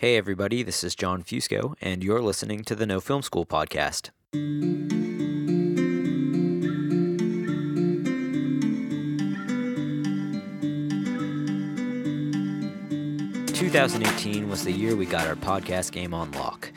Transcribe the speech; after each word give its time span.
Hey, 0.00 0.16
everybody, 0.16 0.62
this 0.62 0.84
is 0.84 0.94
John 0.94 1.24
Fusco, 1.24 1.74
and 1.80 2.04
you're 2.04 2.22
listening 2.22 2.62
to 2.66 2.76
the 2.76 2.86
No 2.86 3.00
Film 3.00 3.20
School 3.20 3.44
podcast. 3.44 4.10
2018 13.52 14.48
was 14.48 14.62
the 14.62 14.70
year 14.70 14.94
we 14.94 15.04
got 15.04 15.26
our 15.26 15.34
podcast 15.34 15.90
game 15.90 16.14
on 16.14 16.30
lock. 16.30 16.70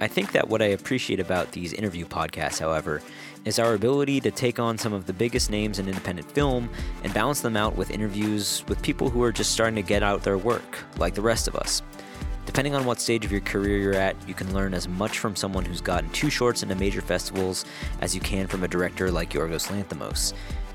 I 0.00 0.08
think 0.08 0.32
that 0.32 0.48
what 0.48 0.62
I 0.62 0.68
appreciate 0.68 1.20
about 1.20 1.52
these 1.52 1.74
interview 1.74 2.06
podcasts, 2.06 2.58
however, 2.58 3.02
is 3.44 3.58
our 3.58 3.74
ability 3.74 4.22
to 4.22 4.30
take 4.30 4.58
on 4.58 4.78
some 4.78 4.94
of 4.94 5.04
the 5.04 5.12
biggest 5.12 5.50
names 5.50 5.78
in 5.78 5.88
independent 5.88 6.32
film 6.32 6.70
and 7.04 7.12
balance 7.12 7.42
them 7.42 7.54
out 7.54 7.76
with 7.76 7.90
interviews 7.90 8.64
with 8.66 8.80
people 8.80 9.10
who 9.10 9.22
are 9.22 9.30
just 9.30 9.52
starting 9.52 9.76
to 9.76 9.82
get 9.82 10.02
out 10.02 10.22
their 10.22 10.38
work, 10.38 10.78
like 10.96 11.14
the 11.14 11.20
rest 11.20 11.46
of 11.46 11.54
us. 11.54 11.82
Depending 12.46 12.74
on 12.74 12.84
what 12.84 13.00
stage 13.00 13.24
of 13.24 13.32
your 13.32 13.40
career 13.40 13.78
you're 13.78 13.94
at, 13.94 14.16
you 14.28 14.34
can 14.34 14.52
learn 14.52 14.74
as 14.74 14.88
much 14.88 15.18
from 15.18 15.36
someone 15.36 15.64
who's 15.64 15.80
gotten 15.80 16.10
two 16.10 16.28
shorts 16.28 16.62
into 16.62 16.74
major 16.74 17.00
festivals 17.00 17.64
as 18.00 18.14
you 18.14 18.20
can 18.20 18.46
from 18.46 18.64
a 18.64 18.68
director 18.68 19.10
like 19.10 19.30
Yorgos 19.32 19.68
Lanthimos. 19.68 20.34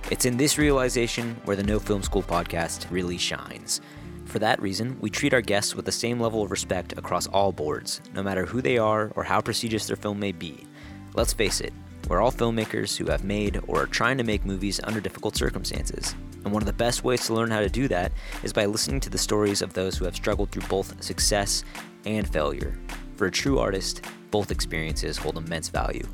It's 0.09 0.25
in 0.25 0.37
this 0.37 0.57
realization 0.57 1.35
where 1.43 1.57
the 1.57 1.63
No 1.63 1.79
Film 1.79 2.01
School 2.01 2.23
podcast 2.23 2.89
really 2.89 3.17
shines. 3.17 3.81
For 4.23 4.39
that 4.39 4.61
reason, 4.61 4.97
we 5.01 5.09
treat 5.09 5.33
our 5.33 5.41
guests 5.41 5.75
with 5.75 5.85
the 5.85 5.91
same 5.91 6.19
level 6.19 6.41
of 6.41 6.51
respect 6.51 6.93
across 6.97 7.27
all 7.27 7.51
boards, 7.51 8.01
no 8.13 8.23
matter 8.23 8.45
who 8.45 8.61
they 8.61 8.77
are 8.77 9.11
or 9.15 9.23
how 9.23 9.41
prestigious 9.41 9.87
their 9.87 9.95
film 9.97 10.19
may 10.19 10.31
be. 10.31 10.65
Let's 11.13 11.33
face 11.33 11.59
it, 11.61 11.73
we're 12.07 12.21
all 12.21 12.31
filmmakers 12.31 12.95
who 12.95 13.05
have 13.11 13.23
made 13.23 13.59
or 13.67 13.83
are 13.83 13.87
trying 13.87 14.17
to 14.17 14.23
make 14.23 14.45
movies 14.45 14.79
under 14.83 14.99
difficult 14.99 15.35
circumstances. 15.35 16.15
And 16.43 16.53
one 16.53 16.61
of 16.61 16.67
the 16.67 16.73
best 16.73 17.03
ways 17.03 17.25
to 17.25 17.33
learn 17.33 17.51
how 17.51 17.59
to 17.59 17.69
do 17.69 17.87
that 17.89 18.11
is 18.43 18.53
by 18.53 18.65
listening 18.65 18.99
to 19.01 19.09
the 19.09 19.17
stories 19.17 19.61
of 19.61 19.73
those 19.73 19.97
who 19.97 20.05
have 20.05 20.15
struggled 20.15 20.51
through 20.51 20.67
both 20.69 21.03
success 21.03 21.63
and 22.05 22.31
failure. 22.31 22.79
For 23.15 23.27
a 23.27 23.31
true 23.31 23.59
artist, 23.59 24.05
both 24.31 24.51
experiences 24.51 25.17
hold 25.17 25.37
immense 25.37 25.69
value. 25.69 26.07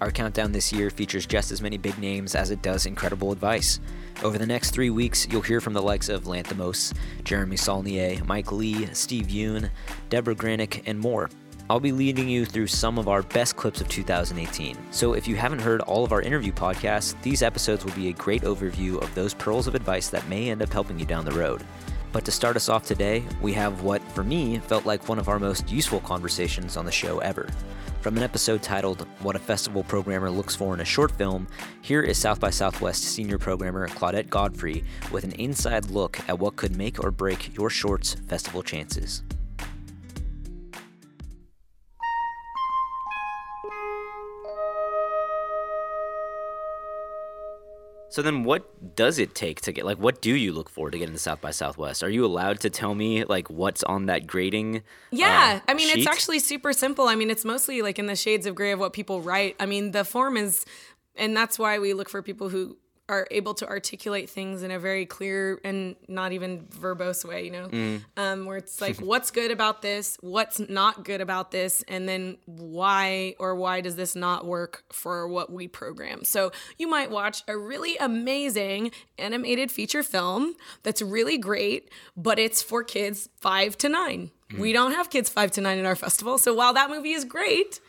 Our 0.00 0.10
countdown 0.10 0.52
this 0.52 0.72
year 0.72 0.90
features 0.90 1.24
just 1.24 1.50
as 1.50 1.62
many 1.62 1.78
big 1.78 1.98
names 1.98 2.34
as 2.34 2.50
it 2.50 2.62
does 2.62 2.86
incredible 2.86 3.32
advice. 3.32 3.80
Over 4.22 4.38
the 4.38 4.46
next 4.46 4.70
three 4.70 4.90
weeks, 4.90 5.26
you'll 5.30 5.40
hear 5.40 5.60
from 5.60 5.72
the 5.72 5.82
likes 5.82 6.08
of 6.08 6.24
Lanthimos, 6.24 6.92
Jeremy 7.24 7.56
Saulnier, 7.56 8.22
Mike 8.26 8.52
Leigh, 8.52 8.92
Steve 8.92 9.26
Yeun, 9.26 9.70
Debra 10.10 10.34
Granik, 10.34 10.82
and 10.86 10.98
more. 10.98 11.30
I'll 11.70 11.80
be 11.80 11.92
leading 11.92 12.28
you 12.28 12.44
through 12.44 12.66
some 12.66 12.98
of 12.98 13.08
our 13.08 13.22
best 13.22 13.56
clips 13.56 13.80
of 13.80 13.88
2018. 13.88 14.76
So 14.90 15.14
if 15.14 15.26
you 15.26 15.36
haven't 15.36 15.60
heard 15.60 15.80
all 15.80 16.04
of 16.04 16.12
our 16.12 16.20
interview 16.20 16.52
podcasts, 16.52 17.14
these 17.22 17.42
episodes 17.42 17.84
will 17.84 17.94
be 17.94 18.08
a 18.08 18.12
great 18.12 18.42
overview 18.42 19.00
of 19.00 19.14
those 19.14 19.32
pearls 19.32 19.66
of 19.66 19.74
advice 19.74 20.10
that 20.10 20.28
may 20.28 20.50
end 20.50 20.60
up 20.60 20.70
helping 20.70 20.98
you 20.98 21.06
down 21.06 21.24
the 21.24 21.32
road. 21.32 21.64
But 22.12 22.26
to 22.26 22.30
start 22.30 22.56
us 22.56 22.68
off 22.68 22.84
today, 22.84 23.24
we 23.40 23.54
have 23.54 23.82
what, 23.82 24.02
for 24.12 24.22
me, 24.22 24.58
felt 24.58 24.84
like 24.84 25.08
one 25.08 25.18
of 25.18 25.28
our 25.28 25.38
most 25.38 25.70
useful 25.70 26.00
conversations 26.00 26.76
on 26.76 26.84
the 26.84 26.92
show 26.92 27.18
ever. 27.20 27.48
From 28.02 28.18
an 28.18 28.22
episode 28.22 28.62
titled 28.62 29.06
What 29.20 29.34
a 29.34 29.38
Festival 29.38 29.82
Programmer 29.82 30.30
Looks 30.30 30.54
For 30.54 30.74
in 30.74 30.80
a 30.80 30.84
Short 30.84 31.12
Film, 31.12 31.48
here 31.80 32.02
is 32.02 32.18
South 32.18 32.40
by 32.40 32.50
Southwest 32.50 33.02
senior 33.02 33.38
programmer 33.38 33.88
Claudette 33.88 34.28
Godfrey 34.28 34.84
with 35.10 35.24
an 35.24 35.32
inside 35.32 35.86
look 35.86 36.20
at 36.28 36.38
what 36.38 36.56
could 36.56 36.76
make 36.76 37.02
or 37.02 37.10
break 37.10 37.56
your 37.56 37.70
short's 37.70 38.12
festival 38.12 38.62
chances. 38.62 39.22
So 48.14 48.22
then, 48.22 48.44
what 48.44 48.94
does 48.94 49.18
it 49.18 49.34
take 49.34 49.60
to 49.62 49.72
get 49.72 49.84
like? 49.84 49.98
What 49.98 50.22
do 50.22 50.36
you 50.36 50.52
look 50.52 50.70
for 50.70 50.88
to 50.88 50.96
get 50.96 51.08
into 51.08 51.18
South 51.18 51.40
by 51.40 51.50
Southwest? 51.50 52.00
Are 52.04 52.08
you 52.08 52.24
allowed 52.24 52.60
to 52.60 52.70
tell 52.70 52.94
me 52.94 53.24
like 53.24 53.50
what's 53.50 53.82
on 53.82 54.06
that 54.06 54.24
grading? 54.24 54.82
Yeah, 55.10 55.58
uh, 55.60 55.60
I 55.66 55.74
mean 55.74 55.88
sheet? 55.88 55.98
it's 55.98 56.06
actually 56.06 56.38
super 56.38 56.72
simple. 56.72 57.08
I 57.08 57.16
mean 57.16 57.28
it's 57.28 57.44
mostly 57.44 57.82
like 57.82 57.98
in 57.98 58.06
the 58.06 58.14
shades 58.14 58.46
of 58.46 58.54
gray 58.54 58.70
of 58.70 58.78
what 58.78 58.92
people 58.92 59.20
write. 59.20 59.56
I 59.58 59.66
mean 59.66 59.90
the 59.90 60.04
form 60.04 60.36
is, 60.36 60.64
and 61.16 61.36
that's 61.36 61.58
why 61.58 61.80
we 61.80 61.92
look 61.92 62.08
for 62.08 62.22
people 62.22 62.50
who 62.50 62.76
are 63.08 63.26
able 63.30 63.52
to 63.54 63.68
articulate 63.68 64.30
things 64.30 64.62
in 64.62 64.70
a 64.70 64.78
very 64.78 65.04
clear 65.04 65.60
and 65.62 65.94
not 66.08 66.32
even 66.32 66.66
verbose 66.68 67.22
way, 67.24 67.44
you 67.44 67.50
know, 67.50 67.68
Mm. 67.68 68.02
um, 68.16 68.46
where 68.46 68.56
it's 68.56 68.80
like, 68.80 68.96
what's 69.00 69.30
good 69.30 69.50
about 69.50 69.82
this? 69.82 70.16
What's 70.20 70.58
not 70.58 71.04
good 71.04 71.20
about 71.20 71.50
this? 71.50 71.84
And 71.86 72.08
then 72.08 72.38
why 72.46 73.34
or 73.38 73.54
why 73.54 73.82
does 73.82 73.96
this 73.96 74.16
not 74.16 74.46
work 74.46 74.84
for 74.90 75.28
what 75.28 75.52
we 75.52 75.68
program? 75.68 76.24
So 76.24 76.50
you 76.78 76.88
might 76.88 77.10
watch 77.10 77.42
a 77.46 77.56
really 77.58 77.96
amazing 77.98 78.90
animated 79.18 79.70
feature 79.70 80.02
film 80.02 80.54
that's 80.82 81.02
really 81.02 81.36
great, 81.36 81.90
but 82.16 82.38
it's 82.38 82.62
for 82.62 82.82
kids 82.82 83.28
five 83.40 83.76
to 83.78 83.88
nine. 83.88 84.30
We 84.58 84.72
don't 84.72 84.92
have 84.92 85.10
kids 85.10 85.28
five 85.28 85.50
to 85.52 85.60
nine 85.60 85.78
in 85.78 85.84
our 85.86 85.96
festival. 85.96 86.38
So 86.38 86.54
while 86.54 86.72
that 86.74 86.88
movie 86.88 87.12
is 87.12 87.24
great, 87.24 87.80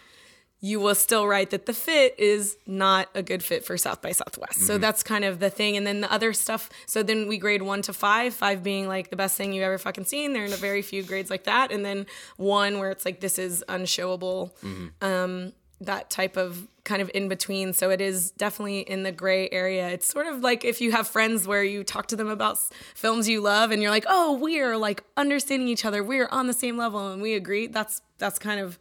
you 0.62 0.80
will 0.80 0.96
still 0.96 1.28
write 1.28 1.52
that 1.52 1.66
the 1.68 1.74
fit 1.74 2.16
is 2.18 2.58
not 2.66 3.08
a 3.14 3.22
good 3.22 3.44
fit 3.44 3.64
for 3.64 3.78
South 3.78 4.02
by 4.02 4.12
Southwest. 4.12 4.62
So 4.66 4.78
that's 4.80 5.04
kind 5.04 5.24
of 5.24 5.40
the 5.40 5.50
thing. 5.52 5.78
And 5.78 5.86
then 5.86 6.02
the 6.02 6.12
other 6.12 6.34
stuff, 6.34 6.70
so 6.88 7.04
then 7.04 7.28
we 7.28 7.38
grade 7.38 7.62
one 7.62 7.82
to 7.84 7.94
five, 7.94 8.34
five 8.34 8.64
being 8.64 8.88
like 8.88 9.10
the 9.12 9.16
best 9.16 9.38
thing 9.38 9.54
you've 9.54 9.64
ever 9.64 9.78
fucking 9.78 10.06
seen. 10.06 10.34
There 10.34 10.44
are 10.44 10.48
a 10.48 10.50
very 10.58 10.82
few 10.82 11.04
grades 11.04 11.30
like 11.30 11.44
that. 11.44 11.72
And 11.72 11.86
then 11.86 12.08
one 12.38 12.80
where 12.80 12.90
it's 12.90 13.06
like, 13.06 13.20
this 13.20 13.38
is 13.38 13.64
unshowable. 13.70 14.52
Um, 15.06 15.54
that 15.82 16.10
type 16.10 16.38
of 16.38 16.68
kind 16.86 17.02
of 17.02 17.12
in 17.14 17.28
between. 17.28 17.74
So 17.74 17.90
it 17.90 18.00
is 18.00 18.32
definitely 18.32 18.80
in 18.80 19.04
the 19.04 19.12
gray 19.12 19.50
area. 19.52 19.90
It's 19.90 20.08
sort 20.08 20.26
of 20.26 20.40
like 20.40 20.64
if 20.64 20.80
you 20.80 20.94
have 20.94 21.06
friends 21.08 21.46
where 21.46 21.64
you 21.66 21.84
talk 21.84 22.08
to 22.08 22.16
them 22.16 22.30
about 22.30 22.54
s- 22.54 22.70
films 22.96 23.28
you 23.28 23.42
love 23.42 23.72
and 23.72 23.82
you're 23.82 23.92
like, 23.92 24.06
"Oh, 24.08 24.38
we're 24.38 24.78
like 24.78 25.04
understanding 25.18 25.68
each 25.68 25.84
other. 25.84 26.02
We're 26.02 26.30
on 26.32 26.48
the 26.48 26.54
same 26.54 26.78
level 26.78 27.12
and 27.12 27.22
we 27.22 27.34
agree." 27.34 27.68
That's 27.68 28.02
that's 28.20 28.40
kind 28.40 28.62
of 28.62 28.80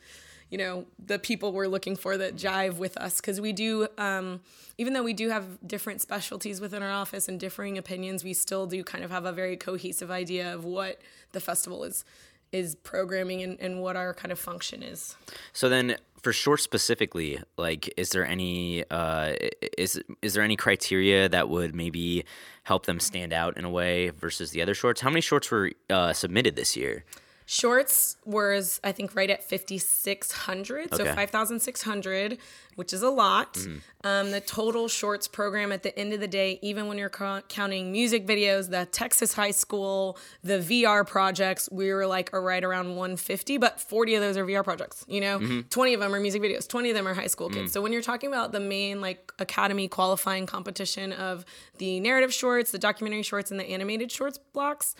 you 0.54 0.58
know 0.58 0.84
the 1.04 1.18
people 1.18 1.52
we're 1.52 1.66
looking 1.66 1.96
for 1.96 2.16
that 2.16 2.36
jive 2.36 2.76
with 2.76 2.96
us 2.96 3.16
because 3.16 3.40
we 3.40 3.52
do 3.52 3.88
um, 3.98 4.40
even 4.78 4.92
though 4.92 5.02
we 5.02 5.12
do 5.12 5.28
have 5.28 5.44
different 5.66 6.00
specialties 6.00 6.60
within 6.60 6.80
our 6.80 6.92
office 6.92 7.26
and 7.28 7.40
differing 7.40 7.76
opinions 7.76 8.22
we 8.22 8.32
still 8.32 8.64
do 8.64 8.84
kind 8.84 9.02
of 9.02 9.10
have 9.10 9.24
a 9.24 9.32
very 9.32 9.56
cohesive 9.56 10.12
idea 10.12 10.54
of 10.54 10.64
what 10.64 11.00
the 11.32 11.40
festival 11.40 11.82
is 11.82 12.04
is 12.52 12.76
programming 12.76 13.42
and, 13.42 13.58
and 13.58 13.82
what 13.82 13.96
our 13.96 14.14
kind 14.14 14.30
of 14.30 14.38
function 14.38 14.80
is 14.80 15.16
So 15.52 15.68
then, 15.68 15.96
for 16.22 16.32
short 16.32 16.60
specifically, 16.60 17.40
like, 17.58 17.92
is 17.96 18.10
there 18.10 18.24
any 18.24 18.84
uh, 18.92 19.34
is 19.76 20.00
is 20.22 20.34
there 20.34 20.44
any 20.44 20.56
criteria 20.56 21.28
that 21.28 21.48
would 21.48 21.74
maybe 21.74 22.24
help 22.62 22.86
them 22.86 23.00
stand 23.00 23.32
out 23.32 23.58
in 23.58 23.64
a 23.64 23.70
way 23.70 24.10
versus 24.10 24.52
the 24.52 24.62
other 24.62 24.74
shorts? 24.74 25.00
How 25.00 25.10
many 25.10 25.20
shorts 25.20 25.50
were 25.50 25.72
uh, 25.90 26.12
submitted 26.12 26.54
this 26.54 26.76
year? 26.76 27.04
Shorts 27.46 28.16
was 28.24 28.80
I 28.82 28.92
think 28.92 29.14
right 29.14 29.28
at 29.28 29.44
5600, 29.44 30.94
so 30.94 31.04
5600, 31.04 32.38
which 32.76 32.92
is 32.92 33.02
a 33.02 33.10
lot. 33.10 33.54
Mm-hmm. 33.54 33.76
Um, 34.06 34.30
the 34.30 34.40
total 34.40 34.88
shorts 34.88 35.28
program 35.28 35.70
at 35.70 35.82
the 35.82 35.96
end 35.98 36.12
of 36.14 36.20
the 36.20 36.26
day, 36.28 36.58
even 36.62 36.86
when 36.88 36.96
you're 36.98 37.10
co- 37.10 37.42
counting 37.48 37.92
music 37.92 38.26
videos, 38.26 38.70
the 38.70 38.86
Texas 38.86 39.34
high 39.34 39.50
school, 39.50 40.18
the 40.42 40.54
VR 40.58 41.06
projects, 41.06 41.68
we 41.70 41.92
were 41.92 42.06
like 42.06 42.32
a 42.32 42.40
right 42.40 42.64
around 42.64 42.88
150, 42.96 43.58
but 43.58 43.78
40 43.80 44.14
of 44.16 44.22
those 44.22 44.36
are 44.38 44.44
VR 44.46 44.64
projects, 44.64 45.04
you 45.06 45.20
know? 45.20 45.38
Mm-hmm. 45.38 45.60
20 45.68 45.94
of 45.94 46.00
them 46.00 46.14
are 46.14 46.20
music 46.20 46.42
videos, 46.42 46.66
20 46.66 46.90
of 46.90 46.96
them 46.96 47.06
are 47.06 47.14
high 47.14 47.26
school 47.26 47.50
Mm. 47.50 47.54
kids. 47.54 47.72
So 47.72 47.82
when 47.82 47.92
you're 47.92 48.00
talking 48.02 48.28
about 48.28 48.52
the 48.52 48.60
main 48.60 49.00
like 49.02 49.32
academy 49.38 49.86
qualifying 49.88 50.46
competition 50.46 51.12
of 51.12 51.44
the 51.78 52.00
narrative 52.00 52.32
shorts, 52.32 52.70
the 52.70 52.78
documentary 52.78 53.22
shorts 53.22 53.50
and 53.50 53.60
the 53.60 53.64
animated 53.68 54.10
shorts 54.10 54.38
blocks, 54.38 54.94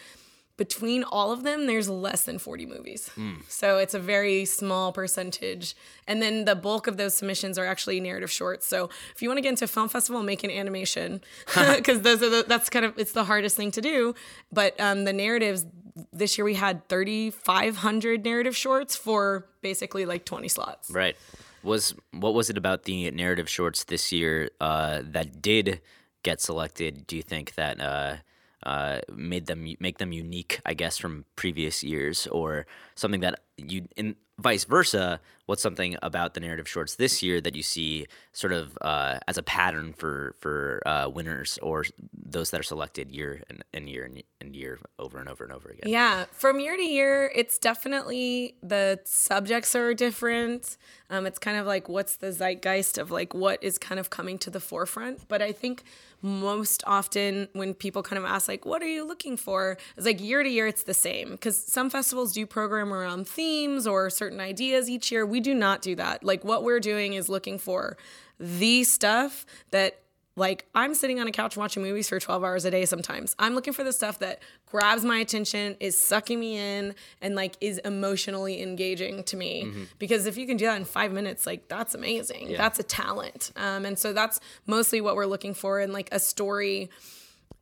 between 0.57 1.03
all 1.03 1.33
of 1.33 1.43
them, 1.43 1.67
there's 1.67 1.89
less 1.89 2.25
than 2.25 2.39
40 2.39 2.67
movies. 2.67 3.11
So 3.49 3.79
it's 3.79 3.95
a 3.95 3.99
very 3.99 4.45
small 4.45 4.93
percentage. 4.93 5.75
And 6.07 6.23
then 6.23 6.45
the 6.45 6.55
bulk 6.55 6.87
of 6.87 6.97
those 6.97 7.15
submissions 7.15 7.59
are 7.59 7.65
actually 7.65 7.99
narrative 8.01 8.31
shorts. 8.31 8.67
So 8.67 8.89
if 9.15 9.21
you 9.21 9.29
want 9.29 9.39
to 9.39 9.43
get 9.43 9.49
into 9.51 9.67
film 9.67 9.89
festival, 9.89 10.23
make 10.23 10.45
an 10.45 10.51
animation 10.51 11.21
because 11.77 12.03
those 12.03 12.23
are 12.23 12.31
the, 12.31 12.45
that's 12.47 12.71
kind 12.71 12.85
of 12.85 12.97
it's 12.99 13.13
the 13.13 13.25
hardest 13.25 13.57
thing 13.57 13.73
to 13.73 13.81
do. 13.81 14.15
But 14.53 14.79
um, 14.81 15.05
the 15.05 15.13
narratives 15.13 15.67
this 16.13 16.37
year 16.39 16.45
we 16.45 16.55
had 16.55 16.89
3,500 16.89 18.25
narrative 18.25 18.57
shorts 18.57 18.97
for 18.97 19.47
basically 19.61 20.07
like 20.07 20.25
20 20.25 20.49
slots. 20.49 20.91
Right. 20.91 21.17
Was 21.63 21.95
what 22.13 22.35
was 22.35 22.51
it 22.51 22.59
about 22.59 22.85
the 22.85 23.11
narrative 23.11 23.49
shorts 23.49 23.85
this 23.85 24.13
year 24.13 24.51
uh, 24.61 25.01
that 25.05 25.41
did 25.41 25.81
get 26.23 26.41
selected? 26.41 27.07
Do 27.07 27.17
you 27.17 27.23
think 27.23 27.55
that 27.55 27.81
uh, 27.81 28.17
uh, 28.65 29.01
made 29.15 29.47
them 29.47 29.67
make 29.79 29.99
them 29.99 30.13
unique? 30.13 30.61
I 30.67 30.75
guess 30.75 30.99
from 30.99 31.25
previous 31.37 31.83
years, 31.83 32.27
or 32.29 32.67
something 32.95 33.21
that 33.21 33.44
you 33.57 33.89
in 33.97 34.17
vice 34.39 34.65
versa, 34.65 35.21
what's 35.47 35.63
something 35.63 35.97
about 36.03 36.35
the 36.35 36.41
narrative 36.41 36.69
shorts 36.69 36.97
this 36.97 37.23
year 37.23 37.41
that 37.41 37.55
you 37.55 37.63
see 37.63 38.07
sort 38.33 38.53
of 38.53 38.77
uh, 38.81 39.19
as 39.29 39.39
a 39.39 39.43
pattern 39.43 39.93
for 39.93 40.35
for 40.41 40.83
uh, 40.87 41.09
winners 41.09 41.59
or 41.63 41.85
those 42.13 42.51
that 42.51 42.59
are 42.59 42.65
selected 42.65 43.11
year 43.11 43.43
and, 43.49 43.65
and 43.73 43.89
year 43.89 44.05
and, 44.05 44.23
and 44.41 44.57
year 44.57 44.79
over 44.99 45.19
and 45.19 45.29
over 45.29 45.45
and 45.45 45.53
over 45.53 45.69
again? 45.69 45.91
Yeah, 45.91 46.25
from 46.33 46.59
year 46.59 46.77
to 46.77 46.83
year, 46.83 47.31
it's 47.35 47.59
definitely 47.59 48.57
the 48.63 49.01
subjects 49.05 49.75
are 49.75 49.95
different. 49.95 50.77
Um, 51.11 51.27
it's 51.27 51.39
kind 51.39 51.59
of 51.59 51.67
like 51.67 51.89
what's 51.89 52.17
the 52.17 52.33
zeitgeist 52.33 52.99
of 52.99 53.11
like 53.11 53.35
what 53.35 53.63
is 53.63 53.79
kind 53.79 54.01
of 54.01 54.11
coming 54.11 54.39
to 54.39 54.51
the 54.51 54.61
forefront. 54.61 55.29
But 55.29 55.43
I 55.43 55.53
think 55.53 55.85
most 56.23 56.83
often 56.87 57.49
when 57.53 57.75
people 57.75 58.03
kind 58.03 58.19
of 58.19 58.25
ask 58.25 58.49
like 58.49 58.65
what 58.65 58.81
are 58.81 58.89
you 58.89 59.07
looking 59.07 59.37
for 59.37 59.77
it's 59.95 60.07
like 60.07 60.23
year 60.23 60.43
to 60.43 60.49
year 60.49 60.67
it's 60.67 60.85
the 60.85 60.95
same 60.95 61.33
because 61.33 61.55
some 61.55 61.91
festivals 61.91 62.33
do 62.33 62.47
program 62.47 62.95
around 62.95 63.29
themes 63.29 63.44
or 63.87 64.11
certain 64.11 64.41
ideas 64.41 64.89
each 64.89 65.11
year 65.11 65.25
we 65.27 65.41
do 65.41 65.55
not 65.55 65.83
do 65.83 65.95
that 65.95 66.23
like 66.25 66.45
what 66.45 66.63
we're 66.63 66.81
doing 66.81 67.15
is 67.15 67.29
looking 67.29 67.59
for 67.59 67.97
the 68.39 68.85
stuff 68.85 69.47
that 69.71 70.01
like 70.37 70.67
I'm 70.75 70.95
sitting 70.95 71.21
on 71.21 71.29
a 71.29 71.33
couch 71.33 71.57
watching 71.57 71.83
movies 71.83 72.09
for 72.09 72.19
12 72.19 72.43
hours 72.43 72.65
a 72.65 72.71
day 72.71 72.85
sometimes. 72.87 73.37
I'm 73.39 73.55
looking 73.55 73.73
for 73.73 73.85
the 73.85 73.93
stuff 73.93 74.19
that 74.19 74.43
grabs 74.67 75.05
my 75.05 75.19
attention, 75.19 75.77
is 75.79 75.99
sucking 75.99 76.41
me 76.41 76.57
in, 76.57 76.95
and 77.23 77.37
like 77.37 77.57
is 77.61 77.79
emotionally 77.79 78.61
engaging 78.61 79.23
to 79.25 79.37
me. 79.37 79.65
Mm-hmm. 79.65 79.85
Because 79.99 80.27
if 80.27 80.37
you 80.37 80.47
can 80.47 80.57
do 80.57 80.67
that 80.67 80.77
in 80.77 80.85
five 80.85 81.13
minutes, 81.13 81.47
like 81.47 81.69
that's 81.69 81.95
amazing. 81.95 82.51
Yeah. 82.51 82.59
That's 82.59 82.81
a 82.81 82.83
talent. 82.83 83.53
Um, 83.57 83.85
and 83.85 83.99
so 83.99 84.13
that's 84.13 84.41
mostly 84.67 85.01
what 85.01 85.15
we're 85.15 85.27
looking 85.27 85.55
for 85.55 85.81
in 85.81 85.93
like 85.93 86.09
a 86.11 86.19
story 86.19 86.91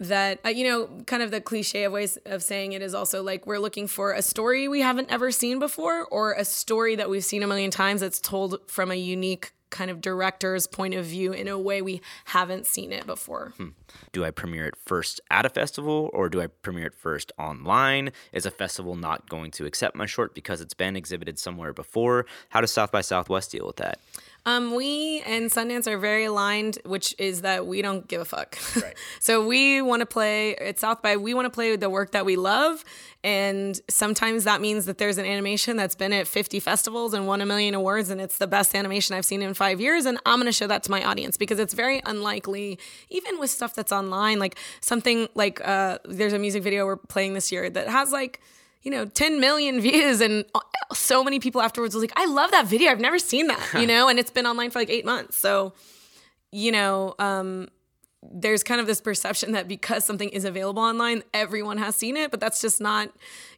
that 0.03 0.41
uh, 0.45 0.49
you 0.49 0.65
know 0.65 0.89
kind 1.07 1.23
of 1.23 1.31
the 1.31 1.41
cliche 1.41 1.85
of 1.85 1.93
ways 1.93 2.19
of 2.27 2.43
saying 2.43 2.73
it 2.73 2.83
is 2.83 2.95
also 2.95 3.23
like 3.23 3.47
we're 3.47 3.59
looking 3.59 3.87
for 3.87 4.13
a 4.13 4.23
story 4.23 4.69
we 4.69 4.81
haven't 4.81 5.11
ever 5.11 5.31
seen 5.31 5.59
before 5.59 6.05
or 6.07 6.33
a 6.33 6.45
story 6.45 6.97
that 6.97 7.09
we've 7.09 7.25
seen 7.25 7.43
a 7.43 7.47
million 7.47 7.71
times 7.71 8.01
that's 8.01 8.21
told 8.21 8.59
from 8.67 8.91
a 8.91 8.97
unique 8.97 9.53
kind 9.71 9.91
of 9.91 10.01
director's 10.01 10.67
point 10.67 10.95
of 10.95 11.05
view 11.05 11.33
in 11.33 11.49
a 11.49 11.59
way 11.59 11.81
we 11.81 12.03
haven't 12.27 12.67
seen 12.67 12.93
it 12.93 13.07
before. 13.07 13.55
Hmm. 13.57 13.69
Do 14.13 14.25
I 14.25 14.31
premiere 14.31 14.67
it 14.67 14.75
first 14.77 15.21
at 15.31 15.47
a 15.47 15.49
festival 15.49 16.11
or 16.13 16.29
do 16.29 16.41
I 16.41 16.47
premiere 16.47 16.87
it 16.87 16.95
first 16.95 17.33
online? 17.39 18.13
Is 18.33 18.47
a 18.47 18.51
festival 18.51 18.97
not 18.97 19.29
going 19.29 19.51
to 19.53 19.67
accept 19.67 19.97
my 19.97 20.07
short 20.07 20.35
because 20.35 20.61
it's 20.61 20.75
been 20.75 20.97
exhibited 20.97 21.39
somewhere 21.39 21.73
before? 21.73 22.27
How 22.51 22.61
does 22.61 22.71
South 22.71 22.93
by 22.93 23.01
Southwest 23.01 23.53
deal 23.53 23.67
with 23.67 23.77
that? 23.77 23.99
Um, 24.45 24.75
we 24.75 25.23
and 25.25 25.51
Sundance 25.51 25.87
are 25.87 25.99
very 25.99 26.25
aligned, 26.25 26.79
which 26.85 27.15
is 27.17 27.43
that 27.43 27.65
we 27.67 27.81
don't 27.81 28.09
give 28.09 28.21
a 28.21 28.25
fuck. 28.25 28.59
Right. 28.75 28.95
so 29.21 29.47
we 29.47 29.81
want 29.81 30.01
to 30.01 30.07
play 30.07 30.57
at 30.57 30.81
South 30.81 31.01
by. 31.01 31.17
We 31.17 31.33
want 31.33 31.47
to 31.47 31.51
play 31.51 31.77
the 31.77 31.89
work 31.89 32.11
that 32.11 32.27
we 32.27 32.35
love, 32.35 32.85
and 33.23 33.81
sometimes 33.89 34.43
that 34.45 34.61
means 34.61 34.87
that 34.87 34.99
there's 34.99 35.17
an 35.17 35.27
animation 35.27 35.77
that's 35.77 35.95
been 35.95 36.13
at 36.13 36.27
50 36.27 36.59
festivals 36.59 37.15
and 37.15 37.29
won 37.29 37.41
a 37.41 37.47
million 37.47 37.75
awards, 37.75 38.11
and 38.11 38.21
it's 38.21 38.39
the 38.39 38.49
best 38.49 38.75
animation 38.75 39.15
I've 39.15 39.25
seen 39.25 39.43
in 39.43 39.55
five 39.55 39.81
years, 39.81 40.07
and 40.07 40.19
I'm 40.27 40.39
going 40.41 40.47
to 40.47 40.53
show 40.53 40.67
that 40.67 40.83
to 40.85 40.91
my 40.91 41.05
audience 41.05 41.37
because 41.37 41.61
it's 41.61 41.75
very 41.75 42.03
unlikely, 42.05 42.81
even 43.11 43.39
with 43.39 43.51
stuff 43.51 43.75
that's 43.83 43.93
online, 43.93 44.39
like 44.39 44.57
something 44.81 45.29
like 45.35 45.61
uh, 45.67 45.99
there's 46.05 46.33
a 46.33 46.39
music 46.39 46.63
video 46.63 46.87
we're 46.87 46.97
playing 46.97 47.35
this 47.35 47.51
year 47.51 47.69
that 47.69 47.89
has 47.89 48.13
like 48.13 48.41
you 48.83 48.91
know, 48.91 49.05
10 49.05 49.41
million 49.41 49.81
views 49.89 50.21
and 50.21 50.45
so 50.93 51.25
many 51.25 51.39
people 51.39 51.63
afterwards 51.63 51.95
was 51.95 52.03
like, 52.03 52.13
I 52.17 52.27
love 52.27 52.51
that 52.51 52.67
video. 52.67 52.91
I've 52.91 53.01
never 53.01 53.19
seen 53.19 53.47
that, 53.47 53.65
you 53.75 53.87
know, 53.93 54.09
and 54.09 54.19
it's 54.19 54.31
been 54.31 54.47
online 54.47 54.71
for 54.71 54.81
like 54.81 54.91
eight 54.91 55.05
months. 55.05 55.39
So, 55.39 55.73
you 56.51 56.73
know, 56.73 57.15
um, 57.19 57.69
there's 58.23 58.63
kind 58.63 58.81
of 58.81 58.87
this 58.87 59.01
perception 59.01 59.53
that 59.53 59.67
because 59.67 60.05
something 60.05 60.29
is 60.29 60.45
available 60.45 60.83
online, 60.83 61.23
everyone 61.35 61.79
has 61.79 61.97
seen 61.97 62.17
it, 62.17 62.31
but 62.31 62.41
that's 62.41 62.61
just 62.61 62.81
not, 62.81 63.11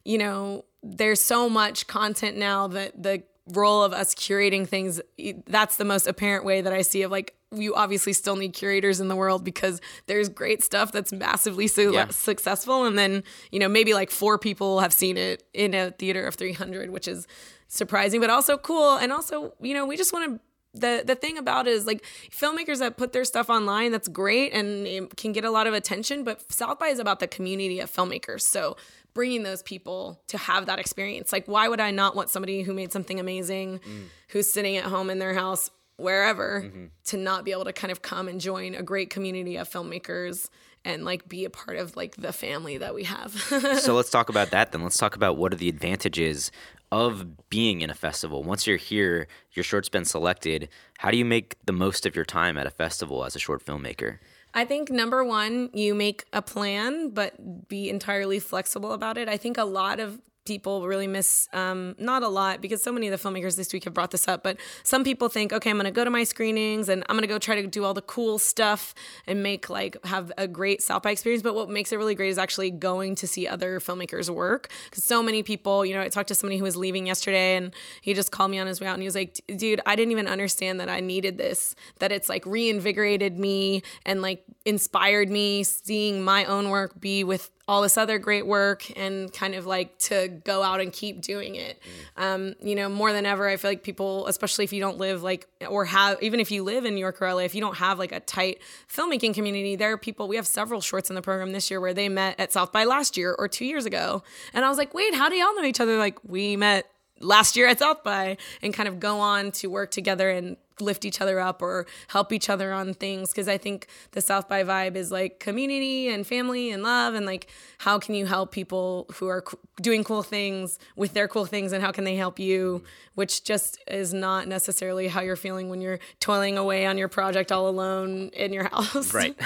you 0.03 0.17
know, 0.17 0.65
there's 0.81 1.21
so 1.21 1.49
much 1.49 1.87
content 1.87 2.37
now 2.37 2.67
that 2.67 3.01
the 3.01 3.23
role 3.53 3.83
of 3.83 3.93
us 3.93 4.15
curating 4.15 4.67
things 4.67 4.99
that's 5.45 5.77
the 5.77 5.85
most 5.85 6.07
apparent 6.07 6.43
way 6.45 6.61
that 6.61 6.73
I 6.73 6.81
see 6.81 7.03
of 7.03 7.11
like 7.11 7.35
you 7.59 7.75
obviously 7.75 8.13
still 8.13 8.35
need 8.35 8.53
curators 8.53 8.99
in 8.99 9.07
the 9.07 9.15
world 9.15 9.43
because 9.43 9.81
there's 10.07 10.29
great 10.29 10.63
stuff 10.63 10.91
that's 10.91 11.11
massively 11.11 11.67
su- 11.67 11.93
yeah. 11.93 12.07
successful 12.09 12.85
and 12.85 12.97
then 12.97 13.23
you 13.51 13.59
know 13.59 13.67
maybe 13.67 13.93
like 13.93 14.11
four 14.11 14.37
people 14.37 14.79
have 14.79 14.93
seen 14.93 15.17
it 15.17 15.43
in 15.53 15.73
a 15.73 15.91
theater 15.91 16.25
of 16.25 16.35
300 16.35 16.89
which 16.89 17.07
is 17.07 17.27
surprising 17.67 18.21
but 18.21 18.29
also 18.29 18.57
cool 18.57 18.95
and 18.95 19.11
also 19.11 19.53
you 19.61 19.73
know 19.73 19.85
we 19.85 19.97
just 19.97 20.13
want 20.13 20.33
to 20.33 20.39
the 20.75 21.03
the 21.05 21.15
thing 21.15 21.37
about 21.37 21.67
it 21.67 21.71
is 21.71 21.87
like 21.87 22.03
filmmakers 22.29 22.79
that 22.79 22.97
put 22.97 23.13
their 23.13 23.25
stuff 23.25 23.49
online 23.49 23.91
that's 23.91 24.07
great 24.07 24.53
and 24.53 24.85
it 24.85 25.17
can 25.17 25.31
get 25.31 25.45
a 25.45 25.51
lot 25.51 25.67
of 25.67 25.73
attention 25.73 26.23
but 26.23 26.51
south 26.51 26.77
by 26.79 26.87
is 26.87 26.99
about 26.99 27.19
the 27.19 27.27
community 27.27 27.79
of 27.79 27.91
filmmakers 27.91 28.41
so 28.41 28.75
bringing 29.13 29.43
those 29.43 29.63
people 29.63 30.21
to 30.27 30.37
have 30.37 30.65
that 30.65 30.77
experience 30.77 31.31
like 31.31 31.47
why 31.47 31.67
would 31.67 31.79
i 31.79 31.91
not 31.91 32.15
want 32.15 32.29
somebody 32.29 32.61
who 32.61 32.73
made 32.73 32.91
something 32.91 33.19
amazing 33.19 33.79
mm. 33.79 34.03
who's 34.29 34.51
sitting 34.51 34.75
at 34.77 34.83
home 34.83 35.09
in 35.09 35.19
their 35.19 35.33
house 35.33 35.69
wherever 35.97 36.61
mm-hmm. 36.61 36.85
to 37.05 37.17
not 37.17 37.45
be 37.45 37.51
able 37.51 37.65
to 37.65 37.73
kind 37.73 37.91
of 37.91 38.01
come 38.01 38.27
and 38.27 38.41
join 38.41 38.75
a 38.75 38.83
great 38.83 39.09
community 39.09 39.57
of 39.57 39.69
filmmakers 39.69 40.49
and 40.83 41.03
like 41.03 41.27
be 41.27 41.45
a 41.45 41.49
part 41.49 41.77
of 41.77 41.95
like 41.95 42.15
the 42.17 42.31
family 42.31 42.77
that 42.77 42.93
we 42.93 43.03
have. 43.03 43.31
so 43.79 43.93
let's 43.95 44.09
talk 44.09 44.29
about 44.29 44.51
that 44.51 44.71
then. 44.71 44.83
Let's 44.83 44.97
talk 44.97 45.15
about 45.15 45.37
what 45.37 45.51
are 45.53 45.57
the 45.57 45.69
advantages 45.69 46.51
of 46.91 47.49
being 47.49 47.81
in 47.81 47.89
a 47.89 47.95
festival. 47.95 48.43
Once 48.43 48.67
you're 48.67 48.77
here, 48.77 49.27
your 49.53 49.63
short's 49.63 49.89
been 49.89 50.05
selected. 50.05 50.69
How 50.99 51.11
do 51.11 51.17
you 51.17 51.25
make 51.25 51.57
the 51.65 51.73
most 51.73 52.05
of 52.05 52.15
your 52.15 52.25
time 52.25 52.57
at 52.57 52.67
a 52.67 52.69
festival 52.69 53.25
as 53.25 53.35
a 53.35 53.39
short 53.39 53.65
filmmaker? 53.65 54.19
I 54.53 54.63
think 54.63 54.89
number 54.89 55.23
one, 55.23 55.69
you 55.73 55.93
make 55.93 56.25
a 56.31 56.41
plan, 56.41 57.09
but 57.09 57.67
be 57.67 57.89
entirely 57.89 58.39
flexible 58.39 58.93
about 58.93 59.17
it. 59.17 59.27
I 59.27 59.35
think 59.35 59.57
a 59.57 59.65
lot 59.65 59.99
of 59.99 60.21
people 60.45 60.87
really 60.87 61.07
miss 61.07 61.47
um, 61.53 61.95
not 61.97 62.23
a 62.23 62.27
lot 62.27 62.61
because 62.61 62.81
so 62.81 62.91
many 62.91 63.07
of 63.07 63.19
the 63.19 63.29
filmmakers 63.29 63.55
this 63.55 63.73
week 63.73 63.83
have 63.83 63.93
brought 63.93 64.11
this 64.11 64.27
up 64.27 64.43
but 64.43 64.57
some 64.83 65.03
people 65.03 65.29
think 65.29 65.51
okay 65.51 65.69
i'm 65.69 65.77
going 65.77 65.85
to 65.85 65.91
go 65.91 66.03
to 66.03 66.09
my 66.09 66.23
screenings 66.23 66.89
and 66.89 67.03
i'm 67.09 67.15
going 67.15 67.21
to 67.21 67.27
go 67.27 67.39
try 67.39 67.59
to 67.59 67.67
do 67.67 67.83
all 67.83 67.93
the 67.93 68.01
cool 68.01 68.37
stuff 68.37 68.93
and 69.27 69.41
make 69.41 69.69
like 69.69 69.97
have 70.05 70.31
a 70.37 70.47
great 70.47 70.81
south 70.81 71.03
by 71.03 71.11
experience. 71.11 71.43
But 71.43 71.55
what 71.55 71.69
makes 71.69 71.91
it 71.91 71.97
really 71.97 72.15
great 72.15 72.29
is 72.29 72.37
actually 72.37 72.71
going 72.71 73.15
to 73.15 73.27
see 73.27 73.47
other 73.47 73.79
filmmakers 73.79 74.29
work. 74.29 74.69
Because 74.85 75.03
so 75.03 75.21
many 75.21 75.43
people 75.43 75.85
you 75.85 75.93
know 75.93 76.01
i 76.01 76.09
talked 76.09 76.27
to 76.27 76.35
somebody 76.35 76.57
who 76.57 76.63
was 76.63 76.75
leaving 76.75 77.07
yesterday 77.07 77.55
and 77.55 77.73
he 78.01 78.13
just 78.13 78.31
called 78.31 78.51
me 78.51 78.59
on 78.59 78.67
his 78.67 78.81
way 78.81 78.87
out 78.87 78.93
and 78.93 79.01
he 79.01 79.07
was 79.07 79.15
like 79.15 79.39
dude 79.55 79.81
i 79.85 79.95
didn't 79.95 80.11
even 80.11 80.27
understand 80.27 80.79
that 80.79 80.89
i 80.89 80.99
needed 80.99 81.37
this 81.37 81.75
that 81.99 82.11
it's 82.11 82.29
like 82.29 82.45
reinvigorated 82.45 83.37
me 83.37 83.81
and 84.05 84.21
like 84.21 84.43
inspired 84.65 85.29
me 85.29 85.63
seeing 85.63 86.23
my 86.23 86.45
own 86.45 86.69
work 86.69 86.99
be 86.99 87.23
with 87.23 87.49
all 87.67 87.81
this 87.81 87.97
other 87.97 88.19
great 88.19 88.45
work 88.45 88.85
and 88.95 89.33
kind 89.33 89.55
of 89.55 89.65
like 89.65 89.97
to 89.97 90.27
go 90.43 90.61
out 90.61 90.81
and 90.81 90.93
keep 90.93 91.21
doing 91.21 91.55
it. 91.55 91.81
Um, 92.15 92.55
you 92.61 92.75
know, 92.75 92.89
more 92.89 93.11
than 93.11 93.25
ever, 93.25 93.47
I 93.47 93.57
feel 93.57 93.71
like 93.71 93.81
people, 93.81 94.27
especially 94.27 94.65
if 94.65 94.73
you 94.73 94.79
don't 94.79 94.97
live 94.97 95.23
like, 95.23 95.47
or 95.67 95.85
have, 95.85 96.21
even 96.21 96.39
if 96.39 96.51
you 96.51 96.63
live 96.63 96.85
in 96.85 96.93
New 96.93 96.99
York 96.99 97.21
or 97.21 97.33
LA, 97.33 97.41
if 97.41 97.55
you 97.55 97.61
don't 97.61 97.77
have 97.77 97.97
like 97.97 98.11
a 98.11 98.19
tight 98.19 98.61
filmmaking 98.87 99.33
community, 99.33 99.75
there 99.75 99.91
are 99.91 99.97
people, 99.97 100.27
we 100.27 100.35
have 100.35 100.45
several 100.45 100.79
shorts 100.79 101.09
in 101.09 101.15
the 101.15 101.23
program 101.23 101.51
this 101.53 101.71
year 101.71 101.81
where 101.81 101.93
they 101.93 102.07
met 102.07 102.39
at 102.39 102.53
South 102.53 102.71
by 102.71 102.83
last 102.83 103.17
year 103.17 103.35
or 103.37 103.47
two 103.47 103.65
years 103.65 103.85
ago. 103.85 104.21
And 104.53 104.63
I 104.63 104.69
was 104.69 104.77
like, 104.77 104.93
wait, 104.93 105.15
how 105.15 105.29
do 105.29 105.35
y'all 105.35 105.55
know 105.55 105.63
each 105.63 105.79
other? 105.79 105.97
Like, 105.97 106.19
we 106.23 106.55
met 106.55 106.85
last 107.19 107.55
year 107.55 107.67
at 107.67 107.79
South 107.79 108.03
by 108.03 108.37
and 108.61 108.73
kind 108.73 108.87
of 108.87 108.99
go 108.99 109.19
on 109.19 109.51
to 109.51 109.67
work 109.67 109.89
together 109.89 110.29
and 110.29 110.57
lift 110.79 111.05
each 111.05 111.21
other 111.21 111.39
up 111.39 111.61
or 111.61 111.85
help 112.07 112.33
each 112.33 112.49
other 112.49 112.71
on 112.71 112.93
things 112.93 113.31
because 113.31 113.47
I 113.47 113.57
think 113.57 113.87
the 114.11 114.21
South 114.21 114.47
by 114.49 114.63
vibe 114.63 114.95
is 114.95 115.11
like 115.11 115.39
community 115.39 116.09
and 116.09 116.25
family 116.25 116.71
and 116.71 116.83
love 116.83 117.13
and 117.13 117.25
like 117.25 117.47
how 117.79 117.99
can 117.99 118.15
you 118.15 118.25
help 118.25 118.51
people 118.51 119.07
who 119.15 119.27
are 119.27 119.43
doing 119.81 120.03
cool 120.03 120.23
things 120.23 120.77
with 120.95 121.13
their 121.13 121.27
cool 121.27 121.45
things 121.45 121.71
and 121.71 121.83
how 121.83 121.91
can 121.91 122.03
they 122.03 122.15
help 122.15 122.39
you 122.39 122.83
which 123.15 123.43
just 123.43 123.79
is 123.87 124.13
not 124.13 124.47
necessarily 124.47 125.07
how 125.07 125.21
you're 125.21 125.35
feeling 125.35 125.69
when 125.69 125.81
you're 125.81 125.99
toiling 126.19 126.57
away 126.57 126.85
on 126.85 126.97
your 126.97 127.07
project 127.07 127.51
all 127.51 127.67
alone 127.67 128.29
in 128.33 128.53
your 128.53 128.63
house. 128.69 129.13
Right. 129.13 129.35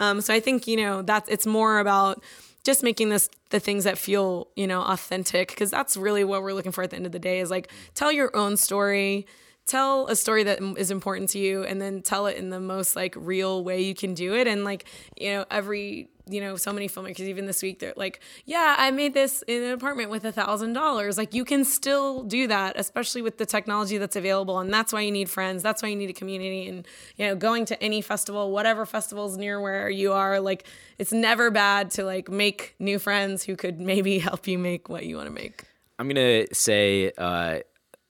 Um, 0.00 0.20
so 0.20 0.34
I 0.34 0.40
think 0.40 0.66
you 0.66 0.76
know 0.76 1.02
that's 1.02 1.28
it's 1.28 1.46
more 1.46 1.78
about 1.78 2.22
just 2.64 2.82
making 2.82 3.10
this 3.10 3.28
the 3.50 3.60
things 3.60 3.84
that 3.84 3.98
feel 3.98 4.48
you 4.56 4.66
know 4.66 4.82
authentic 4.82 5.48
because 5.48 5.70
that's 5.70 5.96
really 5.96 6.24
what 6.24 6.42
we're 6.42 6.52
looking 6.52 6.72
for 6.72 6.82
at 6.82 6.90
the 6.90 6.96
end 6.96 7.06
of 7.06 7.12
the 7.12 7.18
day 7.18 7.40
is 7.40 7.50
like 7.50 7.70
tell 7.94 8.10
your 8.10 8.34
own 8.36 8.56
story 8.56 9.26
tell 9.66 10.06
a 10.08 10.16
story 10.16 10.44
that 10.44 10.60
is 10.76 10.90
important 10.90 11.30
to 11.30 11.38
you 11.38 11.62
and 11.64 11.80
then 11.80 12.02
tell 12.02 12.26
it 12.26 12.36
in 12.36 12.50
the 12.50 12.60
most 12.60 12.96
like 12.96 13.14
real 13.16 13.62
way 13.62 13.82
you 13.82 13.94
can 13.94 14.14
do 14.14 14.34
it. 14.34 14.46
And 14.46 14.64
like 14.64 14.84
you 15.18 15.32
know 15.32 15.44
every 15.50 16.08
you 16.28 16.40
know 16.40 16.56
so 16.56 16.72
many 16.72 16.88
filmmakers 16.88 17.20
even 17.20 17.46
this 17.46 17.62
week 17.62 17.80
they're 17.80 17.94
like 17.96 18.20
yeah 18.44 18.76
i 18.78 18.92
made 18.92 19.12
this 19.12 19.42
in 19.48 19.60
an 19.60 19.72
apartment 19.72 20.08
with 20.08 20.24
a 20.24 20.32
thousand 20.32 20.72
dollars. 20.72 21.18
Like 21.18 21.34
you 21.34 21.44
can 21.44 21.64
still 21.64 22.22
do 22.22 22.46
that 22.46 22.78
especially 22.78 23.22
with 23.22 23.38
the 23.38 23.46
technology 23.46 23.98
that's 23.98 24.16
available. 24.16 24.58
And 24.58 24.72
that's 24.72 24.92
why 24.92 25.00
you 25.00 25.10
need 25.10 25.28
friends. 25.28 25.62
That's 25.62 25.82
why 25.82 25.88
you 25.88 25.96
need 25.96 26.10
a 26.10 26.14
community. 26.14 26.68
And 26.68 26.86
you 27.16 27.26
know 27.26 27.34
going 27.34 27.64
to 27.66 27.82
any 27.82 28.02
festival 28.02 28.50
whatever 28.52 28.86
festivals 28.86 29.36
near 29.36 29.60
where 29.60 29.88
you 29.90 30.12
are 30.12 30.40
like 30.40 30.66
it's 30.98 31.12
never 31.12 31.50
bad 31.50 31.90
to 31.92 32.04
like 32.04 32.30
make 32.30 32.74
new 32.78 32.98
friends 32.98 33.44
who 33.44 33.56
could 33.56 33.80
maybe 33.80 34.18
help 34.28 34.46
you 34.46 34.58
make 34.58 34.88
what 34.88 35.04
you 35.06 35.16
want 35.16 35.28
to 35.28 35.32
make. 35.32 35.64
I'm 35.98 36.08
gonna 36.08 36.46
say 36.52 37.12
uh 37.16 37.60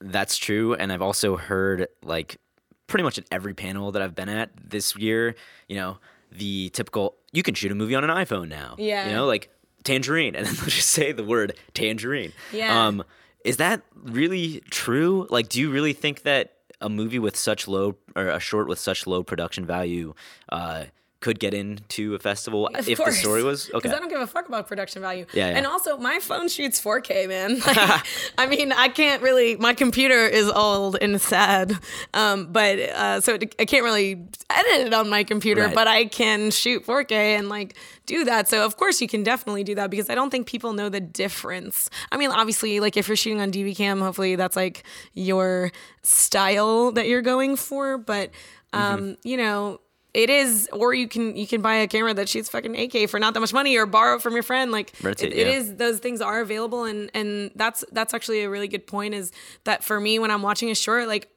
that's 0.02 0.37
true. 0.37 0.75
And 0.75 0.92
I've 0.92 1.02
also 1.02 1.37
heard 1.37 1.88
like 2.02 2.38
pretty 2.87 3.04
much 3.04 3.18
at 3.18 3.25
every 3.30 3.54
panel 3.54 3.92
that 3.92 4.02
I've 4.02 4.14
been 4.14 4.28
at 4.28 4.50
this 4.62 4.97
year, 4.97 5.35
you 5.68 5.76
know, 5.76 5.99
the 6.30 6.71
typical 6.71 7.16
you 7.32 7.42
can 7.42 7.54
shoot 7.54 7.73
a 7.73 7.75
movie 7.75 7.94
on 7.94 8.04
an 8.04 8.11
iPhone 8.11 8.49
now. 8.49 8.75
Yeah. 8.78 9.06
You 9.06 9.12
know, 9.12 9.26
like 9.26 9.50
tangerine, 9.85 10.35
and 10.37 10.47
then 10.47 10.54
they'll 10.54 10.66
just 10.66 10.90
say 10.90 11.12
the 11.12 11.25
word 11.25 11.56
tangerine. 11.75 12.32
Yeah. 12.52 12.87
Um, 12.87 13.04
Is 13.44 13.56
that 13.56 13.82
really 13.94 14.62
true? 14.71 15.26
Like, 15.30 15.49
do 15.49 15.61
you 15.61 15.71
really 15.71 15.92
think 15.92 16.23
that 16.23 16.54
a 16.80 16.88
movie 16.88 17.18
with 17.18 17.37
such 17.37 17.68
low 17.68 17.97
or 18.16 18.28
a 18.28 18.40
short 18.40 18.68
with 18.68 18.78
such 18.78 19.06
low 19.06 19.23
production 19.23 19.64
value 19.64 20.14
uh, 20.50 20.85
could 21.23 21.38
get 21.41 21.55
into 21.55 22.14
a 22.14 22.19
festival 22.19 22.67
Of 22.75 22.88
if 22.88 22.99
course. 22.99 23.14
the 23.14 23.21
story 23.21 23.43
was 23.43 23.69
okay? 23.71 23.79
Because 23.79 23.93
I 23.97 23.99
don't 24.00 24.11
give 24.11 24.21
a 24.21 24.26
fuck 24.26 24.47
about 24.49 24.67
production 24.69 25.00
value. 25.00 25.25
Yeah, 25.33 25.49
yeah. 25.49 25.57
And 25.57 25.67
also, 25.67 25.97
my 25.97 26.19
phone 26.19 26.49
shoots 26.49 26.79
4K, 26.83 27.29
man. 27.29 27.61
Like, 27.67 28.07
I 28.37 28.47
mean, 28.47 28.73
I 28.73 28.88
can't 28.88 29.23
really. 29.23 29.57
My 29.57 29.73
computer 29.73 30.26
is 30.26 30.50
old 30.50 30.97
and 31.00 31.21
sad, 31.21 31.73
um, 32.12 32.52
but 32.52 32.79
uh, 32.79 33.21
so 33.21 33.35
it, 33.35 33.55
I 33.59 33.64
can't 33.64 33.85
really 33.85 34.12
edit 34.50 34.87
it 34.88 34.93
on 34.95 35.09
my 35.09 35.25
computer. 35.25 35.62
Right. 35.62 35.75
But 35.75 35.88
I 35.88 36.05
can 36.07 36.50
shoot 36.50 36.85
4K 36.85 37.12
and 37.12 37.49
like 37.49 37.76
do 38.07 38.25
that. 38.25 38.49
So 38.49 38.64
of 38.67 38.76
course, 38.76 39.00
you 39.00 39.09
can 39.09 39.23
definitely 39.23 39.64
do 39.64 39.75
that 39.76 39.91
because 39.91 40.11
I 40.11 40.14
don't 40.14 40.31
think 40.31 40.47
people 40.47 40.73
know 40.73 40.88
the 40.88 41.00
difference. 41.00 41.88
I 42.11 42.17
mean, 42.17 42.31
obviously, 42.31 42.81
like 42.81 42.97
if 42.97 43.07
you're 43.09 43.17
shooting 43.17 43.41
on 43.41 43.52
DV 43.52 43.76
cam, 43.76 44.00
hopefully 44.00 44.35
that's 44.37 44.57
like 44.57 44.83
your 45.14 45.71
style 46.02 46.93
that 46.93 47.07
you're 47.09 47.23
going 47.23 47.57
for. 47.57 47.97
But 47.99 48.31
um, 48.73 48.83
Mm-hmm. 49.00 49.29
you 49.29 49.37
know 49.37 49.81
it 50.14 50.28
is 50.28 50.69
or 50.73 50.92
you 50.92 51.09
can 51.09 51.37
you 51.37 51.47
can 51.47 51.62
buy 51.62 51.76
a 51.76 51.88
camera 51.88 52.12
that 52.12 52.28
shoots 52.28 52.49
fucking 52.49 52.75
8k 52.75 53.09
for 53.09 53.19
not 53.19 53.35
that 53.35 53.40
much 53.40 53.52
money 53.52 53.76
or 53.76 53.87
borrow 53.87 54.19
from 54.19 54.35
your 54.35 54.42
friend 54.42 54.71
like 54.71 54.92
it, 55.02 55.23
it, 55.23 55.33
it 55.33 55.47
yeah. 55.47 55.52
is 55.52 55.76
those 55.76 55.99
things 56.00 56.21
are 56.21 56.40
available 56.40 56.85
and 56.85 57.11
and 57.14 57.50
that's 57.54 57.85
that's 57.92 58.12
actually 58.12 58.42
a 58.42 58.50
really 58.50 58.69
good 58.69 58.87
point 58.87 59.14
is 59.14 59.33
that 59.64 59.83
for 59.83 59.99
me 59.99 60.19
when 60.19 60.31
i'm 60.31 60.42
watching 60.42 60.71
a 60.71 60.75
short 60.75 61.09
like 61.09 61.28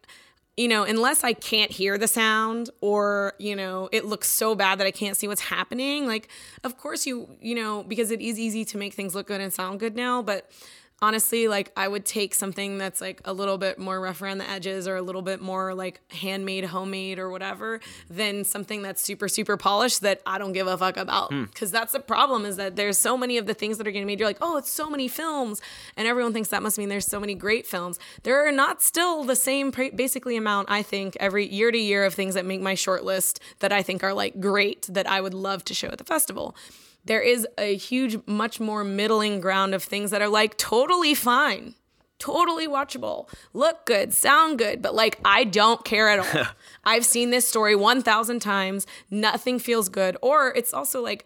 you 0.58 0.68
know 0.68 0.84
unless 0.84 1.24
i 1.24 1.32
can't 1.32 1.72
hear 1.72 1.98
the 1.98 2.08
sound 2.08 2.70
or 2.82 3.34
you 3.40 3.56
know 3.56 3.88
it 3.94 4.06
looks 4.06 4.30
so 4.30 4.56
bad 4.56 4.80
that 4.80 4.88
i 4.88 4.92
can't 4.92 5.16
see 5.16 5.28
what's 5.28 5.42
happening 5.42 6.06
like 6.06 6.28
of 6.66 6.78
course 6.78 7.06
you 7.06 7.30
you 7.40 7.56
know 7.56 7.84
because 7.84 8.12
it 8.12 8.20
is 8.20 8.38
easy 8.38 8.66
to 8.66 8.78
make 8.78 8.94
things 8.94 9.16
look 9.16 9.28
good 9.28 9.40
and 9.40 9.54
sound 9.54 9.80
good 9.80 9.96
now 9.96 10.22
but 10.22 10.52
honestly 11.06 11.48
like 11.48 11.72
i 11.78 11.88
would 11.88 12.06
take 12.06 12.34
something 12.34 12.78
that's 12.78 13.02
like 13.02 13.22
a 13.26 13.34
little 13.34 13.58
bit 13.58 13.78
more 13.78 14.00
rough 14.00 14.22
around 14.22 14.40
the 14.40 14.50
edges 14.50 14.88
or 14.88 14.96
a 14.96 15.02
little 15.02 15.22
bit 15.22 15.42
more 15.42 15.74
like 15.74 16.00
handmade 16.12 16.66
homemade 16.66 17.20
or 17.20 17.30
whatever 17.30 17.80
than 18.10 18.44
something 18.44 18.82
that's 18.82 19.02
super 19.02 19.28
super 19.28 19.58
polished 19.58 20.02
that 20.02 20.22
i 20.26 20.38
don't 20.38 20.54
give 20.54 20.68
a 20.68 20.78
fuck 20.78 20.98
about. 20.98 21.32
Hmm. 21.32 21.44
Because 21.44 21.72
that's 21.72 21.92
the 21.92 22.00
problem 22.00 22.46
is 22.46 22.58
that 22.58 22.76
there's 22.76 22.98
so 22.98 23.18
many 23.18 23.38
of 23.38 23.46
the 23.46 23.54
things 23.54 23.78
that 23.78 23.88
are 23.88 23.92
getting 23.92 24.08
made. 24.08 24.20
You're 24.20 24.30
like 24.30 24.38
oh 24.42 24.58
it's 24.58 24.70
so 24.70 24.90
many 24.90 25.08
films. 25.08 25.62
And 25.98 26.08
everyone 26.08 26.34
thinks 26.34 26.50
that 26.50 26.64
must 26.64 26.78
mean 26.78 26.90
there's 26.90 27.06
so 27.06 27.20
many 27.20 27.36
great 27.36 27.68
films. 27.68 28.00
There 28.24 28.48
are 28.48 28.52
not 28.52 28.82
still 28.82 29.24
the 29.24 29.36
same 29.36 29.72
basically 29.96 30.38
amount 30.38 30.70
i 30.72 30.82
think 30.82 31.18
every 31.20 31.46
year 31.48 31.72
to 31.72 31.78
year 31.78 32.06
of 32.06 32.14
things 32.14 32.34
that 32.36 32.46
make 32.46 32.62
my 32.62 32.74
short 32.74 33.04
list 33.04 33.40
that 33.60 33.72
i 33.72 33.82
think 33.82 34.04
are 34.04 34.14
like 34.14 34.40
great 34.40 34.88
that 34.90 35.08
i 35.08 35.20
would 35.20 35.34
love 35.34 35.64
to 35.66 35.74
show 35.74 35.88
at 35.90 35.98
the 35.98 36.04
festival 36.04 36.56
there 37.06 37.22
is 37.22 37.48
a 37.58 37.76
huge, 37.76 38.18
much 38.26 38.60
more 38.60 38.84
middling 38.84 39.40
ground 39.40 39.74
of 39.74 39.84
things 39.84 40.12
that 40.12 40.22
are 40.22 40.28
like 40.28 40.58
totally 40.58 41.14
fine, 41.14 41.76
totally 42.20 42.68
watchable, 42.68 43.30
look 43.54 43.86
good, 43.86 44.14
sound 44.14 44.58
good, 44.58 44.82
but 44.82 44.96
like 44.96 45.20
I 45.24 45.44
don't 45.44 45.86
care 45.86 46.10
at 46.10 46.20
all. 46.20 46.48
I've 46.84 47.06
seen 47.06 47.30
this 47.30 47.48
story 47.48 47.76
1,000 47.76 48.40
times, 48.40 48.88
nothing 49.10 49.60
feels 49.60 49.90
good. 49.90 50.18
Or 50.22 50.54
it's 50.56 50.74
also 50.74 51.02
like, 51.02 51.26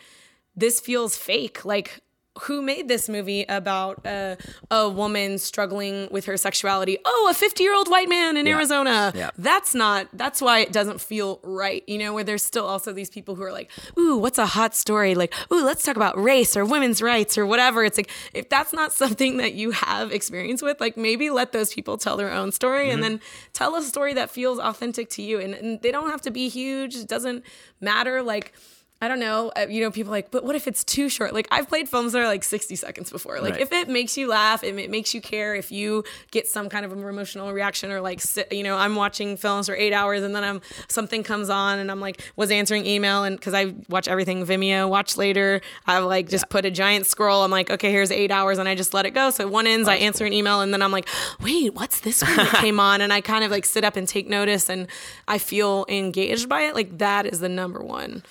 this 0.56 0.80
feels 0.80 1.16
fake. 1.16 1.64
Like, 1.64 2.02
who 2.44 2.62
made 2.62 2.88
this 2.88 3.10
movie 3.10 3.46
about 3.48 4.06
uh, 4.06 4.36
a 4.72 4.90
woman 4.90 5.38
struggling 5.38 6.08
with 6.12 6.26
her 6.26 6.38
sexuality? 6.38 6.98
Oh, 7.06 7.28
a 7.30 7.34
50 7.34 7.64
year 7.64 7.76
old 7.76 7.90
white 7.90 8.10
man 8.10 8.38
in 8.38 8.48
Arizona. 8.48 9.12
Yeah. 9.16 9.32
That's 9.38 9.76
not, 9.76 10.08
that's 10.14 10.42
why 10.42 10.60
it 10.60 10.72
doesn't 10.72 11.02
feel 11.02 11.40
right, 11.44 11.84
you 11.88 11.98
know, 11.98 12.14
where 12.14 12.24
there's 12.24 12.44
still 12.44 12.66
also 12.66 12.94
these 12.94 13.10
people 13.10 13.36
who 13.36 13.44
are 13.44 13.52
like, 13.52 13.72
ooh, 13.98 14.18
what's 14.18 14.38
a 14.38 14.46
hot 14.46 14.76
story? 14.76 15.16
Like, 15.16 15.34
ooh, 15.52 15.64
let's 15.64 15.84
talk 15.84 15.96
about 15.96 16.18
race 16.22 16.56
or 16.56 16.66
women's 16.66 17.02
rights 17.02 17.38
or 17.38 17.46
whatever. 17.46 17.84
It's 17.84 17.98
like, 17.98 18.10
if 18.34 18.50
that's 18.50 18.74
not 18.74 18.94
something 18.94 19.38
that 19.38 19.54
you 19.54 19.72
have 19.72 20.12
experience 20.12 20.62
with, 20.62 20.80
like 20.80 20.98
maybe 20.98 21.30
let 21.30 21.52
those 21.52 21.74
people 21.74 21.98
tell 21.98 22.18
their 22.18 22.32
own 22.32 22.52
story 22.52 22.90
and 22.90 23.04
then 23.04 23.20
tell 23.54 23.76
a 23.76 23.82
story 23.82 24.14
that 24.14 24.30
feels 24.30 24.60
authentic 24.60 25.10
to 25.12 25.22
you. 25.22 25.40
And, 25.40 25.54
and 25.54 25.82
they 25.82 25.92
don't 25.92 26.10
have 26.10 26.22
to 26.22 26.32
be 26.32 26.50
huge, 26.50 26.96
it 26.96 27.08
doesn't 27.08 27.44
matter. 27.82 28.22
Like, 28.22 28.54
I 29.02 29.08
don't 29.08 29.20
know. 29.22 29.50
Uh, 29.56 29.66
you 29.70 29.80
know, 29.80 29.92
people 29.92 30.12
are 30.12 30.18
like, 30.18 30.30
but 30.30 30.44
what 30.44 30.58
if 30.58 30.68
it's 30.68 30.84
too 30.84 31.08
short? 31.08 31.34
Like, 31.34 31.48
I've 31.52 31.70
played 31.70 31.88
films 31.88 32.12
that 32.12 32.20
are 32.22 32.28
like 32.28 32.44
60 32.44 32.76
seconds 32.76 33.10
before. 33.10 33.40
Like, 33.40 33.54
Right. 33.54 33.62
if 33.62 33.72
it 33.72 33.88
makes 33.88 34.18
you 34.18 34.28
laugh, 34.28 34.62
if 34.62 34.78
it 34.78 34.90
makes 34.90 35.14
you 35.14 35.22
care, 35.22 35.56
if 35.56 35.72
you 35.72 36.04
get 36.32 36.48
some 36.50 36.68
kind 36.68 36.84
of 36.84 36.92
emotional 36.92 37.54
reaction, 37.54 37.94
or 37.94 38.02
like, 38.02 38.20
sit, 38.20 38.52
you 38.52 38.62
know, 38.62 38.76
I'm 38.76 38.96
watching 38.98 39.38
films 39.38 39.68
for 39.68 39.74
eight 39.76 39.94
hours 39.94 40.22
and 40.22 40.36
then 40.36 40.44
I'm 40.44 40.60
something 40.90 41.24
comes 41.24 41.50
on 41.50 41.80
and 41.80 41.90
I'm 41.90 42.02
like, 42.02 42.22
was 42.36 42.52
answering 42.52 42.86
email 42.86 43.24
and 43.24 43.38
because 43.38 43.54
I 43.54 43.74
watch 43.88 44.10
everything 44.10 44.46
Vimeo, 44.46 44.90
watch 44.90 45.16
later. 45.16 45.62
I 45.88 46.00
like 46.00 46.28
just 46.28 46.50
put 46.50 46.66
a 46.66 46.72
giant 46.72 47.06
scroll. 47.06 47.44
I'm 47.46 47.52
like, 47.52 47.70
okay, 47.70 47.92
here's 47.92 48.12
eight 48.12 48.32
hours 48.32 48.58
and 48.58 48.68
I 48.68 48.76
just 48.76 48.94
let 48.94 49.06
it 49.06 49.12
go. 49.12 49.30
So 49.30 49.48
one 49.48 49.66
ends, 49.66 49.88
I 49.88 49.96
answer 49.96 50.26
an 50.26 50.34
email 50.34 50.60
and 50.60 50.74
then 50.74 50.82
I'm 50.82 50.92
like, 50.92 51.08
wait, 51.42 51.74
what's 51.74 52.02
this 52.02 52.22
one 52.22 52.36
that 52.36 52.56
came 52.56 52.82
on? 52.82 53.00
And 53.00 53.14
I 53.14 53.22
kind 53.22 53.46
of 53.46 53.50
like 53.52 53.64
sit 53.64 53.86
up 53.86 53.96
and 53.96 54.06
take 54.10 54.28
notice 54.28 54.70
and 54.70 54.88
I 55.26 55.38
feel 55.38 55.86
engaged 55.88 56.50
by 56.50 56.64
it. 56.64 56.76
Like, 56.76 56.98
that 56.98 57.26
is 57.26 57.40
the 57.40 57.48
number 57.50 57.80
one 57.80 58.24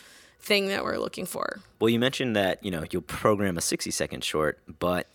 thing 0.49 0.69
that 0.69 0.83
we're 0.83 0.99
looking 0.99 1.27
for. 1.27 1.61
Well, 1.79 1.91
you 1.91 1.99
mentioned 1.99 2.35
that 2.35 2.65
you 2.65 2.71
know 2.71 2.85
you'll 2.91 3.03
program 3.03 3.57
a 3.57 3.61
sixty 3.61 3.91
second 3.91 4.25
short, 4.25 4.59
but 4.81 5.07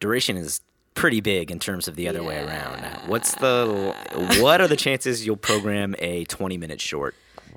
duration 0.00 0.36
is 0.36 0.60
pretty 0.94 1.20
big 1.20 1.50
in 1.50 1.58
terms 1.58 1.86
of 1.88 1.94
the 1.94 2.08
other 2.08 2.22
way 2.22 2.42
around. 2.44 2.84
What's 3.06 3.34
the 3.36 3.94
what 4.40 4.60
are 4.60 4.68
the 4.68 4.76
chances 4.76 5.24
you'll 5.24 5.36
program 5.36 5.94
a 5.98 6.24
twenty 6.24 6.58
minute 6.58 6.80
short 6.80 7.14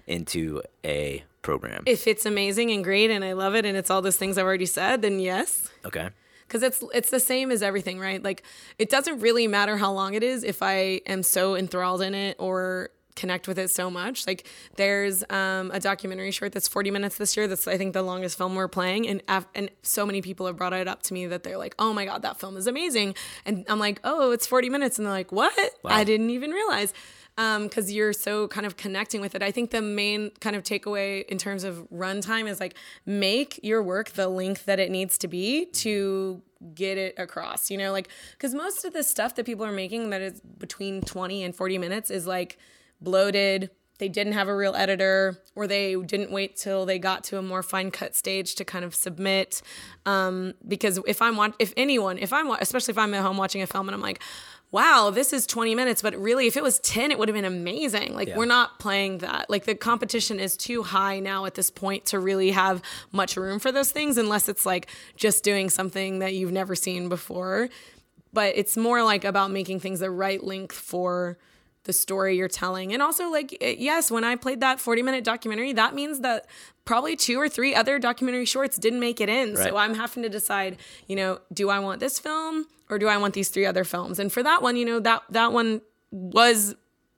into 0.07 0.61
a 0.85 1.23
program? 1.41 1.83
If 1.87 2.07
it's 2.07 2.25
amazing 2.25 2.71
and 2.71 2.83
great 2.83 3.09
and 3.09 3.25
I 3.25 3.33
love 3.33 3.55
it 3.55 3.65
and 3.65 3.75
it's 3.75 3.89
all 3.89 4.01
those 4.01 4.17
things 4.17 4.37
I've 4.37 4.45
already 4.45 4.65
said, 4.67 5.01
then 5.01 5.19
yes. 5.19 5.69
okay. 5.85 6.09
Because 6.47 6.63
it's 6.63 6.83
it's 6.93 7.09
the 7.09 7.19
same 7.19 7.51
as 7.51 7.61
everything, 7.61 7.99
right? 7.99 8.21
Like 8.23 8.43
it 8.77 8.89
doesn't 8.89 9.19
really 9.19 9.47
matter 9.47 9.77
how 9.77 9.91
long 9.91 10.13
it 10.15 10.23
is 10.23 10.43
if 10.43 10.61
I 10.61 11.01
am 11.05 11.23
so 11.23 11.55
enthralled 11.55 12.01
in 12.01 12.13
it 12.15 12.35
or 12.39 12.89
connect 13.15 13.47
with 13.47 13.59
it 13.59 13.69
so 13.69 13.89
much. 13.89 14.25
Like 14.27 14.47
there's 14.75 15.23
um, 15.29 15.71
a 15.71 15.79
documentary 15.79 16.31
short 16.31 16.51
that's 16.51 16.67
40 16.67 16.91
minutes 16.91 17.17
this 17.17 17.35
year. 17.35 17.47
That's 17.47 17.67
I 17.67 17.77
think 17.77 17.93
the 17.93 18.01
longest 18.01 18.37
film 18.37 18.55
we're 18.55 18.67
playing, 18.67 19.07
and 19.07 19.21
af- 19.27 19.47
and 19.55 19.69
so 19.83 20.05
many 20.05 20.21
people 20.21 20.45
have 20.45 20.57
brought 20.57 20.73
it 20.73 20.87
up 20.87 21.03
to 21.03 21.13
me 21.13 21.27
that 21.27 21.43
they're 21.43 21.57
like, 21.57 21.75
"Oh 21.79 21.93
my 21.93 22.05
god, 22.05 22.21
that 22.21 22.39
film 22.39 22.57
is 22.57 22.67
amazing," 22.67 23.15
and 23.45 23.65
I'm 23.67 23.79
like, 23.79 23.99
"Oh, 24.03 24.31
it's 24.31 24.47
40 24.47 24.69
minutes," 24.69 24.97
and 24.97 25.05
they're 25.05 25.13
like, 25.13 25.31
"What? 25.31 25.53
I 25.85 26.03
didn't 26.03 26.29
even 26.29 26.51
realize." 26.51 26.93
because 27.35 27.89
you're 27.91 28.11
so 28.11 28.49
kind 28.49 28.65
of 28.65 28.75
connecting 28.75 29.21
with 29.21 29.33
it. 29.33 29.41
I 29.41 29.51
think 29.51 29.71
the 29.71 29.81
main 29.81 30.31
kind 30.41 30.57
of 30.57 30.63
takeaway 30.63 31.25
in 31.27 31.37
terms 31.37 31.63
of 31.63 31.87
runtime 31.89 32.49
is 32.49 32.59
like 32.59 32.75
make 33.05 33.59
your 33.63 33.81
work 33.81 34.09
the 34.09 34.27
length 34.27 34.65
that 34.65 34.77
it 34.77 34.91
needs 34.91 35.17
to 35.19 35.29
be 35.29 35.67
to 35.67 36.41
get 36.73 36.97
it 36.97 37.15
across. 37.17 37.71
You 37.71 37.77
know, 37.77 37.93
like 37.93 38.09
because 38.31 38.53
most 38.53 38.83
of 38.83 38.91
the 38.91 39.03
stuff 39.03 39.35
that 39.35 39.45
people 39.45 39.65
are 39.65 39.71
making 39.71 40.09
that 40.09 40.21
is 40.21 40.41
between 40.41 41.01
20 41.01 41.43
and 41.43 41.55
40 41.55 41.77
minutes 41.77 42.11
is 42.11 42.27
like 42.27 42.57
bloated. 43.01 43.70
They 43.98 44.08
didn't 44.08 44.34
have 44.34 44.48
a 44.48 44.56
real 44.56 44.75
editor, 44.75 45.38
or 45.56 45.68
they 45.68 45.94
didn't 45.96 46.32
wait 46.32 46.56
till 46.56 46.86
they 46.86 47.00
got 47.00 47.25
to 47.25 47.38
a 47.38 47.41
more 47.41 47.62
fine 47.62 47.91
cut 47.91 48.15
stage 48.15 48.56
to 48.56 48.63
kind 48.63 48.86
of 48.86 48.96
submit. 48.96 49.62
Um, 50.06 50.53
because 50.65 51.00
if 51.06 51.22
I'm 51.22 51.36
wa- 51.36 51.51
if 51.60 51.74
anyone, 51.75 52.18
if 52.18 52.32
I'm 52.32 52.48
wa- 52.48 52.58
especially 52.62 52.94
if 52.94 52.98
I'm 52.98 53.13
at 53.13 53.22
home 53.22 53.36
watching 53.36 53.62
a 53.62 53.68
film 53.68 53.89
and 53.89 53.96
I'm 53.96 54.01
like, 54.01 54.22
wow, 54.72 55.10
this 55.10 55.34
is 55.34 55.46
20 55.48 55.74
minutes, 55.75 56.01
but 56.01 56.15
really, 56.15 56.46
if 56.48 56.56
it 56.56 56.63
was 56.63 56.79
10, 56.79 57.12
it 57.12 57.18
would 57.20 57.27
have 57.27 57.34
been 57.36 57.44
amazing. 57.44 58.13
Like, 58.13 58.27
Yeah. 58.29 58.38
we're 58.38 58.46
not 58.46 58.79
playing 58.79 59.18
that. 59.18 59.50
Like, 59.50 59.65
the 59.65 59.74
competition 59.75 60.39
is 60.39 60.56
too 60.56 60.84
high 60.84 61.20
now 61.20 61.44
at 61.46 61.56
this 61.56 61.70
point 61.72 62.06
to 62.06 62.20
really 62.20 62.51
have 62.51 62.82
much 63.12 63.36
room 63.36 63.58
for 63.60 63.72
those 63.72 63.91
things, 63.91 64.18
unless 64.18 64.48
it's 64.48 64.65
like 64.68 64.88
just 65.18 65.44
doing 65.44 65.70
something 65.72 66.20
that 66.20 66.36
you've 66.36 66.51
never 66.53 66.75
seen 66.75 67.10
before. 67.10 67.68
But 68.32 68.53
it's 68.56 68.77
more 68.77 69.01
like 69.03 69.25
about 69.25 69.50
making 69.51 69.79
things 69.79 70.01
the 70.01 70.12
right 70.12 70.41
length 70.41 70.75
for 70.77 71.38
the 71.83 71.93
story 71.93 72.38
you're 72.38 72.48
telling. 72.48 72.93
And 72.93 73.01
also, 73.01 73.29
like, 73.29 73.57
yes, 73.62 74.12
when 74.12 74.24
I 74.24 74.36
played 74.36 74.59
that 74.62 74.79
40 74.79 75.01
minute 75.01 75.24
documentary, 75.24 75.74
that 75.74 75.95
means 75.95 76.19
that 76.21 76.45
probably 76.86 77.15
two 77.15 77.39
or 77.39 77.48
three 77.48 77.74
other 77.74 78.00
documentary 78.00 78.45
shorts 78.45 78.77
didn't 78.77 79.00
make 79.00 79.21
it 79.21 79.29
in. 79.29 79.53
Right. 79.53 79.69
So 79.69 79.77
I'm 79.77 79.95
having 79.95 80.24
to 80.24 80.29
decide, 80.29 80.77
you 81.07 81.15
know, 81.15 81.39
do 81.53 81.69
I 81.69 81.79
want 81.79 82.00
this 82.00 82.19
film 82.19 82.67
or 82.89 83.00
do 83.00 83.07
I 83.07 83.17
want 83.17 83.33
these 83.33 83.50
three 83.50 83.65
other 83.65 83.83
films? 83.83 84.19
And 84.19 84.31
for 84.31 84.43
that 84.43 84.62
one, 84.62 84.75
you 84.75 84.86
know, 84.86 85.00
that 85.00 85.24
that 85.29 85.53
one 85.53 85.81
was 86.12 86.75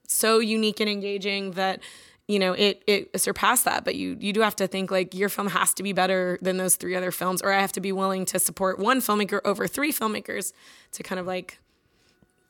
so 0.08 0.40
unique 0.40 0.80
and 0.80 0.90
engaging 0.90 1.52
that 1.52 1.80
you 2.28 2.38
know 2.38 2.54
it 2.54 2.84
it 2.86 3.20
surpassed 3.20 3.66
that 3.66 3.84
but 3.86 3.96
you 3.96 4.18
you 4.20 4.34
do 4.34 4.42
have 4.42 4.56
to 4.56 4.68
think 4.68 4.92
like 4.92 5.16
your 5.16 5.30
film 5.30 5.48
has 5.48 5.74
to 5.74 5.84
be 5.84 5.94
better 5.94 6.38
than 6.42 6.58
those 6.58 6.76
three 6.76 6.96
other 6.96 7.12
films 7.12 7.42
or 7.42 7.52
i 7.52 7.60
have 7.60 7.72
to 7.72 7.80
be 7.80 7.92
willing 7.92 8.26
to 8.26 8.38
support 8.38 8.78
one 8.78 9.00
filmmaker 9.00 9.40
over 9.46 9.68
three 9.68 9.92
filmmakers 9.92 10.54
to 10.92 11.02
kind 11.02 11.20
of 11.20 11.26
like 11.26 11.60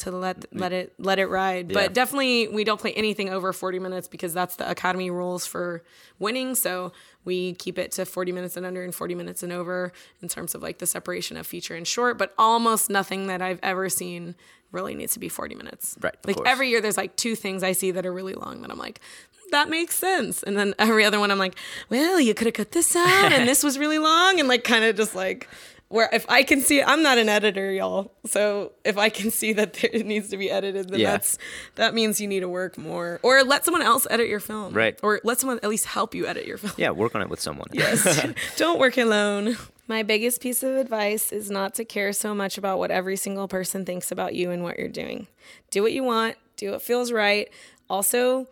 to 0.01 0.11
let 0.11 0.41
mm, 0.41 0.59
let 0.59 0.71
it 0.73 0.93
let 0.97 1.19
it 1.19 1.27
ride. 1.27 1.69
Yeah. 1.69 1.73
but 1.73 1.93
definitely 1.93 2.47
we 2.47 2.63
don't 2.63 2.79
play 2.79 2.93
anything 2.93 3.29
over 3.29 3.53
40 3.53 3.79
minutes 3.79 4.07
because 4.07 4.33
that's 4.33 4.55
the 4.55 4.69
academy 4.69 5.09
rules 5.09 5.45
for 5.45 5.83
winning. 6.19 6.55
So 6.55 6.91
we 7.23 7.53
keep 7.53 7.77
it 7.77 7.91
to 7.93 8.05
40 8.05 8.31
minutes 8.31 8.57
and 8.57 8.65
under 8.65 8.83
and 8.83 8.93
40 8.93 9.15
minutes 9.15 9.43
and 9.43 9.51
over 9.51 9.91
in 10.21 10.27
terms 10.27 10.55
of 10.55 10.61
like 10.61 10.79
the 10.79 10.87
separation 10.87 11.37
of 11.37 11.45
feature 11.47 11.75
and 11.75 11.87
short. 11.87 12.17
But 12.17 12.33
almost 12.37 12.89
nothing 12.89 13.27
that 13.27 13.41
i've 13.41 13.59
ever 13.63 13.89
seen 13.89 14.35
really 14.71 14.95
needs 14.95 15.13
to 15.13 15.19
be 15.19 15.29
40 15.29 15.55
minutes. 15.55 15.97
Right, 15.99 16.15
like 16.25 16.37
course. 16.37 16.49
every 16.49 16.69
year 16.69 16.81
there's 16.81 16.97
like 16.97 17.15
two 17.15 17.35
things 17.35 17.61
i 17.61 17.73
see 17.73 17.91
that 17.91 18.05
are 18.05 18.13
really 18.13 18.33
long 18.33 18.61
that 18.61 18.71
i'm 18.71 18.79
like 18.79 18.99
that 19.51 19.67
makes 19.67 19.95
sense. 19.95 20.43
And 20.43 20.57
then 20.57 20.73
every 20.79 21.03
other 21.03 21.19
one 21.19 21.29
i'm 21.29 21.39
like 21.39 21.55
well 21.89 22.19
you 22.19 22.33
could 22.33 22.47
have 22.47 22.53
cut 22.53 22.71
this 22.71 22.95
out 22.95 23.31
and 23.33 23.47
this 23.51 23.63
was 23.63 23.77
really 23.77 23.99
long 23.99 24.39
and 24.39 24.47
like 24.47 24.63
kind 24.63 24.85
of 24.85 24.95
just 24.95 25.13
like 25.13 25.47
where 25.91 26.09
if 26.11 26.25
I 26.29 26.43
can 26.43 26.61
see 26.61 26.81
I'm 26.81 27.03
not 27.03 27.17
an 27.17 27.29
editor, 27.29 27.71
y'all. 27.71 28.11
So 28.25 28.71
if 28.83 28.97
I 28.97 29.09
can 29.09 29.29
see 29.31 29.53
that 29.53 29.73
there, 29.73 29.89
it 29.93 30.05
needs 30.13 30.29
to 30.29 30.37
be 30.37 30.49
edited, 30.49 30.89
then 30.89 30.99
Yeah. 30.99 31.11
that's 31.11 31.37
that 31.75 31.93
means 31.93 32.19
you 32.21 32.27
need 32.27 32.39
to 32.41 32.49
work 32.49 32.77
more. 32.77 33.19
Or 33.23 33.43
let 33.43 33.65
someone 33.65 33.81
else 33.81 34.07
edit 34.09 34.27
your 34.27 34.39
film. 34.39 34.73
Right. 34.73 34.99
Or 35.03 35.19
let 35.23 35.39
someone 35.39 35.59
at 35.63 35.69
least 35.69 35.85
help 35.85 36.15
you 36.15 36.25
edit 36.25 36.45
your 36.45 36.57
film. 36.57 36.73
Yeah, 36.77 36.91
work 36.91 37.13
on 37.15 37.21
it 37.21 37.29
with 37.29 37.39
someone. 37.39 37.67
Yes. 37.71 38.25
Don't 38.57 38.79
work 38.79 38.97
alone. 38.97 39.57
My 39.87 40.03
biggest 40.03 40.41
piece 40.41 40.63
of 40.63 40.75
advice 40.75 41.31
is 41.33 41.51
not 41.51 41.73
to 41.75 41.83
care 41.85 42.13
so 42.13 42.33
much 42.33 42.57
about 42.57 42.79
what 42.79 42.91
every 42.91 43.17
single 43.17 43.47
person 43.49 43.85
thinks 43.85 44.11
about 44.11 44.33
you 44.35 44.49
and 44.51 44.63
what 44.63 44.79
you're 44.79 44.87
doing. 44.87 45.27
Do 45.69 45.81
what 45.81 45.91
you 45.91 46.03
want, 46.03 46.35
do 46.55 46.71
what 46.71 46.81
feels 46.81 47.11
right. 47.11 47.49
Also, 47.89 48.47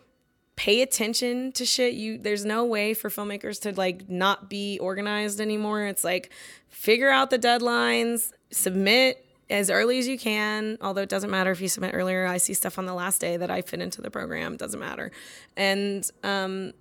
pay 0.60 0.82
attention 0.82 1.50
to 1.52 1.64
shit. 1.64 1.94
You 1.94 2.18
there's 2.18 2.44
no 2.44 2.66
way 2.66 2.92
for 2.92 3.08
filmmakers 3.08 3.62
to 3.62 3.72
like 3.72 4.10
not 4.10 4.50
be 4.50 4.78
organized 4.78 5.40
anymore. 5.40 5.86
It's 5.86 6.04
like 6.04 6.28
figure 6.68 7.08
out 7.08 7.30
the 7.30 7.38
deadlines, 7.38 8.32
submit 8.50 9.24
as 9.48 9.70
early 9.70 9.98
as 9.98 10.06
you 10.06 10.18
can, 10.18 10.76
although 10.82 11.00
it 11.00 11.08
doesn't 11.08 11.30
matter 11.30 11.50
if 11.50 11.62
you 11.62 11.68
submit 11.68 11.92
earlier. 11.94 12.26
I 12.26 12.36
see 12.36 12.52
stuff 12.52 12.78
on 12.78 12.84
the 12.84 12.92
last 12.92 13.22
day 13.22 13.38
that 13.38 13.50
I 13.50 13.62
fit 13.62 13.80
into 13.80 14.02
the 14.02 14.10
program, 14.10 14.58
doesn't 14.58 14.78
matter. 14.78 15.10
And 15.56 16.08
um 16.22 16.74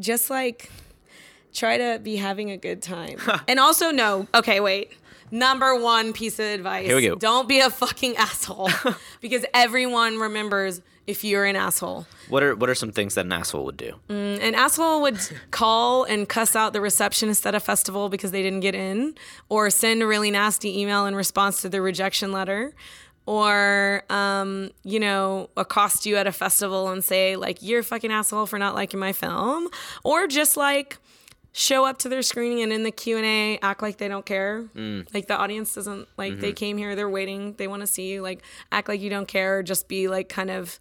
just 0.00 0.30
like 0.30 0.70
try 1.52 1.76
to 1.76 2.00
be 2.02 2.16
having 2.16 2.50
a 2.50 2.56
good 2.56 2.80
time. 2.80 3.18
and 3.46 3.60
also 3.60 3.90
no, 3.90 4.26
okay, 4.34 4.60
wait. 4.60 4.92
Number 5.30 5.78
one 5.78 6.14
piece 6.14 6.38
of 6.38 6.46
advice. 6.46 6.86
Here 6.86 6.96
we 6.96 7.06
go. 7.06 7.14
Don't 7.16 7.46
be 7.46 7.60
a 7.60 7.68
fucking 7.68 8.16
asshole. 8.16 8.70
because 9.20 9.44
everyone 9.52 10.16
remembers 10.16 10.80
if 11.08 11.24
you're 11.24 11.46
an 11.46 11.56
asshole. 11.56 12.06
What 12.28 12.42
are 12.42 12.54
what 12.54 12.68
are 12.68 12.74
some 12.74 12.92
things 12.92 13.14
that 13.14 13.24
an 13.24 13.32
asshole 13.32 13.64
would 13.64 13.78
do? 13.78 13.94
Mm, 14.10 14.42
an 14.42 14.54
asshole 14.54 15.00
would 15.00 15.18
call 15.50 16.04
and 16.04 16.28
cuss 16.28 16.54
out 16.54 16.74
the 16.74 16.82
receptionist 16.82 17.46
at 17.46 17.54
a 17.54 17.60
festival 17.60 18.10
because 18.10 18.30
they 18.30 18.42
didn't 18.42 18.60
get 18.60 18.74
in, 18.74 19.14
or 19.48 19.70
send 19.70 20.02
a 20.02 20.06
really 20.06 20.30
nasty 20.30 20.78
email 20.80 21.06
in 21.06 21.16
response 21.16 21.62
to 21.62 21.70
the 21.70 21.80
rejection 21.80 22.30
letter, 22.30 22.74
or 23.24 24.02
um, 24.10 24.70
you 24.84 25.00
know, 25.00 25.48
accost 25.56 26.04
you 26.04 26.16
at 26.16 26.26
a 26.26 26.32
festival 26.32 26.90
and 26.90 27.02
say 27.02 27.36
like 27.36 27.62
you're 27.62 27.80
a 27.80 27.84
fucking 27.84 28.12
asshole 28.12 28.44
for 28.44 28.58
not 28.58 28.74
liking 28.74 29.00
my 29.00 29.14
film, 29.14 29.68
or 30.04 30.26
just 30.26 30.58
like 30.58 30.98
show 31.52 31.86
up 31.86 31.98
to 31.98 32.10
their 32.10 32.20
screening 32.20 32.62
and 32.62 32.70
in 32.70 32.82
the 32.82 32.90
Q&A 32.90 33.58
act 33.62 33.80
like 33.80 33.96
they 33.96 34.08
don't 34.08 34.26
care. 34.26 34.64
Mm. 34.76 35.12
Like 35.14 35.26
the 35.26 35.36
audience 35.38 35.74
doesn't 35.74 36.06
like 36.18 36.38
they 36.38 36.48
mm-hmm. 36.48 36.54
came 36.54 36.76
here, 36.76 36.94
they're 36.94 37.08
waiting, 37.08 37.54
they 37.54 37.66
want 37.66 37.80
to 37.80 37.86
see 37.86 38.12
you, 38.12 38.20
like 38.20 38.42
act 38.70 38.88
like 38.88 39.00
you 39.00 39.08
don't 39.08 39.26
care, 39.26 39.60
or 39.60 39.62
just 39.62 39.88
be 39.88 40.06
like 40.06 40.28
kind 40.28 40.50
of 40.50 40.78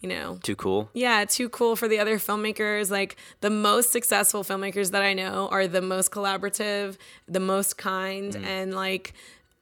you 0.00 0.08
know, 0.08 0.38
Too 0.42 0.56
cool? 0.56 0.90
yeah, 0.94 1.24
too 1.24 1.48
cool 1.48 1.76
for 1.76 1.86
the 1.88 1.98
other 1.98 2.18
filmmakers. 2.18 2.90
Like 2.90 3.16
the 3.40 3.50
most 3.50 3.92
successful 3.92 4.42
filmmakers 4.44 4.90
that 4.92 5.02
I 5.02 5.12
know 5.14 5.48
are 5.50 5.66
the 5.66 5.82
most 5.82 6.10
collaborative, 6.10 6.96
the 7.28 7.40
most 7.40 7.76
kind, 7.76 8.32
mm. 8.34 8.44
and 8.44 8.74
like 8.74 9.12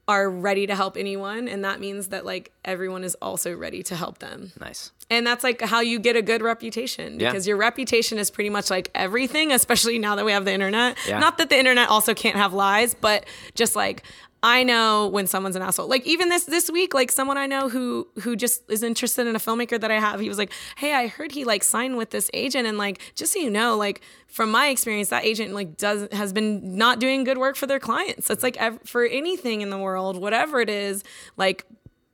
are 0.07 0.30
ready 0.30 0.66
to 0.66 0.75
help 0.75 0.97
anyone. 0.97 1.49
And 1.49 1.64
that 1.64 1.80
means 1.80 2.09
that 2.09 2.25
like 2.25 2.50
everyone 2.64 3.04
is 3.04 3.14
also 3.16 3.54
ready 3.54 3.83
to 3.85 3.95
help 3.95 4.18
them. 4.21 4.52
Nice. 4.59 4.90
And 5.11 5.26
that's 5.26 5.45
like 5.45 5.61
how 5.61 5.80
you 5.80 5.99
get 5.99 6.16
a 6.16 6.23
good 6.23 6.40
reputation 6.40 7.21
Yeah. 7.21 7.30
because 7.30 7.47
your 7.47 7.59
reputation 7.59 8.16
is 8.18 8.30
pretty 8.30 8.49
much 8.49 8.71
like 8.71 8.90
everything, 8.95 9.52
especially 9.52 9.99
now 9.99 10.16
that 10.16 10.25
we 10.25 10.33
have 10.33 10.47
the 10.47 10.52
internet. 10.52 10.97
Yeah. 11.07 11.18
Not 11.18 11.37
that 11.38 11.50
the 11.50 11.59
internet 11.59 11.88
also 11.90 12.14
can't 12.14 12.37
have 12.37 12.54
lies, 12.54 12.95
but 12.95 13.26
just 13.54 13.76
like 13.76 14.02
I 14.42 14.62
know 14.62 15.09
when 15.09 15.26
someone's 15.26 15.57
an 15.57 15.62
asshole. 15.62 15.88
Like 15.88 16.07
even 16.07 16.28
this 16.28 16.45
this 16.45 16.71
week, 16.71 16.95
like 16.95 17.11
someone 17.11 17.37
I 17.37 17.47
know 17.47 17.68
who 17.68 18.07
who 18.23 18.37
just 18.37 18.71
is 18.71 18.83
interested 18.85 19.26
in 19.26 19.35
a 19.35 19.38
filmmaker 19.38 19.80
that 19.80 19.90
I 19.90 19.99
have, 19.99 20.21
he 20.21 20.28
was 20.28 20.38
like, 20.38 20.52
"Hey, 20.76 20.95
I 20.95 21.09
heard 21.09 21.33
he 21.33 21.45
like 21.45 21.64
signed 21.64 21.97
with 21.97 22.11
this 22.11 22.30
agent, 22.33 22.66
and 22.66 22.78
like 22.78 23.00
just 23.16 23.33
so 23.33 23.40
you 23.40 23.50
know, 23.50 23.76
like 23.76 24.00
from 24.28 24.50
my 24.50 24.68
experience, 24.68 25.09
that 25.09 25.25
agent 25.25 25.54
like 25.54 25.76
does 25.76 26.09
has 26.12 26.33
been 26.33 26.76
not 26.76 27.00
doing 27.00 27.25
good 27.25 27.38
work 27.38 27.57
for 27.57 27.66
their 27.66 27.80
clients. 27.80 28.30
It's 28.30 28.45
like 28.45 28.57
ev- 28.59 28.80
for 28.85 29.04
anything 29.04 29.61
in 29.61 29.71
the 29.71 29.78
world, 29.78 30.21
whatever 30.21 30.61
it 30.61 30.71
is, 30.71 31.02
like 31.37 31.64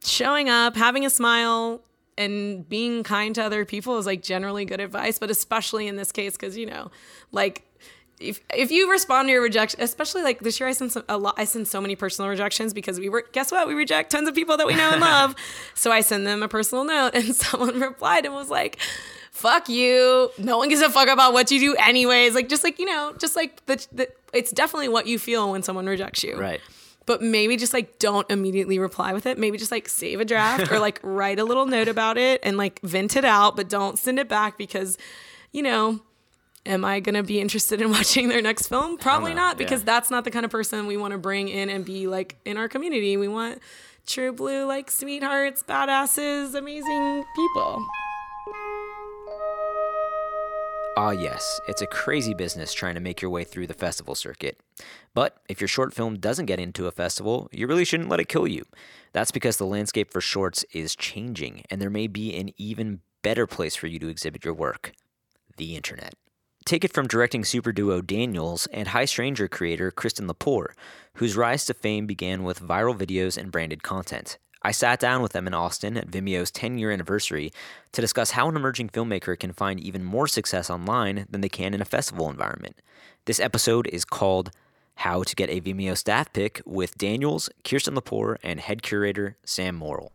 showing 0.02 0.49
up, 0.49 0.76
having 0.76 1.04
a 1.04 1.11
smile, 1.11 1.83
and 2.16 2.66
being 2.69 3.02
kind 3.02 3.35
to 3.35 3.43
other 3.43 3.66
people 3.66 3.99
is 3.99 4.07
like 4.07 4.23
generally 4.23 4.64
good 4.64 4.81
advice, 4.81 5.19
but 5.19 5.31
especially 5.31 5.88
in 5.88 5.97
this 5.97 6.11
case, 6.11 6.33
because 6.33 6.57
you 6.57 6.66
know, 6.66 6.90
like 7.33 7.64
if 8.21 8.40
if 8.54 8.71
you 8.71 8.90
respond 8.90 9.28
to 9.28 9.33
your 9.33 9.42
rejection, 9.42 9.80
especially 9.80 10.23
like 10.23 10.40
this 10.40 10.61
year, 10.61 10.68
I 10.68 10.73
sent 10.73 10.92
some, 10.92 11.04
a 11.09 11.16
lot. 11.18 11.35
I 11.37 11.44
sent 11.44 11.68
so 11.68 11.80
many 11.80 11.97
personal 11.97 12.28
rejections 12.30 12.73
because 12.73 12.99
we 13.00 13.09
were 13.09 13.25
guess 13.33 13.50
what? 13.52 13.66
We 13.68 13.75
reject 13.75 14.11
tons 14.11 14.28
of 14.28 14.35
people 14.35 14.56
that 14.56 14.66
we 14.66 14.75
know 14.75 14.90
and 14.92 15.00
love. 15.00 15.35
so 15.75 15.90
I 15.92 16.00
send 16.00 16.26
them 16.26 16.42
a 16.42 16.49
personal 16.49 16.85
note, 16.85 17.14
and 17.14 17.35
someone 17.44 17.80
replied 17.80 18.25
and 18.25 18.35
was 18.35 18.50
like. 18.50 18.78
Fuck 19.33 19.68
you. 19.68 20.30
No 20.38 20.59
one 20.59 20.68
gives 20.68 20.80
a 20.80 20.88
fuck 20.88 21.09
about 21.09 21.33
what 21.33 21.50
you 21.50 21.59
do, 21.59 21.75
anyways. 21.75 22.37
Like, 22.37 22.49
just 22.49 22.62
like, 22.62 22.78
you 22.78 22.85
know, 22.87 23.12
just 23.18 23.35
like 23.35 23.66
the, 23.66 23.85
the 23.90 24.09
it's 24.33 24.52
definitely 24.52 24.88
what 24.88 25.09
you 25.09 25.18
feel 25.18 25.50
when 25.50 25.64
someone 25.64 25.87
rejects 25.87 26.23
you 26.23 26.38
Right. 26.38 26.61
but 27.04 27.21
maybe 27.21 27.56
just 27.56 27.73
like 27.75 27.99
don't 27.99 28.30
immediately 28.30 28.78
reply 28.78 29.12
with 29.12 29.26
it. 29.26 29.37
Maybe 29.37 29.59
just 29.59 29.73
like 29.73 29.88
save 29.88 30.21
a 30.21 30.25
draft 30.25 30.71
or 30.71 30.78
like 30.78 31.00
write 31.02 31.40
a 31.40 31.44
little 31.44 31.66
note 31.66 31.88
about 31.88 32.16
it 32.16 32.42
and 32.44 32.56
like 32.56 32.80
vent 32.83 33.16
it 33.16 33.25
out, 33.25 33.56
but 33.56 33.68
don't 33.68 33.99
send 33.99 34.20
it 34.20 34.29
back 34.29 34.57
because, 34.57 34.96
you 35.50 35.62
know, 35.62 35.98
am 36.66 36.85
I 36.85 37.00
going 37.00 37.14
to 37.14 37.22
be 37.22 37.40
interested 37.40 37.81
in 37.81 37.90
watching 37.92 38.29
their 38.29 38.42
next 38.42 38.68
film? 38.68 38.96
Probably 38.98 39.35
not 39.35 39.59
because 39.59 39.81
yeah. 39.81 39.87
that's 39.87 40.11
not 40.11 40.24
the 40.24 40.31
kind 40.31 40.44
of 40.44 40.50
person 40.50 40.87
we 40.87 40.96
want 40.96 41.12
to 41.12 41.18
bring 41.18 41.48
in 41.48 41.68
and 41.68 41.85
be 41.85 42.07
like 42.07 42.37
in 42.44 42.57
our 42.57 42.68
community. 42.68 43.16
We 43.16 43.29
want 43.29 43.61
true 44.07 44.33
blue, 44.33 44.66
like 44.66 44.90
sweethearts, 44.90 45.62
badasses, 45.62 46.55
amazing 46.55 47.24
people. 47.35 47.87
Ah, 50.96 51.11
yes, 51.11 51.61
it's 51.66 51.83
a 51.83 51.88
crazy 51.88 52.35
business 52.35 52.72
trying 52.72 52.94
to 52.94 53.00
make 53.00 53.20
your 53.20 53.31
way 53.31 53.42
through 53.42 53.66
the 53.66 53.74
festival 53.74 54.14
circuit. 54.14 54.61
But 55.12 55.38
if 55.48 55.61
your 55.61 55.66
short 55.66 55.92
film 55.92 56.18
doesn't 56.18 56.46
get 56.46 56.61
into 56.61 56.87
a 56.87 56.92
festival, 56.92 57.48
you 57.50 57.66
really 57.66 57.85
shouldn't 57.85 58.09
let 58.09 58.20
it 58.20 58.29
kill 58.29 58.46
you. 58.46 58.64
That's 59.12 59.33
because 59.33 59.57
the 59.57 59.66
landscape 59.66 60.12
for 60.12 60.20
shorts 60.20 60.64
is 60.72 60.94
changing, 60.94 61.64
and 61.68 61.83
there 61.83 61.90
may 61.90 62.07
be 62.07 62.37
an 62.37 62.50
even 62.59 63.00
better 63.22 63.44
place 63.44 63.74
for 63.74 63.88
you 63.88 63.98
to 63.98 64.09
exhibit 64.09 64.44
your 64.44 64.55
work 64.55 64.92
the 65.57 65.77
internet. 65.77 66.14
Take 66.66 66.83
it 66.83 66.94
from 66.94 67.07
directing 67.07 67.44
super 67.44 67.72
duo 67.72 68.00
Daniels 68.00 68.66
and 68.72 68.88
Hi 68.88 69.05
Stranger 69.05 69.48
creator 69.48 69.90
Kirsten 69.90 70.27
Lepore, 70.27 70.72
whose 71.16 71.37
rise 71.37 71.66
to 71.66 71.74
fame 71.74 72.07
began 72.07 72.42
with 72.42 72.59
viral 72.59 72.96
videos 72.96 73.37
and 73.37 73.53
branded 73.53 73.83
content. 73.83 74.38
I 74.62 74.70
sat 74.70 74.98
down 74.98 75.20
with 75.20 75.33
them 75.33 75.46
in 75.46 75.53
Austin 75.53 75.98
at 75.98 76.11
Vimeo's 76.11 76.50
10 76.50 76.79
year 76.79 76.90
anniversary 76.90 77.53
to 77.92 78.00
discuss 78.00 78.31
how 78.31 78.48
an 78.48 78.57
emerging 78.57 78.88
filmmaker 78.88 79.38
can 79.38 79.53
find 79.53 79.79
even 79.79 80.03
more 80.03 80.27
success 80.27 80.70
online 80.70 81.27
than 81.29 81.42
they 81.42 81.50
can 81.50 81.74
in 81.74 81.83
a 81.83 81.85
festival 81.85 82.31
environment. 82.31 82.81
This 83.27 83.40
episode 83.40 83.87
is 83.88 84.07
called 84.07 84.50
How 84.94 85.22
to 85.22 85.37
Get 85.37 85.50
a 85.50 85.61
Vimeo 85.61 85.94
Staff 85.94 86.33
Pick 86.33 86.62
with 86.64 86.96
Daniels, 86.96 87.50
Kirsten 87.62 87.94
Lepore, 87.94 88.38
and 88.42 88.59
head 88.59 88.83
curator 88.83 89.37
Sam 89.44 89.77
Morrill. 89.77 90.12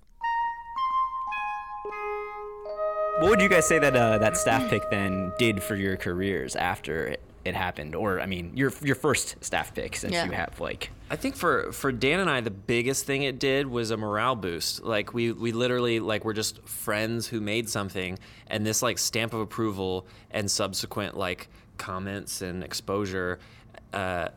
What 3.20 3.32
would 3.32 3.42
you 3.42 3.50
guys 3.50 3.68
say 3.68 3.80
that 3.80 3.96
uh, 3.96 4.18
that 4.20 4.38
staff 4.38 4.70
pick 4.70 4.90
then 4.90 5.34
did 5.38 5.62
for 5.62 5.76
your 5.76 5.98
careers 5.98 6.56
after 6.56 7.08
it, 7.08 7.22
it 7.44 7.54
happened, 7.54 7.94
or 7.94 8.22
I 8.22 8.26
mean, 8.26 8.56
your 8.56 8.72
your 8.82 8.96
first 8.96 9.36
staff 9.44 9.74
pick 9.76 9.96
since 9.98 10.14
Yeah. 10.14 10.26
you 10.26 10.32
have 10.32 10.60
like 10.62 10.90
I 11.10 11.18
think 11.18 11.36
for 11.36 11.72
for 11.74 11.92
Dan 11.92 12.22
and 12.22 12.30
I, 12.30 12.40
the 12.40 12.50
biggest 12.52 13.06
thing 13.06 13.24
it 13.24 13.38
did 13.38 13.68
was 13.68 13.92
a 13.92 13.98
morale 13.98 14.36
boost. 14.36 14.84
Like 14.84 15.14
we 15.14 15.34
we 15.34 15.52
literally 15.52 16.00
like 16.00 16.24
we're 16.24 16.34
just 16.34 16.66
friends 16.68 17.28
who 17.28 17.42
made 17.42 17.68
something, 17.70 18.18
and 18.48 18.66
this 18.66 18.82
like 18.82 18.98
stamp 18.98 19.34
of 19.34 19.42
approval 19.42 20.08
and 20.32 20.50
subsequent 20.50 21.18
like 21.18 21.50
comments 21.78 22.42
and 22.42 22.64
exposure 22.64 23.40
uh, 23.94 24.30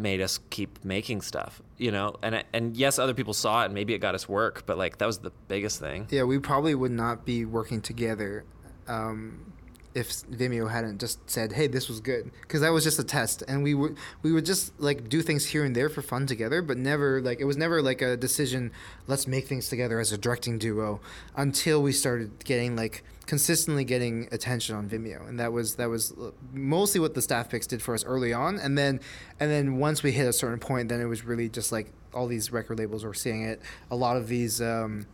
made 0.00 0.20
us 0.20 0.40
keep 0.50 0.84
making 0.84 1.20
stuff. 1.20 1.62
You 1.76 1.92
know, 1.92 2.16
and 2.22 2.42
and 2.52 2.76
yes, 2.76 2.98
other 2.98 3.14
people 3.14 3.34
saw 3.34 3.62
it, 3.62 3.66
and 3.66 3.74
maybe 3.74 3.94
it 3.94 3.98
got 3.98 4.14
us 4.14 4.28
work, 4.28 4.64
but 4.66 4.78
like 4.78 4.98
that 4.98 5.06
was 5.06 5.18
the 5.18 5.32
biggest 5.48 5.78
thing. 5.78 6.08
Yeah, 6.10 6.24
we 6.24 6.38
probably 6.38 6.74
would 6.74 6.90
not 6.90 7.24
be 7.24 7.44
working 7.44 7.80
together 7.80 8.44
um, 8.88 9.52
if 9.94 10.08
Vimeo 10.08 10.70
hadn't 10.70 10.98
just 11.00 11.28
said, 11.28 11.52
"Hey, 11.52 11.66
this 11.66 11.88
was 11.88 12.00
good," 12.00 12.30
because 12.42 12.60
that 12.60 12.70
was 12.70 12.84
just 12.84 12.98
a 12.98 13.04
test, 13.04 13.42
and 13.46 13.62
we 13.62 13.74
would 13.74 13.96
we 14.22 14.32
would 14.32 14.44
just 14.44 14.78
like 14.80 15.08
do 15.08 15.22
things 15.22 15.46
here 15.46 15.64
and 15.64 15.74
there 15.74 15.88
for 15.88 16.02
fun 16.02 16.26
together, 16.26 16.62
but 16.62 16.76
never 16.76 17.20
like 17.20 17.40
it 17.40 17.44
was 17.44 17.56
never 17.56 17.82
like 17.82 18.02
a 18.02 18.16
decision. 18.16 18.72
Let's 19.06 19.26
make 19.26 19.46
things 19.46 19.68
together 19.68 20.00
as 20.00 20.12
a 20.12 20.18
directing 20.18 20.58
duo 20.58 21.00
until 21.36 21.82
we 21.82 21.92
started 21.92 22.44
getting 22.44 22.76
like 22.76 23.04
consistently 23.30 23.84
getting 23.84 24.26
attention 24.32 24.74
on 24.74 24.88
Vimeo, 24.88 25.28
and 25.28 25.38
that 25.38 25.52
was 25.52 25.76
that 25.76 25.88
was 25.88 26.12
mostly 26.52 27.00
what 27.00 27.14
the 27.14 27.22
staff 27.22 27.48
picks 27.48 27.64
did 27.64 27.80
for 27.80 27.94
us 27.94 28.04
early 28.04 28.32
on, 28.32 28.58
and 28.58 28.76
then 28.76 28.98
and 29.38 29.48
then 29.48 29.76
once 29.76 30.02
we 30.02 30.10
hit 30.10 30.26
a 30.26 30.32
certain 30.32 30.58
point, 30.58 30.88
then 30.88 31.00
it 31.00 31.04
was 31.04 31.24
really 31.24 31.48
just 31.48 31.70
like 31.70 31.92
all 32.12 32.26
these 32.26 32.50
record 32.50 32.80
labels 32.80 33.04
were 33.04 33.14
seeing 33.14 33.44
it. 33.44 33.62
A 33.88 33.94
lot 33.94 34.16
of 34.16 34.26
these. 34.26 34.60
Um, 34.60 35.06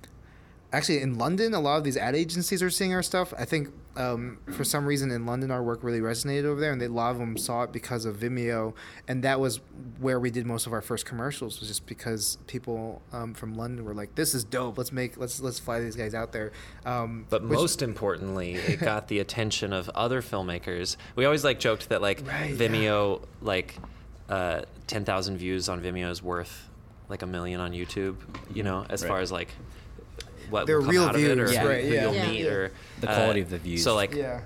actually 0.73 1.01
in 1.01 1.17
London, 1.19 1.55
a 1.55 1.61
lot 1.61 1.77
of 1.79 1.85
these 1.85 1.97
ad 1.97 2.15
agencies 2.15 2.63
are 2.63 2.71
seeing 2.71 2.93
our 2.93 3.03
stuff. 3.03 3.33
I 3.39 3.45
think 3.45 3.69
um, 3.97 4.39
for 4.53 4.65
some 4.65 4.85
reason 4.85 5.11
in 5.11 5.25
London, 5.25 5.51
our 5.51 5.63
work 5.63 5.83
really 5.83 6.01
resonated 6.01 6.45
over 6.45 6.61
there, 6.61 6.73
and 6.73 6.81
they, 6.81 6.87
a 6.87 6.91
lot 6.91 7.13
of 7.13 7.19
them 7.19 7.37
saw 7.39 7.63
it 7.63 7.73
because 7.73 8.05
of 8.05 8.17
Vimeo, 8.17 8.75
and 9.09 9.23
that 9.25 9.41
was 9.41 9.61
where 10.01 10.21
we 10.21 10.31
did 10.31 10.45
most 10.45 10.67
of 10.67 10.73
our 10.73 10.83
first 10.83 11.07
commercials. 11.07 11.61
Was 11.61 11.69
just 11.69 11.87
because 11.87 12.37
people 12.47 13.01
um, 13.13 13.33
from 13.33 13.55
London 13.57 13.85
were 13.85 13.95
like, 13.95 14.15
"This 14.17 14.35
is 14.35 14.45
dope. 14.45 14.77
Let's 14.77 14.93
make 14.93 15.17
let's 15.17 15.41
let's 15.41 15.59
fly 15.59 15.81
these 15.81 15.97
guys 15.97 16.15
out 16.15 16.33
there." 16.33 16.53
Um, 16.85 17.27
But 17.31 17.43
which- 17.43 17.53
most 17.59 17.81
importantly, 17.83 18.55
it 18.55 18.81
got 18.81 19.09
the 19.09 19.21
attention 19.21 19.73
of 19.73 19.89
other 19.91 20.21
filmmakers. 20.21 20.97
We 21.15 21.25
always 21.25 21.45
like 21.45 21.59
joked 21.59 21.89
that 21.89 22.03
like 22.03 22.23
Right, 22.27 22.55
Vimeo 22.55 23.23
like 23.41 23.77
uh, 24.29 24.63
10,000 24.89 25.37
views 25.39 25.69
on 25.69 25.81
Vimeo 25.81 26.11
is 26.11 26.23
worth 26.23 26.69
like 27.09 27.23
a 27.23 27.27
million 27.27 27.61
on 27.61 27.73
YouTube, 27.73 28.17
you 28.53 28.63
know, 28.65 28.85
as 28.91 29.03
Right. 29.03 29.09
far 29.09 29.21
as 29.21 29.31
like 29.31 29.49
what 30.51 30.67
They're 30.67 30.81
come 30.81 30.89
real 30.91 31.05
out 31.05 31.15
of 31.15 31.23
it 31.23 31.39
or 31.39 31.47
views, 31.47 31.59
who, 31.59 31.69
right, 31.69 31.85
who 31.85 31.93
yeah. 31.95 32.03
you'll 32.03 32.15
Yeah. 32.15 32.31
meet 32.31 32.47
or 32.47 32.73
The 33.01 33.11
uh, 33.11 33.15
quality 33.15 33.41
of 33.41 33.51
the 33.51 33.59
views. 33.59 33.83
So 33.85 33.95
like 33.95 34.15
Yeah. 34.15 34.41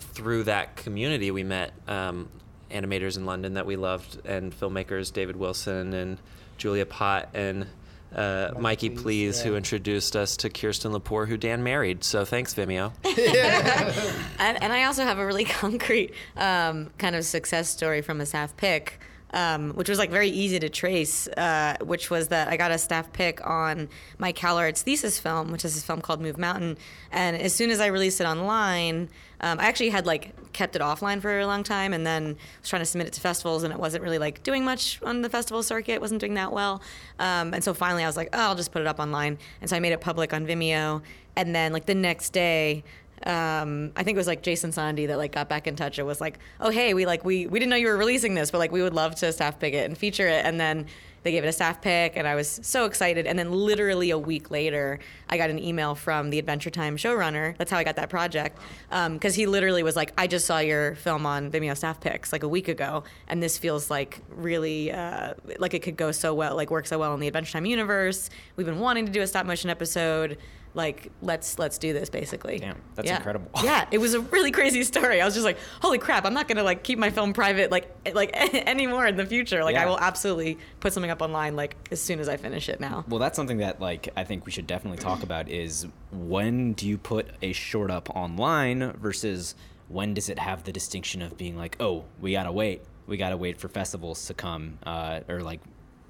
through 0.00 0.44
that 0.44 0.76
community, 0.76 1.30
we 1.30 1.42
met 1.44 1.72
um, 1.88 2.28
animators 2.70 3.16
in 3.16 3.26
London 3.26 3.54
that 3.54 3.66
we 3.66 3.76
loved 3.76 4.24
and 4.26 4.52
filmmakers 4.58 5.12
David 5.12 5.36
Wilson 5.36 5.92
and 5.94 6.18
Julia 6.58 6.86
Pott 6.86 7.28
and 7.34 7.66
uh, 8.14 8.50
Mikey 8.58 8.90
Please, 8.90 9.02
Please, 9.02 9.40
who 9.42 9.54
introduced 9.54 10.16
us 10.16 10.36
to 10.38 10.50
Kirsten 10.50 10.92
Lepore, 10.92 11.28
who 11.28 11.36
Dan 11.36 11.62
married. 11.62 12.02
So 12.02 12.24
thanks, 12.24 12.52
Vimeo. 12.54 12.92
And, 14.40 14.62
and 14.62 14.72
I 14.72 14.84
also 14.84 15.04
have 15.04 15.18
a 15.18 15.26
really 15.26 15.44
concrete 15.60 16.12
um, 16.36 16.90
kind 16.98 17.14
of 17.14 17.24
success 17.24 17.68
story 17.68 18.00
from 18.02 18.20
a 18.20 18.26
staff 18.26 18.56
pick, 18.56 18.98
um, 19.32 19.70
which 19.70 19.88
was 19.88 19.98
like 19.98 20.10
very 20.10 20.28
easy 20.28 20.58
to 20.58 20.68
trace, 20.68 21.28
uh, 21.28 21.76
which 21.82 22.10
was 22.10 22.28
that 22.28 22.48
I 22.48 22.56
got 22.56 22.70
a 22.70 22.78
staff 22.78 23.12
pick 23.12 23.46
on 23.46 23.88
my 24.18 24.32
CalArts 24.32 24.82
thesis 24.82 25.18
film, 25.18 25.52
which 25.52 25.64
is 25.64 25.74
this 25.74 25.84
film 25.84 26.00
called 26.00 26.20
Move 26.20 26.38
Mountain. 26.38 26.78
And 27.12 27.36
as 27.36 27.54
soon 27.54 27.70
as 27.70 27.80
I 27.80 27.86
released 27.86 28.20
it 28.20 28.24
online, 28.24 29.08
um, 29.40 29.58
I 29.60 29.64
actually 29.64 29.90
had 29.90 30.06
like 30.06 30.34
kept 30.52 30.76
it 30.76 30.82
offline 30.82 31.20
for 31.22 31.38
a 31.38 31.46
long 31.46 31.62
time 31.62 31.92
and 31.92 32.06
then 32.06 32.36
was 32.60 32.68
trying 32.68 32.82
to 32.82 32.86
submit 32.86 33.06
it 33.06 33.12
to 33.14 33.20
festivals 33.20 33.62
and 33.62 33.72
it 33.72 33.78
wasn't 33.78 34.02
really 34.02 34.18
like 34.18 34.42
doing 34.42 34.64
much 34.64 35.00
on 35.02 35.22
the 35.22 35.30
festival 35.30 35.62
circuit, 35.62 35.92
it 35.92 36.00
wasn't 36.00 36.20
doing 36.20 36.34
that 36.34 36.52
well. 36.52 36.82
Um, 37.18 37.54
and 37.54 37.62
so 37.62 37.72
finally 37.72 38.04
I 38.04 38.06
was 38.06 38.16
like, 38.16 38.30
oh, 38.32 38.40
I'll 38.40 38.56
just 38.56 38.72
put 38.72 38.82
it 38.82 38.88
up 38.88 38.98
online. 38.98 39.38
And 39.60 39.70
so 39.70 39.76
I 39.76 39.80
made 39.80 39.92
it 39.92 40.00
public 40.00 40.34
on 40.34 40.46
Vimeo. 40.46 41.02
And 41.36 41.54
then 41.54 41.72
like 41.72 41.86
the 41.86 41.94
next 41.94 42.30
day, 42.30 42.82
um, 43.26 43.92
I 43.96 44.02
think 44.02 44.16
it 44.16 44.18
was 44.18 44.26
like 44.26 44.42
Jason 44.42 44.70
Sondhi 44.70 45.06
that 45.08 45.18
like 45.18 45.32
got 45.32 45.48
back 45.48 45.66
in 45.66 45.76
touch 45.76 45.98
and 45.98 46.06
was 46.06 46.20
like, 46.20 46.38
"Oh 46.58 46.70
hey, 46.70 46.94
we 46.94 47.04
like 47.04 47.24
we 47.24 47.46
we 47.46 47.58
didn't 47.58 47.70
know 47.70 47.76
you 47.76 47.88
were 47.88 47.96
releasing 47.96 48.34
this, 48.34 48.50
but 48.50 48.58
like 48.58 48.72
we 48.72 48.82
would 48.82 48.94
love 48.94 49.14
to 49.16 49.32
staff 49.32 49.58
pick 49.58 49.74
it 49.74 49.84
and 49.84 49.96
feature 49.96 50.26
it." 50.26 50.46
And 50.46 50.58
then 50.58 50.86
they 51.22 51.32
gave 51.32 51.44
it 51.44 51.48
a 51.48 51.52
staff 51.52 51.82
pick, 51.82 52.16
and 52.16 52.26
I 52.26 52.34
was 52.34 52.60
so 52.62 52.86
excited. 52.86 53.26
And 53.26 53.38
then 53.38 53.52
literally 53.52 54.08
a 54.08 54.16
week 54.16 54.50
later, 54.50 54.98
I 55.28 55.36
got 55.36 55.50
an 55.50 55.58
email 55.58 55.94
from 55.94 56.30
the 56.30 56.38
Adventure 56.38 56.70
Time 56.70 56.96
showrunner. 56.96 57.54
That's 57.58 57.70
how 57.70 57.76
I 57.76 57.84
got 57.84 57.96
that 57.96 58.08
project, 58.08 58.58
because 58.88 59.34
he 59.34 59.44
literally 59.44 59.82
was 59.82 59.96
like, 59.96 60.14
"I 60.16 60.26
just 60.26 60.46
saw 60.46 60.60
your 60.60 60.94
film 60.94 61.26
on 61.26 61.50
Vimeo 61.50 61.76
staff 61.76 62.00
picks 62.00 62.32
like 62.32 62.42
a 62.42 62.48
week 62.48 62.68
ago, 62.68 63.04
and 63.28 63.42
this 63.42 63.58
feels 63.58 63.90
like 63.90 64.20
really 64.34 64.92
uh, 64.92 65.34
like 65.58 65.74
it 65.74 65.82
could 65.82 65.98
go 65.98 66.10
so 66.10 66.32
well, 66.32 66.56
like 66.56 66.70
work 66.70 66.86
so 66.86 66.98
well 66.98 67.12
in 67.12 67.20
the 67.20 67.28
Adventure 67.28 67.52
Time 67.52 67.66
universe. 67.66 68.30
We've 68.56 68.66
been 68.66 68.80
wanting 68.80 69.04
to 69.04 69.12
do 69.12 69.20
a 69.20 69.26
stop 69.26 69.44
motion 69.44 69.68
episode." 69.68 70.38
Like 70.74 71.10
let's 71.22 71.58
let's 71.58 71.78
do 71.78 71.92
this 71.92 72.08
basically. 72.10 72.58
Damn, 72.58 72.80
that's 72.94 73.08
Yeah. 73.08 73.16
incredible. 73.16 73.50
yeah 73.64 73.86
it 73.90 73.98
was 73.98 74.14
a 74.14 74.20
really 74.20 74.50
crazy 74.50 74.82
story. 74.84 75.20
I 75.20 75.24
was 75.24 75.34
just 75.34 75.44
like 75.44 75.58
holy 75.82 75.98
crap 75.98 76.24
i'm 76.24 76.34
not 76.34 76.46
gonna 76.48 76.62
like 76.62 76.82
keep 76.84 76.98
my 76.98 77.10
film 77.10 77.32
private 77.32 77.70
like 77.70 77.88
like 78.14 78.30
anymore 78.54 79.06
in 79.06 79.16
the 79.16 79.26
future. 79.26 79.64
Like 79.64 79.76
i 79.76 79.86
will 79.86 79.98
absolutely 79.98 80.58
put 80.80 80.92
something 80.92 81.10
up 81.10 81.22
online 81.22 81.56
like 81.56 81.76
as 81.90 82.00
soon 82.00 82.20
as 82.20 82.28
i 82.28 82.36
finish 82.36 82.68
it 82.68 82.80
now. 82.80 83.04
Well, 83.08 83.18
that's 83.18 83.36
something 83.36 83.58
that 83.58 83.80
like 83.80 84.08
I 84.16 84.24
think 84.24 84.46
we 84.46 84.52
should 84.52 84.66
definitely 84.66 84.98
talk 84.98 85.22
about 85.22 85.48
is 85.48 85.86
when 86.12 86.72
do 86.74 86.86
you 86.86 86.98
put 86.98 87.28
a 87.42 87.52
short 87.52 87.90
up 87.90 88.08
online 88.14 88.92
versus 88.92 89.54
when 89.88 90.14
does 90.14 90.28
it 90.28 90.38
have 90.38 90.62
the 90.64 90.72
distinction 90.72 91.20
of 91.22 91.36
being 91.36 91.56
like, 91.56 91.76
oh, 91.80 92.04
we 92.20 92.32
gotta 92.32 92.52
wait, 92.52 92.82
we 93.08 93.16
gotta 93.16 93.36
wait 93.36 93.58
for 93.58 93.68
festivals 93.68 94.26
to 94.26 94.34
come 94.34 94.78
uh, 94.86 95.20
or 95.28 95.40
like 95.40 95.60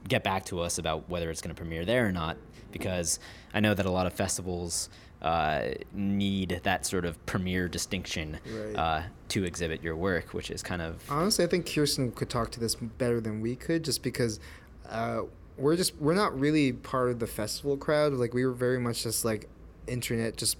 get 0.08 0.22
back 0.24 0.44
to 0.46 0.60
us 0.60 0.78
about 0.78 1.08
whether 1.08 1.30
it's 1.30 1.40
gonna 1.40 1.54
premiere 1.54 1.84
there 1.84 2.06
or 2.06 2.12
not, 2.12 2.36
because 2.72 3.18
I 3.54 3.60
know 3.60 3.74
that 3.74 3.86
a 3.86 3.90
lot 3.90 4.06
of 4.06 4.12
festivals 4.12 4.88
uh, 5.22 5.68
need 5.92 6.60
that 6.62 6.86
sort 6.86 7.04
of 7.04 7.24
premier 7.26 7.68
distinction 7.68 8.38
Right. 8.50 8.74
uh, 8.76 9.02
to 9.28 9.44
exhibit 9.44 9.82
your 9.82 9.94
work, 9.96 10.32
which 10.32 10.50
is 10.50 10.62
kind 10.62 10.80
of 10.80 11.02
Honestly, 11.10 11.44
I 11.44 11.48
think 11.48 11.66
Kirsten 11.72 12.10
could 12.12 12.30
talk 12.30 12.50
to 12.52 12.60
this 12.60 12.74
better 12.74 13.20
than 13.20 13.40
we 13.40 13.54
could, 13.56 13.84
just 13.84 14.02
because 14.02 14.40
uh, 14.88 15.22
we're 15.58 15.76
just 15.76 15.94
we're 16.00 16.14
not 16.14 16.38
really 16.38 16.72
part 16.72 17.10
of 17.10 17.18
the 17.18 17.26
festival 17.26 17.76
crowd. 17.76 18.14
Like 18.14 18.32
we 18.32 18.46
were 18.46 18.52
very 18.52 18.78
much 18.80 19.02
just 19.02 19.24
like 19.24 19.48
internet, 19.86 20.36
just 20.36 20.56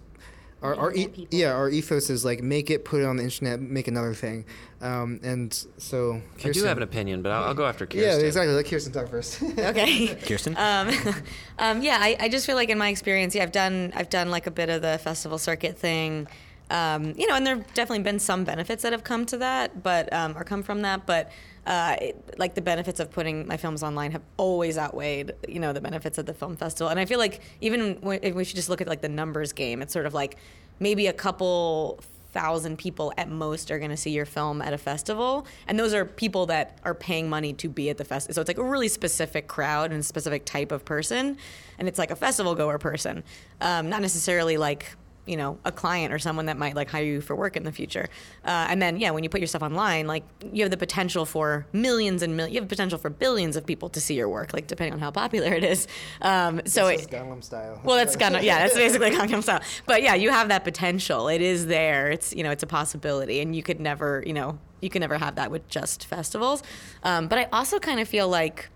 our, 0.63 0.75
our 0.75 0.93
e- 0.93 1.09
people. 1.09 1.39
yeah, 1.39 1.53
our 1.53 1.69
ethos 1.69 2.11
is 2.11 2.25
like 2.25 2.43
make 2.43 2.71
it, 2.71 2.85
put 2.85 3.01
it 3.01 3.07
on 3.07 3.17
the 3.17 3.23
internet, 3.23 3.61
make 3.61 3.89
another 3.89 4.15
thing, 4.15 4.45
um, 4.81 5.21
and 5.23 5.53
so 5.79 6.21
I 6.45 6.51
do 6.51 6.65
have 6.65 6.77
an 6.77 6.83
opinion, 6.83 7.23
but 7.23 7.33
I'll, 7.33 7.45
I'll 7.45 7.55
go 7.55 7.67
after 7.67 7.87
Kirsten 7.87 8.21
Yeah, 8.21 8.27
exactly. 8.27 8.55
Let 8.55 8.67
Kirsten 8.67 8.93
talk 8.93 9.09
first. 9.09 9.43
okay 9.59 10.15
Kirsten. 10.27 10.57
um, 10.57 10.91
um, 11.59 11.83
yeah, 11.83 11.99
I, 12.01 12.17
I 12.21 12.29
just 12.29 12.47
feel 12.47 12.57
like 12.57 12.69
in 12.69 12.79
my 12.79 12.89
experience, 12.89 13.35
yeah, 13.35 13.43
I've 13.43 13.53
done 13.53 13.93
I've 13.95 14.11
done 14.11 14.31
like 14.31 14.47
a 14.47 14.51
bit 14.51 14.69
of 14.69 14.83
the 14.83 14.99
festival 14.99 15.39
circuit 15.39 15.79
thing, 15.79 16.29
um, 16.71 17.15
you 17.17 17.27
know, 17.27 17.35
and 17.35 17.47
there've 17.47 17.75
definitely 17.75 18.05
been 18.05 18.19
some 18.19 18.45
benefits 18.45 18.83
that 18.83 18.93
have 18.93 19.05
come 19.05 19.27
to 19.27 19.39
that, 19.39 19.83
but 19.83 20.13
um, 20.13 20.37
or 20.37 20.45
come 20.45 20.63
from 20.63 20.83
that, 20.83 21.07
but 21.07 21.31
uh, 21.67 21.97
it, 22.01 22.35
like 22.39 22.55
the 22.55 22.63
benefits 22.63 23.01
of 23.01 23.11
putting 23.11 23.47
my 23.47 23.57
films 23.57 23.83
online 23.83 24.13
have 24.13 24.23
always 24.37 24.79
outweighed, 24.79 25.33
you 25.49 25.61
know, 25.61 25.73
the 25.73 25.81
benefits 25.81 26.19
of 26.19 26.27
the 26.27 26.35
film 26.35 26.57
festival, 26.57 26.89
and 26.89 26.99
I 26.99 27.05
feel 27.05 27.19
like 27.19 27.41
even 27.61 27.97
when, 28.01 28.35
we 28.35 28.45
should 28.45 28.57
just 28.57 28.69
look 28.69 28.81
at 28.81 28.89
like 28.89 29.03
the 29.03 29.09
numbers 29.09 29.53
game, 29.53 29.83
it's 29.83 29.93
sort 29.93 30.07
of 30.07 30.15
like 30.15 30.37
maybe 30.79 31.07
a 31.07 31.13
couple 31.13 32.01
thousand 32.33 32.79
people 32.79 33.13
at 33.17 33.29
most 33.29 33.71
are 33.71 33.79
going 33.79 33.91
to 33.91 33.97
see 33.97 34.11
your 34.11 34.25
film 34.25 34.63
at 34.63 34.73
a 34.73 34.79
festival. 34.79 35.47
And 35.67 35.79
those 35.79 35.93
are 35.93 36.05
people 36.05 36.47
that 36.47 36.79
are 36.85 36.95
paying 36.95 37.29
money 37.29 37.53
to 37.55 37.69
be 37.69 37.91
at 37.91 37.99
the 37.99 38.05
festival 38.05 38.35
so 38.35 38.41
it's 38.41 38.49
like 38.49 38.59
a 38.59 38.65
really 38.65 38.89
specific 38.89 39.49
crowd 39.49 39.93
and 39.93 40.05
specific 40.05 40.45
type 40.45 40.73
of 40.73 40.85
person. 40.85 41.37
And 41.79 41.89
it's 41.89 41.99
like 41.99 42.11
a 42.11 42.17
festival 42.17 42.55
goer 42.55 42.79
person. 42.79 43.25
Um, 43.61 43.89
not 43.89 44.01
necessarily 44.01 44.57
like 44.57 44.95
you 45.31 45.37
know 45.37 45.59
a 45.65 45.73
client 45.73 46.13
or 46.13 46.19
someone 46.19 46.47
that 46.47 46.59
might 46.59 46.75
like 46.75 46.91
hire 46.91 47.05
you 47.05 47.21
for 47.21 47.35
work 47.37 47.57
in 47.57 47.65
the 47.65 47.73
future 47.73 48.09
uh, 48.45 48.67
and 48.69 48.83
then 48.83 48.99
yeah 48.99 49.11
when 49.11 49.23
you 49.23 49.31
put 49.31 49.41
your 49.41 49.47
stuff 49.47 49.63
online 49.63 50.07
like 50.07 50.25
you 50.53 50.63
have 50.63 50.71
the 50.71 50.77
potential 50.77 51.25
for 51.25 51.67
millions 51.73 52.23
and 52.23 52.37
millions 52.37 52.55
you 52.55 52.61
have 52.61 52.69
potential 52.69 52.99
for 52.99 53.11
billions 53.11 53.57
of 53.57 53.65
people 53.65 53.89
to 53.89 54.01
see 54.01 54.15
your 54.15 54.29
work 54.29 54.53
like 54.53 54.67
depending 54.67 54.93
on 54.93 54.99
how 54.99 55.11
popular 55.11 55.53
it 55.55 55.65
is 55.65 55.87
um, 56.23 56.61
so 56.67 56.89
This 56.89 57.03
it, 57.03 57.03
is 57.03 57.07
Gangnam 57.07 57.43
style. 57.43 57.81
well, 57.85 57.97
that's 57.97 58.17
of 58.17 58.43
yeah, 58.43 58.59
that's 58.59 58.75
basically 58.75 59.11
Gangnam 59.11 59.43
Style. 59.43 59.61
But 59.87 60.03
yeah, 60.03 60.15
you 60.15 60.31
have 60.31 60.49
that 60.49 60.65
potential. 60.65 61.29
It 61.29 61.41
is 61.41 61.67
there. 61.67 62.11
It's 62.11 62.35
you 62.35 62.43
know, 62.43 62.51
it's 62.51 62.63
a 62.63 62.67
possibility, 62.67 63.41
and 63.41 63.55
you 63.55 63.63
could 63.63 63.81
never 63.81 64.23
you 64.27 64.33
know, 64.33 64.59
you 64.81 64.91
can 64.91 65.01
never 65.01 65.19
have 65.19 65.37
that 65.37 65.51
with 65.51 65.69
just 65.69 66.07
festivals. 66.07 66.63
Um, 67.03 67.29
but 67.29 67.39
I 67.39 67.49
also 67.53 67.79
kind 67.79 68.01
of 68.01 68.09
feel 68.09 68.29
like. 68.29 68.69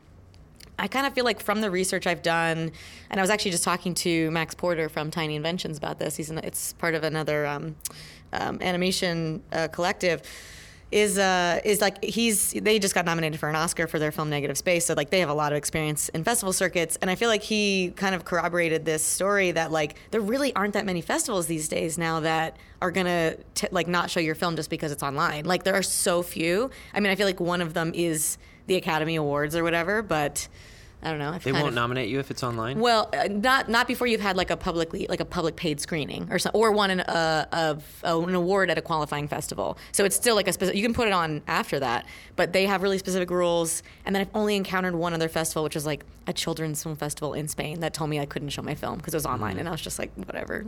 I 0.78 0.88
kind 0.88 1.06
of 1.06 1.14
feel 1.14 1.24
like 1.24 1.40
from 1.40 1.60
the 1.60 1.70
research 1.70 2.06
I've 2.06 2.22
done, 2.22 2.72
and 3.10 3.20
I 3.20 3.22
was 3.22 3.30
actually 3.30 3.52
just 3.52 3.64
talking 3.64 3.94
to 3.94 4.30
Max 4.30 4.54
Porter 4.54 4.88
from 4.88 5.10
Tiny 5.10 5.36
Inventions 5.36 5.78
about 5.78 5.98
this. 5.98 6.16
He's 6.16 6.30
an, 6.30 6.38
it's 6.38 6.72
part 6.74 6.94
of 6.94 7.04
another 7.04 7.46
um, 7.46 7.76
um, 8.32 8.58
animation 8.60 9.42
uh, 9.52 9.68
collective. 9.68 10.22
Is 10.90 11.18
uh 11.18 11.60
is 11.64 11.80
like 11.80 12.04
he's 12.04 12.52
they 12.52 12.78
just 12.78 12.94
got 12.94 13.04
nominated 13.04 13.40
for 13.40 13.48
an 13.48 13.56
Oscar 13.56 13.88
for 13.88 13.98
their 13.98 14.12
film 14.12 14.30
Negative 14.30 14.56
Space, 14.56 14.86
so 14.86 14.94
like 14.94 15.10
they 15.10 15.18
have 15.20 15.30
a 15.30 15.34
lot 15.34 15.50
of 15.50 15.56
experience 15.56 16.08
in 16.10 16.22
festival 16.22 16.52
circuits, 16.52 16.96
and 17.00 17.10
I 17.10 17.16
feel 17.16 17.28
like 17.28 17.42
he 17.42 17.92
kind 17.96 18.14
of 18.14 18.24
corroborated 18.24 18.84
this 18.84 19.02
story 19.02 19.50
that 19.50 19.72
like 19.72 19.96
there 20.12 20.20
really 20.20 20.54
aren't 20.54 20.74
that 20.74 20.84
many 20.84 21.00
festivals 21.00 21.46
these 21.46 21.68
days 21.68 21.98
now 21.98 22.20
that 22.20 22.58
are 22.80 22.92
gonna 22.92 23.34
t- 23.54 23.66
like 23.72 23.88
not 23.88 24.08
show 24.08 24.20
your 24.20 24.36
film 24.36 24.54
just 24.54 24.70
because 24.70 24.92
it's 24.92 25.02
online. 25.02 25.46
Like 25.46 25.64
there 25.64 25.74
are 25.74 25.82
so 25.82 26.22
few. 26.22 26.70
I 26.92 27.00
mean, 27.00 27.10
I 27.10 27.16
feel 27.16 27.26
like 27.26 27.40
one 27.40 27.60
of 27.60 27.74
them 27.74 27.90
is 27.92 28.38
the 28.66 28.76
Academy 28.76 29.16
Awards 29.16 29.54
or 29.56 29.62
whatever, 29.62 30.02
but 30.02 30.48
I 31.04 31.10
don't 31.10 31.18
know. 31.18 31.30
I've 31.32 31.44
They 31.44 31.52
won't 31.52 31.68
of, 31.68 31.74
nominate 31.74 32.08
you 32.08 32.18
if 32.18 32.30
it's 32.30 32.42
online. 32.42 32.80
well, 32.80 33.10
uh, 33.12 33.28
not 33.30 33.68
not 33.68 33.86
before 33.86 34.06
you've 34.06 34.20
had 34.20 34.36
like 34.36 34.50
a 34.50 34.56
publicly 34.56 35.06
like 35.08 35.20
a 35.20 35.24
public 35.24 35.56
paid 35.56 35.80
screening 35.80 36.28
or 36.30 36.38
so, 36.38 36.50
or 36.54 36.72
won 36.72 36.90
an 36.90 37.00
uh, 37.00 37.46
of 37.52 37.84
uh, 38.04 38.18
an 38.20 38.34
award 38.34 38.70
at 38.70 38.78
a 38.78 38.82
qualifying 38.82 39.28
festival. 39.28 39.76
So 39.92 40.04
it's 40.04 40.16
still 40.16 40.34
like 40.34 40.48
a 40.48 40.52
specific. 40.52 40.76
You 40.76 40.82
can 40.82 40.94
put 40.94 41.06
it 41.06 41.12
on 41.12 41.42
after 41.46 41.78
that, 41.80 42.06
but 42.36 42.52
they 42.52 42.66
have 42.66 42.82
really 42.82 42.98
specific 42.98 43.30
rules. 43.30 43.82
And 44.06 44.14
then 44.14 44.20
I've 44.22 44.30
only 44.34 44.56
encountered 44.56 44.94
one 44.94 45.12
other 45.14 45.28
festival, 45.28 45.62
which 45.64 45.74
was 45.74 45.86
like 45.86 46.04
a 46.26 46.32
children's 46.32 46.82
film 46.82 46.96
festival 46.96 47.34
in 47.34 47.48
Spain 47.48 47.80
that 47.80 47.92
told 47.92 48.08
me 48.08 48.18
I 48.18 48.24
couldn't 48.24 48.48
show 48.48 48.62
my 48.62 48.74
film 48.74 48.96
because 48.96 49.12
it 49.12 49.18
was 49.18 49.26
online, 49.26 49.58
and 49.58 49.68
I 49.68 49.70
was 49.72 49.82
just 49.82 49.98
like, 49.98 50.10
whatever. 50.14 50.64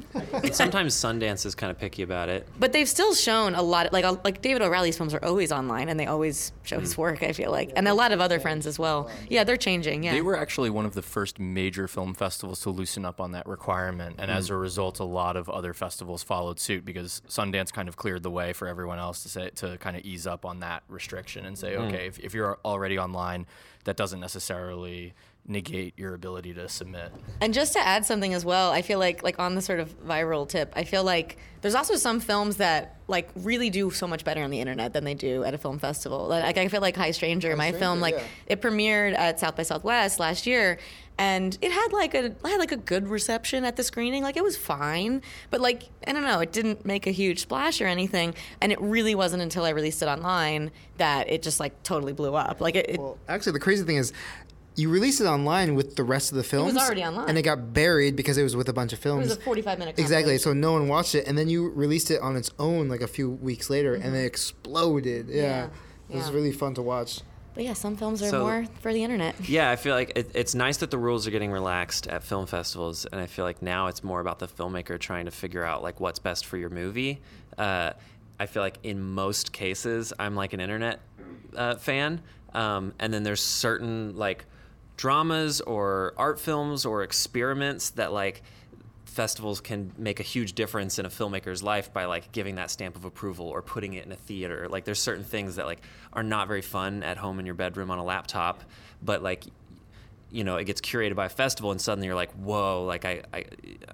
Sometimes 0.52 0.94
Sundance 0.94 1.46
is 1.46 1.54
kind 1.54 1.70
of 1.70 1.78
picky 1.78 2.02
about 2.02 2.28
it. 2.28 2.46
but 2.58 2.72
they've 2.72 2.88
still 2.88 3.14
shown 3.14 3.54
a 3.54 3.62
lot. 3.62 3.86
Of, 3.86 3.92
like 3.92 4.04
like 4.24 4.42
David 4.42 4.62
O'Reilly's 4.62 4.96
films 4.96 5.14
are 5.14 5.24
always 5.24 5.52
online, 5.52 5.88
and 5.88 5.98
they 5.98 6.06
always 6.06 6.52
show 6.62 6.76
Mm. 6.76 6.80
his 6.80 6.98
work. 6.98 7.22
I 7.22 7.32
feel 7.32 7.50
like, 7.50 7.72
and 7.74 7.88
a 7.88 7.94
lot 7.94 8.12
of 8.12 8.20
other 8.20 8.38
friends 8.38 8.66
as 8.66 8.78
well. 8.78 9.10
Yeah, 9.30 9.44
they're 9.44 9.56
changing. 9.56 10.04
Yeah. 10.04 10.12
They 10.12 10.20
were 10.26 10.36
actually 10.36 10.70
one 10.70 10.84
of 10.84 10.94
the 10.94 11.02
first 11.02 11.38
major 11.38 11.86
film 11.86 12.12
festivals 12.12 12.60
to 12.60 12.70
loosen 12.70 13.04
up 13.04 13.20
on 13.20 13.32
that 13.32 13.46
requirement, 13.46 14.16
and 14.18 14.30
as 14.30 14.48
mm. 14.48 14.50
a 14.50 14.56
result, 14.56 14.98
a 14.98 15.04
lot 15.04 15.36
of 15.36 15.48
other 15.48 15.72
festivals 15.72 16.22
followed 16.22 16.58
suit 16.58 16.84
because 16.84 17.22
Sundance 17.28 17.72
kind 17.72 17.88
of 17.88 17.96
cleared 17.96 18.22
the 18.24 18.30
way 18.30 18.52
for 18.52 18.66
everyone 18.66 18.98
else 18.98 19.22
to 19.22 19.28
say 19.28 19.50
to 19.50 19.78
kind 19.78 19.96
of 19.96 20.04
ease 20.04 20.26
up 20.26 20.44
on 20.44 20.60
that 20.60 20.82
restriction 20.88 21.46
and 21.46 21.56
say, 21.56 21.74
mm. 21.74 21.86
okay, 21.86 22.06
if, 22.08 22.18
if 22.18 22.34
you're 22.34 22.58
already 22.64 22.98
online, 22.98 23.46
that 23.84 23.96
doesn't 23.96 24.20
necessarily 24.20 25.14
negate 25.48 25.98
your 25.98 26.14
ability 26.14 26.54
to 26.54 26.68
submit. 26.68 27.12
And 27.40 27.54
just 27.54 27.72
to 27.74 27.78
add 27.78 28.04
something 28.04 28.34
as 28.34 28.44
well, 28.44 28.70
I 28.70 28.82
feel 28.82 28.98
like 28.98 29.22
like 29.22 29.38
on 29.38 29.54
the 29.54 29.62
sort 29.62 29.80
of 29.80 29.98
viral 30.06 30.48
tip, 30.48 30.72
I 30.76 30.84
feel 30.84 31.04
like 31.04 31.38
there's 31.60 31.74
also 31.74 31.96
some 31.96 32.20
films 32.20 32.56
that 32.56 32.96
like 33.08 33.28
really 33.36 33.70
do 33.70 33.90
so 33.90 34.06
much 34.06 34.24
better 34.24 34.42
on 34.42 34.50
the 34.50 34.60
internet 34.60 34.92
than 34.92 35.04
they 35.04 35.14
do 35.14 35.44
at 35.44 35.54
a 35.54 35.58
film 35.58 35.78
festival. 35.78 36.26
Like 36.26 36.58
I 36.58 36.68
feel 36.68 36.80
like 36.80 36.96
Hi 36.96 37.10
Stranger, 37.10 37.54
my 37.56 37.68
Stranger, 37.68 37.78
film, 37.78 38.00
like 38.00 38.14
yeah. 38.14 38.24
it 38.46 38.60
premiered 38.60 39.16
at 39.16 39.40
South 39.40 39.56
by 39.56 39.62
Southwest 39.62 40.18
last 40.18 40.46
year. 40.46 40.78
And 41.18 41.56
it 41.62 41.72
had 41.72 41.92
like 41.92 42.14
a 42.14 42.34
had 42.44 42.58
like 42.58 42.72
a 42.72 42.76
good 42.76 43.08
reception 43.08 43.64
at 43.64 43.76
the 43.76 43.82
screening. 43.82 44.22
Like 44.22 44.36
it 44.36 44.42
was 44.42 44.56
fine, 44.56 45.22
but 45.50 45.60
like 45.60 45.84
I 46.06 46.12
don't 46.12 46.24
know, 46.24 46.40
it 46.40 46.52
didn't 46.52 46.84
make 46.84 47.06
a 47.06 47.10
huge 47.10 47.40
splash 47.40 47.80
or 47.80 47.86
anything. 47.86 48.34
And 48.60 48.70
it 48.70 48.80
really 48.80 49.14
wasn't 49.14 49.42
until 49.42 49.64
I 49.64 49.70
released 49.70 50.02
it 50.02 50.06
online 50.06 50.72
that 50.98 51.30
it 51.30 51.42
just 51.42 51.58
like 51.58 51.82
totally 51.82 52.12
blew 52.12 52.34
up. 52.34 52.60
Like 52.60 52.74
it, 52.74 52.90
it 52.90 52.98
Well, 53.00 53.18
actually, 53.28 53.52
the 53.52 53.60
crazy 53.60 53.84
thing 53.84 53.96
is, 53.96 54.12
you 54.76 54.88
released 54.90 55.20
it 55.20 55.24
online 55.26 55.74
with 55.74 55.96
the 55.96 56.04
rest 56.04 56.30
of 56.30 56.36
the 56.36 56.44
films. 56.44 56.70
It 56.72 56.74
was 56.74 56.82
already 56.84 57.02
online. 57.04 57.28
and 57.28 57.38
it 57.38 57.42
got 57.42 57.72
buried 57.72 58.14
because 58.14 58.36
it 58.38 58.42
was 58.42 58.54
with 58.54 58.68
a 58.68 58.72
bunch 58.72 58.92
of 58.92 58.98
films. 58.98 59.26
it 59.26 59.30
was 59.30 59.38
a 59.38 59.40
45 59.40 59.78
minute 59.78 59.98
Exactly. 59.98 60.38
So 60.38 60.52
no 60.52 60.72
one 60.72 60.86
watched 60.88 61.14
it, 61.14 61.26
and 61.26 61.36
then 61.36 61.48
you 61.48 61.70
released 61.70 62.10
it 62.10 62.20
on 62.20 62.36
its 62.36 62.50
own 62.58 62.88
like 62.88 63.00
a 63.00 63.06
few 63.08 63.30
weeks 63.30 63.70
later, 63.70 63.94
and 63.94 64.14
it 64.14 64.24
exploded. 64.24 65.28
Yeah, 65.28 65.42
Yeah, 65.42 65.64
it 66.10 66.16
was 66.16 66.28
yeah. 66.28 66.34
really 66.34 66.52
fun 66.52 66.74
to 66.74 66.82
watch. 66.82 67.20
But 67.54 67.64
yeah, 67.64 67.72
some 67.72 67.96
films 67.96 68.22
are 68.22 68.28
So- 68.28 68.40
more 68.42 68.66
for 68.80 68.92
the 68.92 69.02
internet. 69.02 69.34
Yeah, 69.48 69.70
I 69.70 69.76
feel 69.76 69.94
like 69.94 70.12
it, 70.14 70.30
it's 70.34 70.54
nice 70.54 70.76
that 70.78 70.90
the 70.90 70.98
rules 70.98 71.26
are 71.26 71.30
getting 71.30 71.50
relaxed 71.50 72.06
at 72.06 72.22
film 72.22 72.44
festivals, 72.46 73.06
and 73.06 73.18
I 73.18 73.24
feel 73.26 73.46
like 73.46 73.62
now 73.62 73.86
it's 73.86 74.04
more 74.04 74.20
about 74.20 74.38
the 74.40 74.46
filmmaker 74.46 74.98
trying 75.00 75.24
to 75.24 75.30
figure 75.30 75.64
out 75.64 75.82
like 75.82 75.98
what's 75.98 76.18
best 76.18 76.44
for 76.44 76.58
your 76.58 76.68
movie. 76.68 77.22
Uh, 77.56 77.92
I 78.38 78.44
feel 78.44 78.62
like 78.62 78.76
in 78.82 79.00
most 79.00 79.52
cases, 79.52 80.12
I'm 80.18 80.36
like 80.36 80.52
an 80.52 80.60
internet 80.60 81.00
uh, 81.56 81.76
fan, 81.76 82.20
um, 82.52 82.92
and 82.98 83.10
then 83.14 83.22
there's 83.22 83.40
certain 83.42 84.14
like 84.16 84.44
dramas 84.96 85.60
or 85.60 86.14
art 86.16 86.40
films 86.40 86.86
or 86.86 87.02
experiments 87.02 87.90
that 87.90 88.12
like 88.12 88.42
festivals 89.04 89.60
can 89.60 89.92
make 89.96 90.20
a 90.20 90.22
huge 90.22 90.52
difference 90.52 90.98
in 90.98 91.06
a 91.06 91.08
filmmaker's 91.08 91.62
life 91.62 91.92
by 91.92 92.04
like 92.04 92.32
giving 92.32 92.56
that 92.56 92.70
stamp 92.70 92.96
of 92.96 93.04
approval 93.04 93.46
or 93.46 93.62
putting 93.62 93.94
it 93.94 94.04
in 94.04 94.12
a 94.12 94.16
theater. 94.16 94.68
Like 94.68 94.84
there's 94.84 95.00
certain 95.00 95.24
things 95.24 95.56
that 95.56 95.66
like 95.66 95.80
are 96.12 96.22
not 96.22 96.48
very 96.48 96.60
fun 96.60 97.02
at 97.02 97.16
home 97.16 97.38
in 97.38 97.46
your 97.46 97.54
bedroom 97.54 97.90
on 97.90 97.98
a 97.98 98.04
laptop, 98.04 98.62
but 99.02 99.22
like 99.22 99.44
you 100.30 100.42
know, 100.44 100.56
it 100.56 100.64
gets 100.64 100.80
curated 100.80 101.14
by 101.14 101.26
a 101.26 101.30
festival 101.30 101.70
and 101.70 101.80
suddenly 101.80 102.06
you're 102.08 102.16
like, 102.16 102.32
whoa, 102.32 102.84
like 102.84 103.04
I, 103.04 103.22
I, 103.32 103.44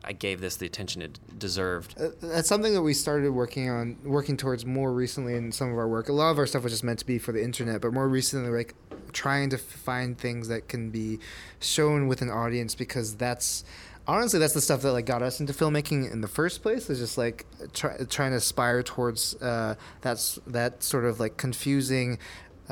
I 0.02 0.12
gave 0.12 0.40
this 0.40 0.56
the 0.56 0.66
attention 0.66 1.02
it 1.02 1.18
deserved. 1.38 1.94
Uh, 2.00 2.08
That's 2.22 2.48
something 2.48 2.72
that 2.72 2.82
we 2.82 2.94
started 2.94 3.30
working 3.30 3.68
on, 3.68 3.98
working 4.02 4.36
towards 4.36 4.64
more 4.64 4.92
recently 4.92 5.34
in 5.34 5.52
some 5.52 5.70
of 5.70 5.78
our 5.78 5.86
work. 5.86 6.08
A 6.08 6.12
lot 6.12 6.30
of 6.30 6.38
our 6.38 6.46
stuff 6.46 6.64
was 6.64 6.72
just 6.72 6.84
meant 6.84 6.98
to 7.00 7.06
be 7.06 7.18
for 7.18 7.32
the 7.32 7.44
internet, 7.44 7.82
but 7.82 7.92
more 7.92 8.08
recently, 8.08 8.50
like 8.50 8.74
trying 9.12 9.50
to 9.50 9.58
find 9.58 10.18
things 10.18 10.48
that 10.48 10.68
can 10.68 10.90
be 10.90 11.18
shown 11.60 12.08
with 12.08 12.22
an 12.22 12.30
audience 12.30 12.74
because 12.74 13.16
that's 13.16 13.64
honestly 14.06 14.38
that's 14.38 14.54
the 14.54 14.60
stuff 14.60 14.82
that 14.82 14.92
like 14.92 15.06
got 15.06 15.22
us 15.22 15.40
into 15.40 15.52
filmmaking 15.52 16.10
in 16.10 16.20
the 16.20 16.28
first 16.28 16.62
place. 16.62 16.90
Is 16.90 16.98
just 16.98 17.18
like 17.18 17.46
try, 17.72 17.96
trying 18.08 18.30
to 18.32 18.38
aspire 18.38 18.82
towards 18.82 19.34
uh, 19.42 19.76
that's 20.00 20.38
that 20.46 20.82
sort 20.82 21.04
of 21.04 21.20
like 21.20 21.36
confusing. 21.36 22.18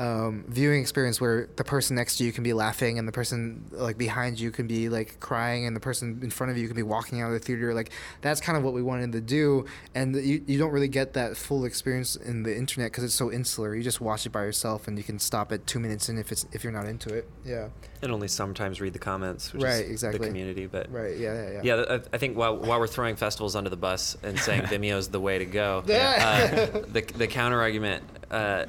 Um, 0.01 0.45
viewing 0.47 0.81
experience 0.81 1.21
where 1.21 1.47
the 1.57 1.63
person 1.63 1.95
next 1.95 2.17
to 2.17 2.23
you 2.23 2.31
can 2.31 2.43
be 2.43 2.53
laughing 2.53 2.97
and 2.97 3.07
the 3.07 3.11
person 3.11 3.65
like 3.71 3.99
behind 3.99 4.39
you 4.39 4.49
can 4.49 4.65
be 4.65 4.89
like 4.89 5.19
crying 5.19 5.67
and 5.67 5.75
the 5.75 5.79
person 5.79 6.19
in 6.23 6.31
front 6.31 6.49
of 6.51 6.57
you 6.57 6.65
can 6.65 6.75
be 6.75 6.81
walking 6.81 7.21
out 7.21 7.27
of 7.27 7.33
the 7.33 7.39
theater 7.39 7.71
like 7.75 7.91
that's 8.21 8.41
kind 8.41 8.57
of 8.57 8.63
what 8.63 8.73
we 8.73 8.81
wanted 8.81 9.11
to 9.11 9.21
do 9.21 9.63
and 9.93 10.15
you, 10.15 10.41
you 10.47 10.57
don't 10.57 10.71
really 10.71 10.87
get 10.87 11.13
that 11.13 11.37
full 11.37 11.65
experience 11.65 12.15
in 12.15 12.41
the 12.41 12.55
internet 12.57 12.89
because 12.91 13.03
it's 13.03 13.13
so 13.13 13.31
insular 13.31 13.75
you 13.75 13.83
just 13.83 14.01
watch 14.01 14.25
it 14.25 14.31
by 14.31 14.41
yourself 14.41 14.87
and 14.87 14.97
you 14.97 15.03
can 15.03 15.19
stop 15.19 15.51
at 15.51 15.67
two 15.67 15.79
minutes 15.79 16.09
in 16.09 16.17
if 16.17 16.31
it's 16.31 16.47
if 16.51 16.63
you're 16.63 16.73
not 16.73 16.87
into 16.87 17.13
it 17.13 17.29
yeah 17.45 17.67
And 18.01 18.11
only 18.11 18.27
sometimes 18.27 18.81
read 18.81 18.93
the 18.93 18.99
comments, 19.11 19.53
which 19.53 19.61
Right, 19.61 19.85
is 19.85 19.91
exactly. 19.91 20.17
the 20.19 20.25
community. 20.25 20.65
But 20.65 20.91
right 20.91 21.15
yeah 21.15 21.33
yeah 21.35 21.51
yeah 21.51 21.61
Yeah, 21.63 21.85
I, 21.97 22.15
I 22.15 22.17
think 22.17 22.35
while, 22.35 22.57
while 22.57 22.79
we're 22.79 22.87
throwing 22.87 23.15
festivals 23.15 23.55
under 23.55 23.69
the 23.69 23.77
bus 23.77 24.17
and 24.23 24.39
saying 24.39 24.63
Vimeo's 24.71 25.09
the 25.09 25.19
way 25.19 25.37
to 25.37 25.45
go, 25.45 25.83
Yeah. 25.85 26.71
uh, 26.73 26.79
the, 26.95 27.01
the 27.01 27.27
counter 27.27 27.61
argument 27.61 28.03
uh, 28.31 28.65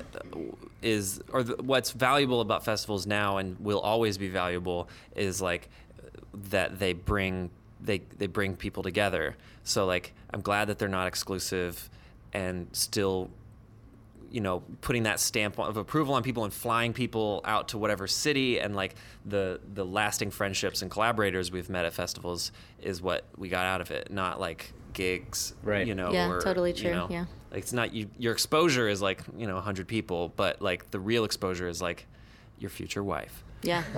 is, 0.82 1.20
or 1.32 1.42
the, 1.42 1.62
what's 1.62 1.92
valuable 1.92 2.40
about 2.40 2.64
festivals 2.64 3.06
now 3.06 3.38
and 3.38 3.58
will 3.60 3.80
always 3.80 4.18
be 4.18 4.28
valuable 4.28 4.88
is 5.14 5.40
like 5.40 5.68
that 6.50 6.78
they 6.78 6.92
bring 6.92 7.50
they 7.80 7.98
they 8.18 8.26
bring 8.26 8.56
people 8.56 8.82
together. 8.82 9.36
So 9.64 9.86
like 9.86 10.14
I'm 10.32 10.40
glad 10.40 10.66
that 10.68 10.78
they're 10.78 10.88
not 10.88 11.06
exclusive 11.06 11.90
and 12.32 12.68
still 12.72 13.30
you 14.30 14.40
know 14.40 14.62
putting 14.80 15.02
that 15.02 15.20
stamp 15.20 15.58
of 15.58 15.76
approval 15.76 16.14
on 16.14 16.22
people 16.22 16.44
and 16.44 16.52
flying 16.52 16.92
people 16.92 17.42
out 17.44 17.68
to 17.68 17.78
whatever 17.78 18.06
city 18.06 18.58
and 18.58 18.74
like 18.74 18.94
the 19.26 19.60
the 19.74 19.84
lasting 19.84 20.30
friendships 20.30 20.80
and 20.80 20.90
collaborators 20.90 21.52
we've 21.52 21.68
met 21.68 21.84
at 21.84 21.92
festivals 21.92 22.50
is 22.80 23.02
what 23.02 23.24
we 23.36 23.48
got 23.48 23.66
out 23.66 23.82
of 23.82 23.90
it 23.90 24.10
not 24.10 24.40
like 24.40 24.72
gigs 24.92 25.54
Right. 25.62 25.86
you 25.86 25.94
know 25.94 26.12
Yeah, 26.12 26.30
or, 26.30 26.40
totally 26.40 26.70
you 26.70 26.76
true, 26.76 26.90
know, 26.92 27.06
yeah. 27.10 27.24
like 27.50 27.60
it's 27.62 27.72
not 27.72 27.92
you 27.94 28.08
your 28.18 28.32
exposure 28.32 28.88
is 28.88 29.00
like 29.02 29.20
you 29.36 29.46
know 29.46 29.54
100 29.54 29.86
people 29.88 30.32
but 30.36 30.60
like 30.62 30.90
the 30.90 31.00
real 31.00 31.24
exposure 31.24 31.68
is 31.68 31.80
like 31.82 32.06
your 32.58 32.70
future 32.70 33.02
wife 33.02 33.42
Yeah. 33.62 33.82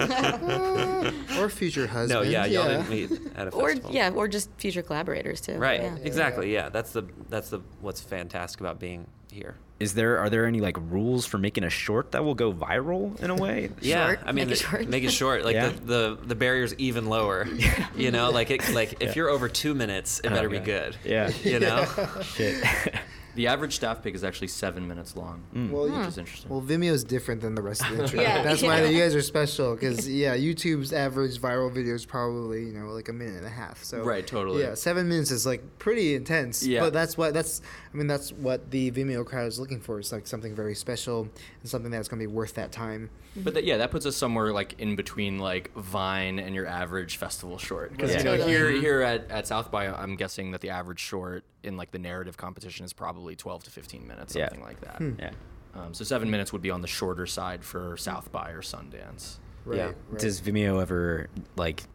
yeah. 0.00 1.12
or 1.38 1.48
future 1.48 1.86
husband 1.86 2.24
no 2.24 2.28
yeah 2.30 2.44
y'all 2.46 2.68
didn't 2.68 2.88
meet 2.90 3.10
at 3.36 3.48
a 3.48 3.50
or 3.50 3.72
yeah, 3.90 4.10
or 4.14 4.28
just 4.28 4.50
future 4.58 4.82
collaborators 4.82 5.40
too. 5.40 5.54
right 5.58 5.80
Yeah. 5.80 5.96
exactly 6.02 6.52
yeah 6.52 6.68
that's 6.68 6.92
the 6.92 7.02
that's 7.28 7.50
the 7.50 7.60
what's 7.80 8.00
fantastic 8.00 8.60
about 8.60 8.78
being 8.78 9.06
here 9.30 9.56
Is 9.78 9.94
there 9.94 10.18
are 10.18 10.28
there 10.28 10.46
any 10.46 10.60
like 10.60 10.76
rules 10.78 11.26
for 11.26 11.38
making 11.38 11.64
a 11.64 11.70
short 11.70 12.12
that 12.12 12.24
will 12.24 12.34
go 12.34 12.52
viral 12.52 13.18
in 13.22 13.30
a 13.30 13.34
way? 13.34 13.70
Yeah, 13.80 14.08
Short, 14.08 14.20
I 14.26 14.32
mean, 14.32 14.46
make 14.48 14.52
it 14.52 14.58
short. 14.58 14.88
make 14.88 15.04
it 15.04 15.10
short. 15.12 15.44
Like 15.44 15.54
Yeah. 15.54 15.68
the, 15.70 15.80
the 15.80 16.18
the 16.26 16.34
barrier's 16.34 16.74
even 16.74 17.06
lower. 17.06 17.46
You 17.96 18.10
know, 18.10 18.30
like 18.30 18.50
it, 18.50 18.72
like 18.74 18.94
if 18.94 19.02
Yeah. 19.02 19.12
you're 19.16 19.28
over 19.28 19.48
two 19.48 19.74
minutes, 19.74 20.20
it 20.20 20.26
oh, 20.28 20.34
better 20.34 20.48
be 20.48 20.58
good. 20.58 20.96
Yeah. 21.04 21.30
You 21.44 21.60
know. 21.60 21.86
Shit. 22.22 22.64
The 23.36 23.46
average 23.46 23.76
staff 23.76 24.02
pick 24.02 24.14
is 24.16 24.24
actually 24.24 24.48
seven 24.48 24.88
minutes 24.88 25.14
long, 25.16 25.44
Well, 25.54 25.84
which 25.84 26.08
is 26.08 26.14
hmm. 26.14 26.20
interesting. 26.20 26.50
Well, 26.50 26.60
Vimeo's 26.60 27.04
different 27.04 27.40
than 27.40 27.54
the 27.54 27.62
rest 27.62 27.82
of 27.82 27.96
the 27.96 28.02
internet. 28.02 28.26
Yeah, 28.26 28.42
That's 28.42 28.60
why 28.60 28.84
you 28.84 28.98
guys 28.98 29.14
are 29.14 29.22
special. 29.22 29.74
Because 29.74 30.08
yeah, 30.08 30.36
YouTube's 30.36 30.92
average 30.92 31.40
viral 31.40 31.72
video 31.72 31.94
is 31.94 32.04
probably 32.04 32.64
you 32.64 32.72
know 32.72 32.88
like 32.92 33.08
a 33.08 33.12
minute 33.12 33.36
and 33.36 33.46
a 33.46 33.50
half. 33.50 33.84
So 33.84 34.02
Right, 34.02 34.26
totally. 34.26 34.62
Yeah, 34.62 34.74
seven 34.74 35.08
minutes 35.08 35.30
is 35.30 35.46
like 35.46 35.78
pretty 35.78 36.16
intense. 36.16 36.66
Yeah. 36.66 36.80
But 36.80 36.92
that's 36.92 37.16
what 37.16 37.32
that's. 37.32 37.62
I 37.92 37.96
mean, 37.96 38.06
that's 38.06 38.32
what 38.32 38.70
the 38.70 38.90
Vimeo 38.92 39.26
crowd 39.26 39.48
is 39.48 39.58
looking 39.58 39.80
for. 39.80 39.98
It's 39.98 40.12
like 40.12 40.26
something 40.26 40.54
very 40.54 40.76
special 40.76 41.22
and 41.22 41.68
something 41.68 41.90
that's 41.90 42.06
going 42.08 42.20
to 42.20 42.26
be 42.28 42.32
worth 42.32 42.54
that 42.54 42.70
time. 42.70 43.10
But 43.36 43.54
that, 43.54 43.64
yeah, 43.64 43.78
that 43.78 43.90
puts 43.90 44.06
us 44.06 44.14
somewhere 44.16 44.52
like 44.52 44.74
in 44.78 44.94
between 44.94 45.38
like 45.40 45.72
Vine 45.74 46.38
and 46.38 46.54
your 46.54 46.66
average 46.66 47.16
festival 47.16 47.58
short. 47.58 47.90
Because 47.90 48.10
Right. 48.14 48.18
you 48.24 48.24
know 48.24 48.46
here 48.46 48.70
here 48.70 49.00
at, 49.02 49.28
at 49.30 49.46
South 49.48 49.72
by, 49.72 49.88
I'm 49.88 50.14
guessing 50.14 50.52
that 50.52 50.60
the 50.60 50.70
average 50.70 51.00
short 51.00 51.42
in 51.64 51.76
like 51.76 51.90
the 51.90 51.98
narrative 51.98 52.36
competition 52.36 52.84
is 52.84 52.92
probably 52.92 53.34
12 53.34 53.64
to 53.64 53.70
15 53.70 54.06
minutes, 54.06 54.36
Yeah. 54.36 54.46
something 54.48 54.64
like 54.64 54.80
that. 54.82 54.96
Hmm. 54.98 55.12
yeah. 55.18 55.30
Um, 55.74 55.92
so 55.94 56.04
seven 56.04 56.30
minutes 56.30 56.52
would 56.52 56.62
be 56.62 56.70
on 56.70 56.82
the 56.82 56.88
shorter 56.88 57.26
side 57.26 57.64
for 57.64 57.96
South 57.96 58.30
by 58.32 58.50
or 58.50 58.62
Sundance. 58.62 59.38
Right. 59.64 59.78
Yeah. 59.78 59.84
right. 60.10 60.18
Does 60.18 60.40
Vimeo 60.40 60.80
ever 60.80 61.28
like 61.56 61.82
n- 61.82 61.86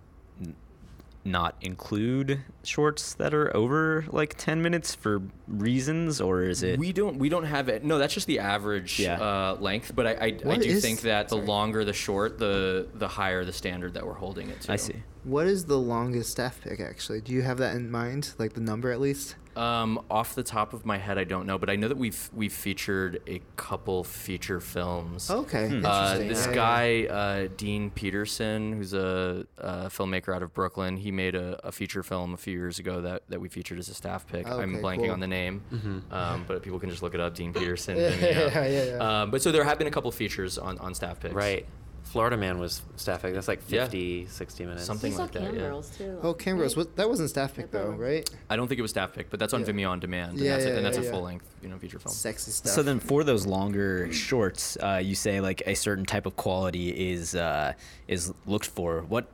not 1.25 1.55
include 1.59 2.41
shorts 2.63 3.15
that 3.15 3.33
are 3.33 3.55
over 3.57 4.05
like 4.09 4.35
10 4.37 4.61
minutes 4.61 4.93
for 4.93 5.23
reasons 5.47 6.21
or 6.21 6.43
is 6.43 6.61
it 6.61 6.77
We 6.79 6.93
don't 6.93 7.17
we 7.17 7.29
don't 7.29 7.45
have 7.45 7.67
it. 7.67 7.83
No, 7.83 7.97
that's 7.97 8.13
just 8.13 8.27
the 8.27 8.39
average 8.39 8.99
Yeah. 8.99 9.19
uh, 9.19 9.57
length. 9.59 9.93
But 9.95 10.05
I 10.07 10.11
I, 10.11 10.25
I 10.25 10.29
do 10.57 10.69
is- 10.69 10.81
think 10.83 11.01
that 11.01 11.29
the 11.29 11.35
sorry. 11.37 11.47
longer 11.47 11.83
the 11.83 11.93
short, 11.93 12.37
the 12.37 12.87
the 12.93 13.07
higher 13.07 13.43
the 13.43 13.53
standard 13.53 13.95
that 13.95 14.05
we're 14.05 14.13
holding 14.13 14.49
it 14.49 14.61
to. 14.61 14.71
I 14.73 14.75
see. 14.75 15.01
What 15.25 15.47
is 15.47 15.65
the 15.65 15.77
longest 15.79 16.29
staff 16.29 16.61
pick 16.61 16.79
actually? 16.79 17.19
Do 17.19 17.33
you 17.33 17.41
have 17.41 17.57
that 17.57 17.75
in 17.75 17.89
mind? 17.89 18.33
Like 18.37 18.53
the 18.53 18.61
number 18.61 18.91
at 18.91 19.01
least? 19.01 19.35
Um, 19.55 20.03
off 20.11 20.35
the 20.35 20.43
top 20.43 20.73
of 20.73 20.85
my 20.85 20.97
head, 20.97 21.17
I 21.17 21.23
don't 21.23 21.45
know, 21.47 21.57
but 21.57 21.69
I 21.69 21.77
know 21.77 21.87
that 21.87 21.97
we've 21.97 22.29
we've 22.33 22.51
featured 22.53 23.21
a 23.25 23.41
couple 23.55 24.03
feature 24.03 24.59
films. 24.59 25.31
Okay. 25.31 25.69
Hmm. 25.69 25.85
Uh, 25.85 26.17
this 26.17 26.45
Yeah, 26.45 26.49
yeah, 26.49 26.55
guy, 26.55 27.03
uh, 27.05 27.47
Dean 27.55 27.89
Peterson, 27.89 28.73
who's 28.73 28.93
a, 28.93 29.47
a 29.57 29.85
filmmaker 29.85 30.35
out 30.35 30.43
of 30.43 30.53
Brooklyn, 30.53 30.97
he 30.97 31.09
made 31.09 31.35
a, 31.35 31.65
a 31.65 31.71
feature 31.71 32.03
film 32.03 32.33
a 32.33 32.37
few 32.37 32.53
years 32.53 32.79
ago 32.79 33.01
that, 33.01 33.23
that 33.29 33.39
we 33.39 33.47
featured 33.47 33.79
as 33.79 33.87
a 33.87 33.93
staff 33.93 34.27
pick. 34.27 34.45
I'm 34.45 34.75
blanking 34.81 35.03
cool. 35.05 35.11
on 35.11 35.21
the 35.21 35.27
name, 35.27 35.63
um, 36.11 36.43
but 36.47 36.61
people 36.61 36.79
can 36.79 36.89
just 36.89 37.01
look 37.01 37.13
it 37.13 37.19
up. 37.21 37.33
Dean 37.33 37.53
Peterson. 37.53 37.95
Yeah, 37.97 38.09
yeah, 38.19 38.65
yeah, 38.67 38.83
yeah. 38.83 39.21
Um, 39.21 39.31
but 39.31 39.41
so 39.41 39.51
there 39.53 39.63
have 39.63 39.77
been 39.77 39.87
a 39.87 39.91
couple 39.91 40.11
features 40.11 40.57
on, 40.57 40.77
on 40.79 40.93
staff 40.93 41.19
picks. 41.21 41.33
Right. 41.33 41.65
Florida 42.05 42.37
Man 42.37 42.59
was 42.59 42.81
staff 42.95 43.23
pick. 43.23 43.33
That's 43.33 43.47
like 43.49 43.61
Yeah. 43.67 43.83
50, 43.83 44.27
60 44.27 44.65
minutes. 44.65 44.85
Something 44.85 45.17
like 45.17 45.31
that, 45.33 45.43
Cam 45.43 45.55
yeah. 45.55 45.81
Too. 45.97 46.19
Oh, 46.23 46.33
Camrose. 46.33 46.77
What 46.77 46.95
that 46.95 47.09
wasn't 47.09 47.29
staff 47.29 47.53
pick 47.55 47.71
though, 47.71 47.89
right? 47.89 48.29
I 48.49 48.55
don't 48.55 48.67
think 48.69 48.79
it 48.79 48.83
was 48.83 48.91
staff 48.91 49.13
pick, 49.13 49.29
but 49.29 49.39
that's 49.39 49.53
on 49.53 49.61
Yeah. 49.61 49.67
Vimeo 49.67 49.89
on 49.89 49.99
demand, 49.99 50.31
and 50.33 50.39
Yeah, 50.39 50.51
that's, 50.53 50.65
a, 50.65 50.75
and 50.77 50.85
that's 50.85 50.97
yeah, 50.97 51.03
a 51.03 51.05
yeah. 51.07 51.11
full 51.11 51.21
length, 51.23 51.45
you 51.61 51.67
know, 51.67 51.77
feature 51.77 51.99
film. 51.99 52.13
Sexy 52.13 52.51
stuff. 52.51 52.71
So 52.71 52.83
then, 52.83 52.99
for 52.99 53.23
those 53.25 53.45
longer 53.45 54.11
shorts, 54.13 54.77
uh, 54.81 55.01
you 55.03 55.15
say 55.15 55.41
like 55.41 55.61
a 55.65 55.73
certain 55.75 56.05
type 56.05 56.25
of 56.25 56.35
quality 56.37 57.11
is 57.11 57.35
uh, 57.35 57.73
is 58.07 58.33
looked 58.45 58.67
for. 58.67 59.01
What 59.01 59.27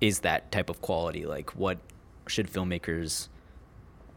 is 0.00 0.20
that 0.20 0.52
type 0.52 0.68
of 0.68 0.82
quality? 0.82 1.24
Like, 1.24 1.50
what 1.56 1.78
should 2.26 2.52
filmmakers 2.52 3.28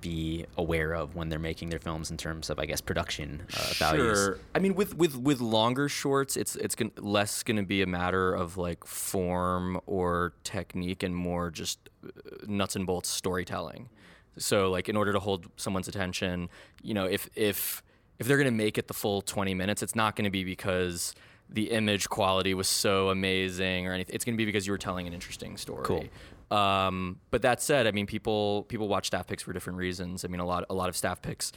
be 0.01 0.45
aware 0.57 0.93
of 0.93 1.15
when 1.15 1.29
they're 1.29 1.39
making 1.39 1.69
their 1.69 1.79
films 1.79 2.11
in 2.11 2.17
terms 2.17 2.49
of, 2.49 2.59
I 2.59 2.65
guess, 2.65 2.81
production 2.81 3.43
uh, 3.55 3.73
values? 3.75 4.17
Sure. 4.17 4.39
I 4.53 4.59
mean, 4.59 4.75
with 4.75 4.95
with 4.97 5.15
with 5.15 5.39
longer 5.39 5.87
shorts, 5.87 6.35
it's 6.35 6.55
it's 6.55 6.75
gon- 6.75 6.91
less 6.97 7.43
going 7.43 7.57
to 7.57 7.63
be 7.63 7.81
a 7.81 7.87
matter 7.87 8.33
of 8.33 8.57
like 8.57 8.85
form 8.85 9.79
or 9.85 10.33
technique, 10.43 11.03
and 11.03 11.15
more 11.15 11.51
just 11.51 11.79
uh, 12.05 12.09
nuts 12.47 12.75
and 12.75 12.85
bolts 12.85 13.09
storytelling. 13.09 13.89
So, 14.37 14.69
like, 14.71 14.89
in 14.89 14.95
order 14.95 15.13
to 15.13 15.19
hold 15.19 15.47
someone's 15.57 15.87
attention, 15.87 16.49
you 16.81 16.93
know, 16.93 17.05
if 17.05 17.29
if 17.35 17.83
if 18.19 18.27
they're 18.27 18.37
going 18.37 18.45
to 18.45 18.51
make 18.51 18.77
it 18.77 18.87
the 18.87 18.93
full 18.93 19.21
20 19.21 19.53
minutes, 19.53 19.81
it's 19.81 19.95
not 19.95 20.15
going 20.15 20.25
to 20.25 20.31
be 20.31 20.43
because 20.43 21.15
the 21.49 21.71
image 21.71 22.07
quality 22.07 22.53
was 22.53 22.67
so 22.67 23.09
amazing 23.09 23.87
or 23.87 23.93
anything. 23.93 24.15
It's 24.15 24.23
going 24.23 24.35
to 24.35 24.37
be 24.37 24.45
because 24.45 24.65
you 24.65 24.71
were 24.73 24.77
telling 24.77 25.07
an 25.07 25.13
interesting 25.13 25.57
story. 25.57 25.83
Cool. 25.85 26.05
Um, 26.51 27.19
but 27.31 27.41
that 27.43 27.61
said, 27.61 27.87
I 27.87 27.91
mean, 27.91 28.05
people 28.05 28.63
people 28.63 28.87
watch 28.87 29.07
staff 29.07 29.27
picks 29.27 29.43
for 29.43 29.53
different 29.53 29.79
reasons. 29.79 30.25
I 30.25 30.27
mean, 30.27 30.41
a 30.41 30.45
lot 30.45 30.65
a 30.69 30.73
lot 30.73 30.89
of 30.89 30.97
staff 30.97 31.21
picks 31.21 31.51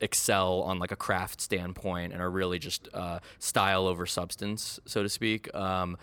excel 0.00 0.62
on 0.62 0.78
like 0.78 0.92
a 0.92 0.96
craft 0.96 1.40
standpoint 1.40 2.12
and 2.12 2.22
are 2.22 2.30
really 2.30 2.58
just 2.58 2.88
uh, 2.94 3.18
style 3.38 3.86
over 3.86 4.06
substance, 4.06 4.78
so 4.84 5.02
to 5.02 5.08
speak. 5.08 5.52
Um, 5.54 5.96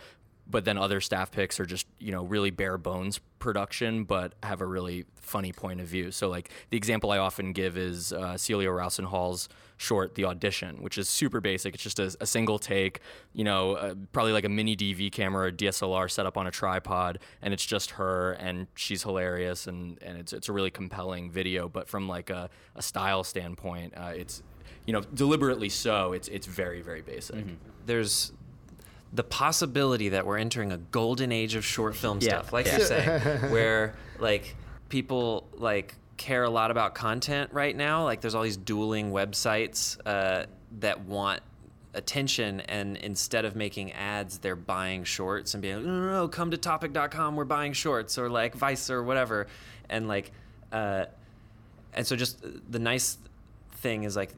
but 0.45 0.65
then 0.65 0.77
other 0.77 0.99
staff 0.99 1.31
picks 1.31 1.59
are 1.59 1.65
just 1.65 1.87
you 1.99 2.11
know 2.11 2.23
really 2.23 2.51
bare 2.51 2.77
bones 2.77 3.19
production, 3.39 4.03
but 4.03 4.33
have 4.43 4.61
a 4.61 4.65
really 4.65 5.05
funny 5.15 5.51
point 5.51 5.81
of 5.81 5.87
view. 5.87 6.11
So 6.11 6.29
like 6.29 6.49
the 6.69 6.77
example 6.77 7.11
I 7.11 7.17
often 7.17 7.53
give 7.53 7.77
is 7.77 8.13
uh, 8.13 8.37
Celia 8.37 8.69
Rowlson-Hall's 8.69 9.49
short, 9.83 10.15
The 10.15 10.25
Audition, 10.25 10.81
which 10.81 10.97
is 10.97 11.09
super 11.09 11.41
basic. 11.41 11.73
It's 11.75 11.83
just 11.83 11.99
a, 11.99 12.15
a 12.21 12.25
single 12.25 12.57
take, 12.57 13.01
you 13.33 13.43
know, 13.43 13.73
uh, 13.73 13.95
probably 14.13 14.31
like 14.31 14.45
a 14.45 14.49
mini 14.49 14.75
DV 14.75 15.11
camera, 15.11 15.47
or 15.47 15.51
DSLR 15.51 16.09
set 16.09 16.25
up 16.25 16.37
on 16.37 16.47
a 16.47 16.51
tripod, 16.51 17.19
and 17.41 17.53
it's 17.53 17.65
just 17.65 17.91
her, 17.91 18.31
and 18.33 18.67
she's 18.75 19.03
hilarious, 19.03 19.67
and, 19.67 20.01
and 20.01 20.17
it's 20.17 20.31
it's 20.33 20.49
a 20.49 20.53
really 20.53 20.71
compelling 20.71 21.29
video. 21.29 21.67
But 21.67 21.87
from 21.87 22.07
like 22.07 22.29
a, 22.29 22.49
a 22.75 22.81
style 22.81 23.23
standpoint, 23.23 23.93
uh, 23.97 24.13
it's 24.15 24.41
you 24.87 24.93
know 24.93 25.01
deliberately 25.13 25.69
so. 25.69 26.13
It's 26.13 26.27
it's 26.29 26.47
very 26.47 26.81
very 26.81 27.01
basic. 27.01 27.45
There's 27.85 28.31
the 29.11 29.23
possibility 29.23 30.09
that 30.09 30.25
we're 30.25 30.37
entering 30.39 30.71
a 30.71 30.77
golden 30.77 31.31
age 31.31 31.53
of 31.55 31.63
short 31.63 31.95
film 31.95 32.17
Yeah, 32.21 32.29
stuff, 32.29 32.53
like 32.53 32.65
yeah. 32.65 32.77
you're 32.77 32.87
saying, 32.87 33.21
where 33.51 33.93
like 34.19 34.55
people 34.89 35.47
like 35.53 35.95
care 36.23 36.43
a 36.43 36.49
lot 36.49 36.71
about 36.71 36.95
content 36.95 37.49
right 37.51 37.75
now. 37.75 38.05
Like 38.05 38.21
there's 38.21 38.33
all 38.33 38.43
these 38.43 38.57
dueling 38.57 39.11
websites 39.11 39.97
uh, 40.05 40.45
that 40.79 41.01
want 41.01 41.41
attention 41.93 42.61
and 42.61 42.97
instead 42.97 43.45
of 43.45 43.55
making 43.55 43.91
ads 43.91 44.39
they're 44.39 44.55
buying 44.55 45.03
shorts 45.03 45.53
and 45.53 45.61
being 45.61 45.75
like 45.75 45.85
no 45.85 45.91
no 45.91 46.11
no 46.11 46.27
come 46.27 46.49
to 46.49 46.57
topic.com 46.57 47.35
we're 47.35 47.45
buying 47.45 47.71
shorts 47.71 48.17
or 48.17 48.31
like 48.31 48.55
vice 48.55 48.89
or 48.89 49.03
whatever 49.03 49.45
and 49.91 50.07
like 50.07 50.31
uh, 50.71 51.05
and 51.93 52.07
so 52.07 52.15
just 52.15 52.43
the 52.71 52.79
nice 52.79 53.19
thing 53.73 54.05
is 54.05 54.15
like 54.15 54.31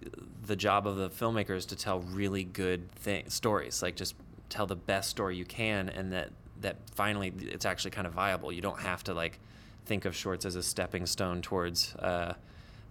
the 0.46 0.58
job 0.58 0.86
of 0.86 0.98
the 0.98 1.10
filmmaker 1.10 1.56
is 1.56 1.68
to 1.68 1.78
tell 1.78 2.02
really 2.02 2.44
good 2.44 2.92
thing, 2.92 3.30
stories 3.30 3.82
like 3.82 3.96
just 3.96 4.16
tell 4.50 4.66
the 4.66 4.76
best 4.76 5.10
story 5.10 5.38
you 5.38 5.46
can 5.46 5.88
and 5.88 6.12
that 6.12 6.32
that 6.60 6.76
finally 6.94 7.32
it's 7.40 7.66
actually 7.66 7.92
kind 7.92 8.06
of 8.06 8.12
viable 8.12 8.52
you 8.52 8.62
don't 8.62 8.82
have 8.82 9.02
to 9.02 9.14
like 9.14 9.40
think 9.86 10.06
of 10.06 10.16
shorts 10.16 10.46
as 10.46 10.56
a 10.56 10.64
stepping 10.64 11.06
stone 11.06 11.42
towards 11.42 11.96
uh, 11.98 12.34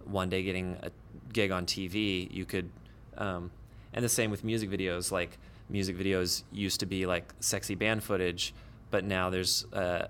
one 0.05 0.29
day 0.29 0.43
getting 0.43 0.77
a 0.83 0.91
gig 1.33 1.51
on 1.51 1.65
tv 1.65 2.31
you 2.31 2.45
could 2.45 2.69
um, 3.17 3.51
and 3.93 4.03
the 4.03 4.09
same 4.09 4.31
with 4.31 4.43
music 4.43 4.69
videos 4.69 5.11
like 5.11 5.37
music 5.69 5.97
videos 5.97 6.43
used 6.51 6.79
to 6.79 6.85
be 6.85 7.05
like 7.05 7.33
sexy 7.39 7.75
band 7.75 8.03
footage 8.03 8.53
but 8.91 9.03
now 9.03 9.29
there's 9.29 9.65
uh, 9.73 10.07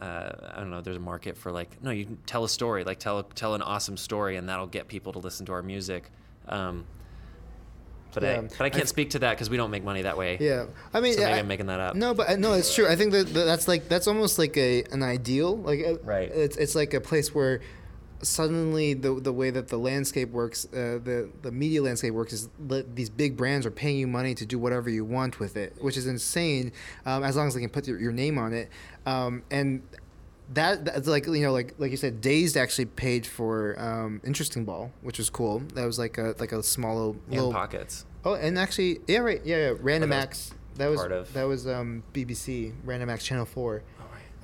uh, 0.00 0.52
I 0.54 0.58
don't 0.58 0.70
know. 0.70 0.80
There's 0.80 0.96
a 0.96 1.00
market 1.00 1.36
for 1.36 1.52
like 1.52 1.82
no, 1.82 1.90
you 1.90 2.18
tell 2.26 2.44
a 2.44 2.48
story, 2.48 2.84
like 2.84 2.98
tell 2.98 3.22
tell 3.22 3.54
an 3.54 3.62
awesome 3.62 3.96
story, 3.96 4.36
and 4.36 4.48
that'll 4.48 4.66
get 4.66 4.88
people 4.88 5.12
to 5.12 5.18
listen 5.18 5.46
to 5.46 5.52
our 5.52 5.62
music. 5.62 6.10
Um, 6.48 6.86
but 8.14 8.24
I 8.24 8.34
Yeah. 8.34 8.40
but 8.56 8.60
I 8.64 8.70
can't 8.70 8.88
speak 8.88 9.10
to 9.10 9.18
that 9.20 9.32
because 9.32 9.50
we 9.50 9.56
don't 9.56 9.70
make 9.70 9.84
money 9.84 10.02
that 10.02 10.16
way. 10.16 10.38
Yeah, 10.40 10.66
I 10.92 11.00
mean, 11.00 11.14
So 11.14 11.20
maybe 11.20 11.32
I, 11.32 11.38
I'm 11.38 11.48
making 11.48 11.66
that 11.66 11.80
up. 11.80 11.94
No, 11.96 12.14
but 12.14 12.38
no, 12.38 12.54
it's 12.54 12.74
true. 12.74 12.86
I 12.88 12.96
think 12.96 13.12
that 13.12 13.26
that 13.34 13.44
that's 13.44 13.68
like 13.68 13.88
that's 13.88 14.06
almost 14.06 14.38
like 14.38 14.56
a 14.56 14.84
an 14.92 15.02
ideal. 15.02 15.56
Like 15.58 15.80
uh, 15.86 15.98
Right. 16.02 16.30
It's 16.30 16.56
it's 16.56 16.74
like 16.74 16.94
a 16.94 17.00
place 17.00 17.34
where 17.34 17.60
suddenly 18.22 18.94
the 18.94 19.20
the 19.20 19.32
way 19.32 19.50
that 19.50 19.68
the 19.68 19.76
landscape 19.76 20.30
works, 20.30 20.64
uh, 20.72 20.98
the 21.02 21.28
the 21.42 21.52
media 21.52 21.82
landscape 21.82 22.14
works 22.14 22.32
is 22.32 22.48
these 22.94 23.10
big 23.10 23.36
brands 23.36 23.66
are 23.66 23.70
paying 23.70 23.98
you 23.98 24.06
money 24.06 24.34
to 24.34 24.46
do 24.46 24.58
whatever 24.58 24.88
you 24.88 25.04
want 25.04 25.38
with 25.40 25.56
it, 25.56 25.76
which 25.80 25.96
is 25.96 26.06
insane. 26.06 26.72
Um, 27.04 27.22
as 27.24 27.36
long 27.36 27.48
as 27.48 27.54
they 27.54 27.60
can 27.60 27.70
put 27.70 27.86
your, 27.86 27.98
your 27.98 28.12
name 28.12 28.38
on 28.38 28.52
it, 28.52 28.70
um, 29.06 29.42
and 29.50 29.82
that 30.52 30.84
that's 30.84 31.08
like 31.08 31.26
you 31.26 31.40
know 31.40 31.52
like 31.52 31.74
like 31.78 31.90
you 31.90 31.96
said 31.96 32.20
dazed 32.20 32.56
actually 32.56 32.84
paid 32.84 33.26
for 33.26 33.74
um 33.80 34.20
interesting 34.24 34.64
ball 34.64 34.92
which 35.00 35.16
was 35.16 35.30
cool 35.30 35.60
that 35.74 35.86
was 35.86 35.98
like 35.98 36.18
a 36.18 36.34
like 36.38 36.52
a 36.52 36.62
small 36.62 36.94
little, 36.96 37.16
In 37.30 37.36
little 37.36 37.52
pockets. 37.52 38.04
Oh, 38.26 38.34
and 38.34 38.58
actually, 38.58 39.00
yeah, 39.06 39.18
right, 39.18 39.40
yeah, 39.44 39.56
yeah. 39.56 39.72
Random 39.80 40.08
that 40.10 40.16
was 40.16 40.22
Acts. 40.24 40.54
That 40.76 40.86
was 40.88 40.98
part 40.98 41.12
of- 41.12 41.32
that 41.34 41.42
was 41.44 41.66
um, 41.66 42.02
BBC 42.14 42.72
Random 42.84 43.10
Acts 43.10 43.24
Channel 43.24 43.44
Four. 43.44 43.82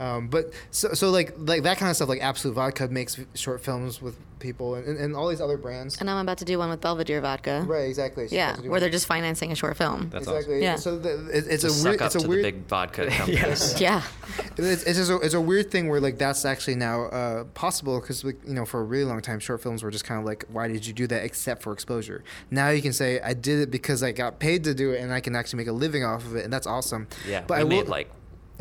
Um, 0.01 0.29
but 0.29 0.53
so 0.71 0.95
so 0.95 1.11
like 1.11 1.35
like 1.37 1.63
that 1.65 1.77
kind 1.79 1.91
of 1.91 1.97
stuff 1.97 2.09
like 2.09 2.21
Absolut 2.23 2.55
Vodka 2.57 2.89
makes 2.89 3.21
short 3.35 3.61
films 3.61 4.01
with 4.01 4.17
people 4.39 4.75
and, 4.75 4.87
and, 4.89 4.99
and 4.99 5.15
all 5.15 5.29
these 5.29 5.43
other 5.43 5.59
brands. 5.59 5.99
And 6.01 6.09
I'm 6.09 6.17
about 6.17 6.39
to 6.39 6.47
do 6.47 6.59
one 6.59 6.71
with 6.71 6.81
Belvedere 6.81 7.21
Vodka. 7.21 7.63
Right, 7.67 7.81
exactly. 7.83 8.25
She's 8.25 8.33
Yeah, 8.33 8.49
about 8.53 8.57
to 8.57 8.63
do 8.63 8.69
where 8.71 8.77
one. 8.77 8.81
they're 8.81 8.89
just 8.89 9.07
financing 9.07 9.53
a 9.53 9.55
short 9.55 9.77
film. 9.77 10.09
That's 10.09 10.27
exactly. 10.27 10.63
Yeah. 10.63 10.77
So 10.77 10.99
the, 10.99 11.27
it, 11.29 11.45
it's 11.47 11.61
To 11.61 11.67
a 11.67 11.71
suck 11.71 11.85
weird. 11.91 12.01
up 12.03 12.07
It's 12.07 12.15
a 12.15 12.21
to 12.21 12.29
weird. 12.29 12.45
the 12.47 12.51
big 12.53 12.67
vodka 12.67 13.07
companies. 13.11 13.79
Yeah. 13.79 14.03
It's, 14.57 14.83
it's 14.85 14.99
just 14.99 15.11
a, 15.11 15.17
it's 15.21 15.35
a 15.35 15.41
weird 15.41 15.71
thing 15.71 15.89
where 15.89 16.01
like 16.01 16.19
that's 16.19 16.45
actually 16.45 16.75
now 16.77 17.05
uh, 17.07 17.45
possible 17.55 18.01
because 18.01 18.25
like, 18.25 18.39
you 18.47 18.53
know 18.55 18.65
for 18.67 18.81
a 18.81 18.85
really 18.85 19.05
long 19.05 19.21
time 19.23 19.41
short 19.41 19.63
films 19.63 19.83
were 19.83 19.91
just 19.91 20.05
kind 20.05 20.19
of 20.21 20.27
like 20.27 20.45
why 20.51 20.69
did 20.69 20.87
you 20.87 20.93
do 20.93 21.07
that 21.07 21.25
except 21.25 21.63
for 21.63 21.73
exposure. 21.73 22.23
Now 22.51 22.69
you 22.71 22.83
can 22.83 22.93
say 22.93 23.21
I 23.21 23.33
did 23.35 23.61
it 23.61 23.71
because 23.71 24.03
I 24.03 24.13
got 24.13 24.39
paid 24.39 24.65
to 24.65 24.75
do 24.75 24.91
it 24.93 25.01
and 25.01 25.13
I 25.13 25.21
can 25.21 25.35
actually 25.35 25.59
make 25.59 25.69
a 25.69 25.73
living 25.73 26.05
off 26.05 26.25
of 26.27 26.37
it 26.37 26.45
and 26.45 26.53
that's 26.53 26.67
awesome. 26.67 27.09
Yeah, 27.29 27.43
but 27.47 27.55
we 27.57 27.61
I 27.61 27.65
will, 27.65 27.71
made 27.71 27.89
like 27.89 28.11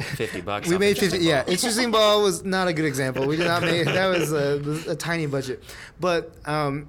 fifty 0.02 0.42
bucks. 0.42 0.68
we 0.68 0.78
made 0.78 0.98
50 0.98 1.20
yeah 1.20 1.44
interesting 1.48 1.92
ball 1.92 2.24
was 2.24 2.44
not 2.44 2.68
a 2.68 2.74
good 2.74 2.86
example 2.86 3.26
we 3.28 3.36
did 3.38 3.48
not 3.48 3.62
make 3.62 3.86
that 3.86 4.08
was 4.08 4.32
a, 4.32 4.92
a 4.92 4.96
tiny 4.96 5.26
budget 5.26 5.64
but 6.00 6.34
um, 6.46 6.88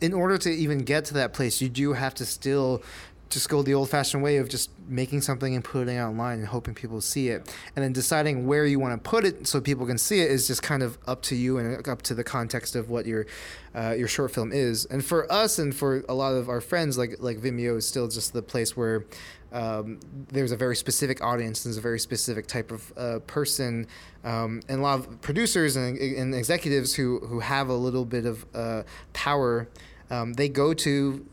in 0.00 0.12
order 0.12 0.38
to 0.38 0.50
even 0.50 0.78
get 0.80 1.04
to 1.06 1.14
that 1.14 1.32
place 1.32 1.60
you 1.60 1.68
do 1.68 1.92
have 1.92 2.14
to 2.14 2.24
still 2.26 2.82
just 3.30 3.48
go 3.48 3.62
the 3.62 3.72
old-fashioned 3.72 4.22
way 4.22 4.38
of 4.38 4.48
just 4.48 4.70
making 4.88 5.20
something 5.20 5.54
and 5.54 5.64
putting 5.64 5.96
it 5.96 6.00
online 6.00 6.40
and 6.40 6.48
hoping 6.48 6.74
people 6.74 7.00
see 7.00 7.28
it 7.28 7.54
and 7.76 7.84
then 7.84 7.92
deciding 7.92 8.46
where 8.46 8.66
you 8.66 8.78
want 8.78 8.92
to 8.92 9.08
put 9.08 9.24
it 9.24 9.46
so 9.46 9.60
people 9.60 9.86
can 9.86 9.96
see 9.96 10.20
it 10.20 10.30
is 10.30 10.48
just 10.48 10.62
kind 10.62 10.82
of 10.82 10.98
up 11.06 11.22
to 11.22 11.36
you 11.36 11.58
and 11.58 11.86
up 11.88 12.02
to 12.02 12.14
the 12.14 12.24
context 12.24 12.74
of 12.74 12.90
what 12.90 13.06
your 13.06 13.26
uh, 13.74 13.94
your 13.96 14.08
short 14.08 14.32
film 14.32 14.50
is 14.52 14.84
and 14.86 15.04
for 15.04 15.30
us 15.32 15.60
and 15.60 15.74
for 15.74 16.04
a 16.08 16.14
lot 16.14 16.34
of 16.34 16.48
our 16.48 16.60
friends 16.60 16.98
like 16.98 17.16
like 17.20 17.38
Vimeo 17.38 17.76
is 17.76 17.86
still 17.86 18.08
just 18.08 18.32
the 18.32 18.42
place 18.42 18.76
where 18.76 19.04
um, 19.52 19.98
there's 20.28 20.52
a 20.52 20.56
very 20.56 20.76
specific 20.76 21.22
audience. 21.22 21.64
There's 21.64 21.76
a 21.76 21.80
very 21.80 21.98
specific 21.98 22.46
type 22.46 22.70
of 22.70 22.92
uh, 22.96 23.18
person, 23.26 23.86
um, 24.22 24.60
and 24.68 24.78
a 24.78 24.82
lot 24.82 25.00
of 25.00 25.20
producers 25.22 25.76
and, 25.76 25.98
and 25.98 26.34
executives 26.34 26.94
who 26.94 27.18
who 27.20 27.40
have 27.40 27.68
a 27.68 27.74
little 27.74 28.04
bit 28.04 28.26
of 28.26 28.46
uh, 28.54 28.82
power. 29.12 29.68
Um, 30.08 30.34
they 30.34 30.48
go 30.48 30.74
to 30.74 31.26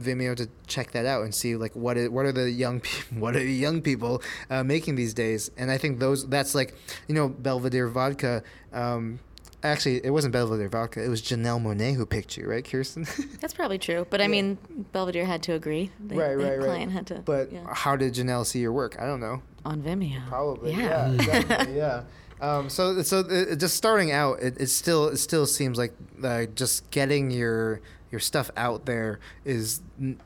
Vimeo 0.00 0.36
to 0.36 0.48
check 0.66 0.92
that 0.92 1.06
out 1.06 1.22
and 1.22 1.34
see 1.34 1.56
like 1.56 1.74
what 1.74 1.96
is, 1.96 2.08
what 2.08 2.26
are 2.26 2.32
the 2.32 2.50
young 2.50 2.80
people 2.82 3.18
what 3.18 3.36
are 3.36 3.40
the 3.40 3.52
young 3.52 3.82
people 3.82 4.22
uh, 4.50 4.64
making 4.64 4.96
these 4.96 5.14
days. 5.14 5.50
And 5.56 5.70
I 5.70 5.78
think 5.78 5.98
those 5.98 6.26
that's 6.28 6.54
like 6.54 6.74
you 7.08 7.14
know 7.14 7.28
Belvedere 7.28 7.88
vodka. 7.88 8.42
Um, 8.72 9.20
Actually, 9.64 10.04
it 10.04 10.10
wasn't 10.10 10.30
Belvedere 10.30 10.68
Vodka. 10.68 11.02
It 11.02 11.08
was 11.08 11.22
Janelle 11.22 11.58
Monáe 11.58 11.94
who 11.94 12.04
picked 12.04 12.36
you, 12.36 12.46
right, 12.46 12.62
Kirsten? 12.62 13.06
That's 13.40 13.54
probably 13.54 13.78
true. 13.78 14.06
But 14.10 14.20
I 14.20 14.28
mean, 14.28 14.58
Belvedere 14.92 15.24
had 15.24 15.42
to 15.44 15.54
agree. 15.54 15.90
The, 16.06 16.16
right, 16.16 16.36
the 16.36 16.44
right, 16.44 16.58
right. 16.58 16.66
client 16.66 16.92
had 16.92 17.06
to. 17.06 17.14
But 17.14 17.50
yeah. 17.50 17.64
how 17.72 17.96
did 17.96 18.12
Janelle 18.12 18.44
see 18.44 18.58
your 18.58 18.72
work? 18.72 19.00
I 19.00 19.06
don't 19.06 19.20
know. 19.20 19.40
on 19.64 19.80
Vimeo. 19.82 20.28
Probably. 20.28 20.72
Yeah. 20.72 21.12
Yeah. 21.12 21.16
definitely, 21.24 21.76
yeah. 21.78 22.02
Um, 22.42 22.68
so 22.68 23.00
so 23.00 23.20
uh, 23.20 23.54
just 23.54 23.74
starting 23.74 24.12
out, 24.12 24.40
it, 24.40 24.60
it 24.60 24.66
still 24.66 25.08
it 25.08 25.16
still 25.16 25.46
seems 25.46 25.78
like 25.78 25.94
uh, 26.22 26.44
just 26.54 26.90
getting 26.90 27.30
your 27.30 27.80
your 28.14 28.20
stuff 28.20 28.48
out 28.56 28.86
there 28.86 29.18
is 29.44 29.80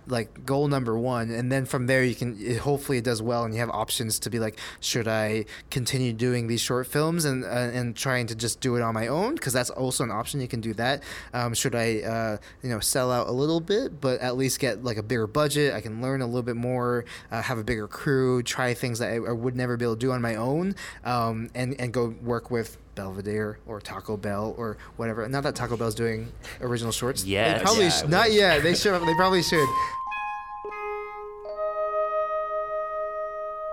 like 0.07 0.46
goal 0.46 0.68
number 0.68 0.98
one, 0.98 1.31
and 1.31 1.52
then 1.52 1.64
from 1.66 1.87
there 1.87 2.02
you 2.02 2.14
can 2.14 2.37
it, 2.40 2.59
hopefully 2.59 2.98
it 2.98 3.04
does 3.04 3.20
well, 3.20 3.44
and 3.44 3.52
you 3.52 3.61
have 3.61 3.70
options 3.70 4.18
to 4.20 4.31
be 4.31 4.38
like, 4.38 4.59
should 4.81 5.07
I 5.07 5.44
continue 5.70 6.12
doing 6.12 6.46
these 6.46 6.61
short 6.61 6.87
films 6.87 7.24
and 7.24 7.44
uh, 7.44 7.48
and 7.48 7.94
trying 7.94 8.26
to 8.28 8.35
just 8.35 8.61
do 8.61 8.76
it 8.76 8.83
on 8.83 8.94
my 8.94 9.09
own 9.09 9.35
because 9.35 9.52
that's 9.52 9.70
also 9.70 10.04
an 10.04 10.11
option. 10.11 10.40
You 10.40 10.48
can 10.48 10.61
do 10.61 10.74
that. 10.74 11.02
Um, 11.35 11.54
should 11.54 11.74
I 11.74 12.00
uh, 12.00 12.37
you 12.62 12.70
know 12.70 12.81
sell 12.81 13.12
out 13.12 13.28
a 13.28 13.33
little 13.33 13.61
bit, 13.61 14.00
but 14.00 14.20
at 14.20 14.37
least 14.37 14.59
get 14.61 14.85
like 14.85 14.96
a 14.96 15.02
bigger 15.02 15.26
budget? 15.26 15.74
I 15.74 15.81
can 15.81 16.00
learn 16.00 16.22
a 16.22 16.26
little 16.26 16.42
bit 16.42 16.57
more, 16.57 17.04
uh, 17.31 17.42
have 17.42 17.59
a 17.59 17.64
bigger 17.64 17.88
crew, 17.88 18.42
try 18.42 18.74
things 18.74 18.98
that 19.00 19.11
I, 19.12 19.16
I 19.16 19.33
would 19.33 19.57
never 19.57 19.76
be 19.76 19.85
able 19.85 19.94
to 19.96 20.00
do 20.00 20.12
on 20.12 20.22
my 20.22 20.37
own, 20.37 20.74
um, 21.04 21.50
and 21.54 21.78
and 21.81 21.92
go 21.92 22.14
work 22.22 22.50
with 22.50 22.78
Belvedere 22.94 23.59
or 23.64 23.81
Taco 23.81 24.16
Bell 24.16 24.54
or 24.59 24.76
whatever. 24.96 25.28
Not 25.28 25.44
that 25.44 25.54
Taco 25.54 25.76
Bell's 25.76 25.94
doing 25.94 26.33
original 26.61 26.90
shorts. 26.90 27.22
They 27.59 27.62
probably 27.62 27.85
Yeah, 27.85 27.90
sh- 27.90 28.09
not 28.09 28.33
yet. 28.33 28.62
They 28.64 28.74
should. 28.74 29.00
They 29.07 29.14
probably 29.14 29.42
should. 29.50 29.58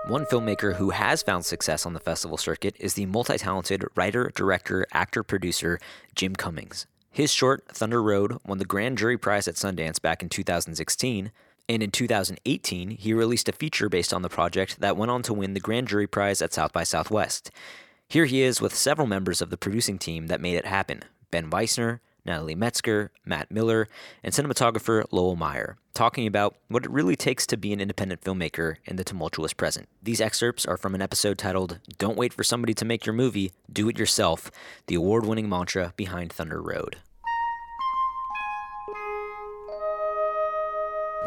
One 0.08 0.24
filmmaker 0.24 0.76
who 0.76 0.90
has 0.90 1.22
found 1.22 1.44
success 1.44 1.84
on 1.84 1.92
the 1.92 2.00
festival 2.00 2.36
circuit 2.36 2.76
is 2.78 2.94
the 2.94 3.06
multi 3.06 3.38
talented 3.38 3.84
writer, 3.96 4.30
director, 4.34 4.86
actor, 4.92 5.24
producer 5.24 5.80
Jim 6.14 6.36
Cummings. 6.36 6.86
His 7.10 7.32
short, 7.32 7.66
Thunder 7.68 8.02
Road, 8.02 8.38
won 8.46 8.58
the 8.58 8.64
Grand 8.64 8.98
Jury 8.98 9.18
Prize 9.18 9.48
at 9.48 9.56
Sundance 9.56 10.00
back 10.00 10.22
in 10.22 10.28
2016, 10.28 11.32
and 11.68 11.82
in 11.82 11.90
2018, 11.90 12.90
he 12.90 13.12
released 13.12 13.48
a 13.48 13.52
feature 13.52 13.88
based 13.88 14.14
on 14.14 14.22
the 14.22 14.28
project 14.28 14.80
that 14.80 14.96
went 14.96 15.10
on 15.10 15.22
to 15.22 15.34
win 15.34 15.54
the 15.54 15.60
Grand 15.60 15.88
Jury 15.88 16.06
Prize 16.06 16.40
at 16.40 16.52
South 16.52 16.72
by 16.72 16.84
Southwest. 16.84 17.50
Here 18.08 18.26
he 18.26 18.42
is 18.42 18.60
with 18.60 18.74
several 18.74 19.08
members 19.08 19.42
of 19.42 19.50
the 19.50 19.56
producing 19.56 19.98
team 19.98 20.28
that 20.28 20.40
made 20.40 20.56
it 20.56 20.66
happen 20.66 21.02
Ben 21.32 21.50
Wiessner, 21.50 21.98
Natalie 22.26 22.54
Metzger, 22.54 23.10
Matt 23.24 23.50
Miller, 23.50 23.88
and 24.22 24.34
cinematographer 24.34 25.04
Lowell 25.10 25.36
Meyer, 25.36 25.78
talking 25.94 26.26
about 26.26 26.56
what 26.68 26.84
it 26.84 26.90
really 26.90 27.16
takes 27.16 27.46
to 27.46 27.56
be 27.56 27.72
an 27.72 27.80
independent 27.80 28.20
filmmaker 28.20 28.76
in 28.84 28.96
the 28.96 29.04
tumultuous 29.04 29.52
present. 29.52 29.88
These 30.02 30.20
excerpts 30.20 30.66
are 30.66 30.76
from 30.76 30.94
an 30.94 31.02
episode 31.02 31.38
titled 31.38 31.78
Don't 31.98 32.18
Wait 32.18 32.32
for 32.32 32.42
Somebody 32.42 32.74
to 32.74 32.84
Make 32.84 33.06
Your 33.06 33.14
Movie, 33.14 33.52
Do 33.72 33.88
It 33.88 33.98
Yourself, 33.98 34.50
the 34.88 34.96
award 34.96 35.24
winning 35.24 35.48
mantra 35.48 35.94
behind 35.96 36.32
Thunder 36.32 36.60
Road. 36.60 36.96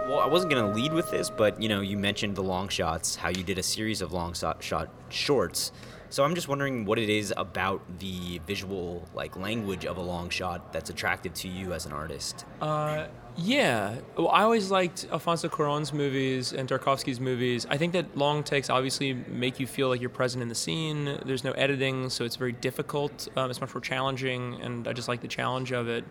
Well, 0.09 0.19
I 0.19 0.26
wasn't 0.26 0.51
going 0.51 0.65
to 0.65 0.74
lead 0.74 0.91
with 0.91 1.11
this, 1.11 1.30
but 1.30 1.61
you 1.61 1.69
know, 1.69 1.82
you 1.82 1.95
mentioned 1.95 2.36
the 2.36 2.41
long 2.41 2.67
shots, 2.67 3.15
how 3.15 3.30
you 3.30 3.43
did 3.43 3.59
a 3.59 3.63
series 3.63 4.01
of 4.01 4.11
long 4.11 4.34
shot, 4.34 4.63
shot 4.63 4.89
shorts. 5.09 5.71
So 6.10 6.24
I'm 6.24 6.34
just 6.34 6.47
wondering 6.47 6.86
what 6.86 6.97
it 6.97 7.10
is 7.10 7.34
about 7.38 7.82
the 7.99 8.39
visual 8.47 9.07
like 9.14 9.36
language 9.38 9.86
of 9.86 9.97
a 9.97 10.01
long 10.01 10.30
shot 10.30 10.74
that's 10.74 10.89
attractive 10.89 11.34
to 11.36 11.47
you 11.47 11.74
as 11.74 11.86
an 11.86 11.91
artist. 11.91 12.45
Uh, 12.62 13.07
yeah. 13.38 13.95
Well, 14.18 14.30
I 14.30 14.41
always 14.41 14.72
liked 14.72 15.07
Alfonso 15.12 15.47
Cuarón's 15.47 15.93
movies 15.93 16.51
and 16.51 16.68
Tarkovsky's 16.68 17.20
movies. 17.20 17.66
I 17.70 17.78
think 17.78 17.93
that 17.93 18.18
long 18.18 18.43
takes 18.43 18.70
obviously 18.70 19.14
make 19.14 19.60
you 19.60 19.68
feel 19.68 19.88
like 19.88 20.01
you're 20.01 20.10
present 20.10 20.41
in 20.41 20.49
the 20.49 20.55
scene. 20.55 21.20
There's 21.26 21.43
no 21.43 21.51
editing, 21.51 22.10
so 22.10 22.26
it's 22.26 22.36
very 22.36 22.53
difficult. 22.53 23.28
Um, 23.38 23.49
it's 23.49 23.62
much 23.62 23.74
more 23.74 23.82
challenging, 23.82 24.60
and 24.62 24.88
I 24.88 24.93
just 24.93 25.07
like 25.07 25.22
the 25.22 25.28
challenge 25.28 25.72
of 25.72 25.88
it. 25.88 26.03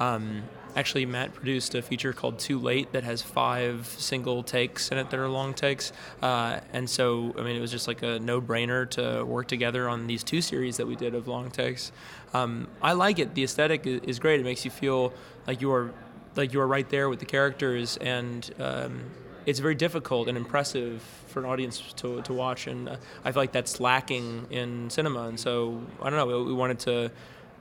Um, 0.00 0.42
actually, 0.76 1.06
Matt 1.06 1.34
produced 1.34 1.74
a 1.74 1.82
feature 1.82 2.12
called 2.12 2.38
Too 2.38 2.58
Late 2.58 2.92
that 2.92 3.04
has 3.04 3.22
five 3.22 3.86
single 3.86 4.42
takes 4.42 4.90
in 4.90 4.98
it 4.98 5.10
that 5.10 5.20
are 5.20 5.28
long 5.28 5.54
takes. 5.54 5.92
Uh, 6.20 6.60
and 6.72 6.88
so, 6.88 7.34
I 7.38 7.42
mean, 7.42 7.56
it 7.56 7.60
was 7.60 7.70
just 7.70 7.86
like 7.88 8.02
a 8.02 8.18
no 8.18 8.40
brainer 8.40 8.88
to 8.90 9.24
work 9.24 9.48
together 9.48 9.88
on 9.88 10.06
these 10.06 10.24
two 10.24 10.40
series 10.40 10.76
that 10.78 10.86
we 10.86 10.96
did 10.96 11.14
of 11.14 11.28
long 11.28 11.50
takes. 11.50 11.92
Um, 12.32 12.68
I 12.82 12.92
like 12.92 13.18
it. 13.18 13.34
The 13.34 13.44
aesthetic 13.44 13.86
is 13.86 14.18
great. 14.18 14.40
It 14.40 14.44
makes 14.44 14.64
you 14.64 14.70
feel 14.70 15.12
like 15.46 15.60
you 15.60 15.72
are 15.72 15.92
like 16.36 16.52
you 16.52 16.60
are 16.60 16.66
right 16.66 16.88
there 16.88 17.08
with 17.08 17.20
the 17.20 17.26
characters, 17.26 17.96
and 17.98 18.52
um, 18.58 19.04
it's 19.46 19.60
very 19.60 19.76
difficult 19.76 20.28
and 20.28 20.36
impressive 20.36 21.00
for 21.28 21.40
an 21.40 21.46
audience 21.46 21.92
to, 21.96 22.22
to 22.22 22.32
watch. 22.32 22.66
And 22.66 22.88
uh, 22.88 22.96
I 23.24 23.32
feel 23.32 23.42
like 23.42 23.52
that's 23.52 23.80
lacking 23.80 24.46
in 24.50 24.90
cinema. 24.90 25.28
And 25.28 25.38
so 25.38 25.82
I 26.02 26.10
don't 26.10 26.18
know. 26.18 26.38
We, 26.38 26.44
we 26.46 26.52
wanted 26.52 26.78
to 26.80 27.10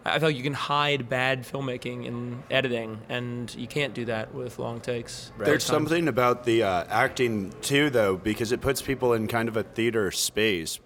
I 0.06 0.20
feel 0.20 0.30
like 0.30 0.36
you 0.36 0.44
can 0.44 0.54
hide 0.54 1.08
bad 1.08 1.44
filmmaking 1.44 2.06
in 2.06 2.44
editing, 2.52 3.00
and 3.08 3.54
you 3.56 3.68
can't 3.68 3.94
do 3.94 4.06
that 4.06 4.34
with 4.34 4.60
long 4.60 4.82
takes. 4.82 5.32
There's 5.38 5.64
something 5.64 6.08
about 6.10 6.44
the 6.44 6.64
uh, 6.64 6.84
acting 6.90 7.54
too, 7.62 7.90
though, 7.90 8.18
because 8.18 8.52
it 8.52 8.60
puts 8.60 8.82
people 8.82 9.14
in 9.14 9.28
kind 9.28 9.48
of 9.48 9.56
a 9.56 9.64
theater 9.64 10.12
space. 10.12 10.80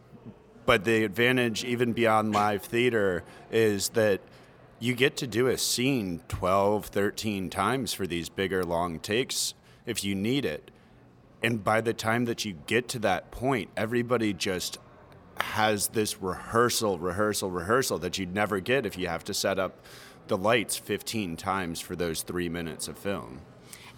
But 0.67 0.83
the 0.83 1.03
advantage, 1.03 1.63
even 1.63 1.93
beyond 1.93 2.33
live 2.33 2.61
theater, 2.61 3.23
is 3.49 3.89
that 3.89 4.21
you 4.79 4.93
get 4.93 5.17
to 5.17 5.27
do 5.27 5.47
a 5.47 5.57
scene 5.57 6.21
12, 6.27 6.87
13 6.87 7.49
times 7.49 7.93
for 7.93 8.05
these 8.05 8.29
bigger 8.29 8.63
long 8.63 8.99
takes 8.99 9.55
if 9.85 10.03
you 10.03 10.13
need 10.13 10.45
it. 10.45 10.69
And 11.41 11.63
by 11.63 11.81
the 11.81 11.93
time 11.93 12.25
that 12.25 12.45
you 12.45 12.53
get 12.67 12.87
to 12.89 12.99
that 12.99 13.31
point, 13.31 13.69
everybody 13.75 14.33
just 14.33 14.77
has 15.41 15.89
this 15.89 16.21
rehearsal, 16.21 16.99
rehearsal, 16.99 17.51
rehearsal 17.51 17.97
that 17.99 18.17
you'd 18.17 18.33
never 18.33 18.59
get 18.59 18.85
if 18.85 18.97
you 18.97 19.07
have 19.07 19.23
to 19.25 19.33
set 19.33 19.59
up 19.59 19.79
the 20.27 20.37
lights 20.37 20.77
15 20.77 21.37
times 21.37 21.79
for 21.79 21.95
those 21.95 22.21
three 22.21 22.49
minutes 22.49 22.87
of 22.87 22.97
film. 22.97 23.39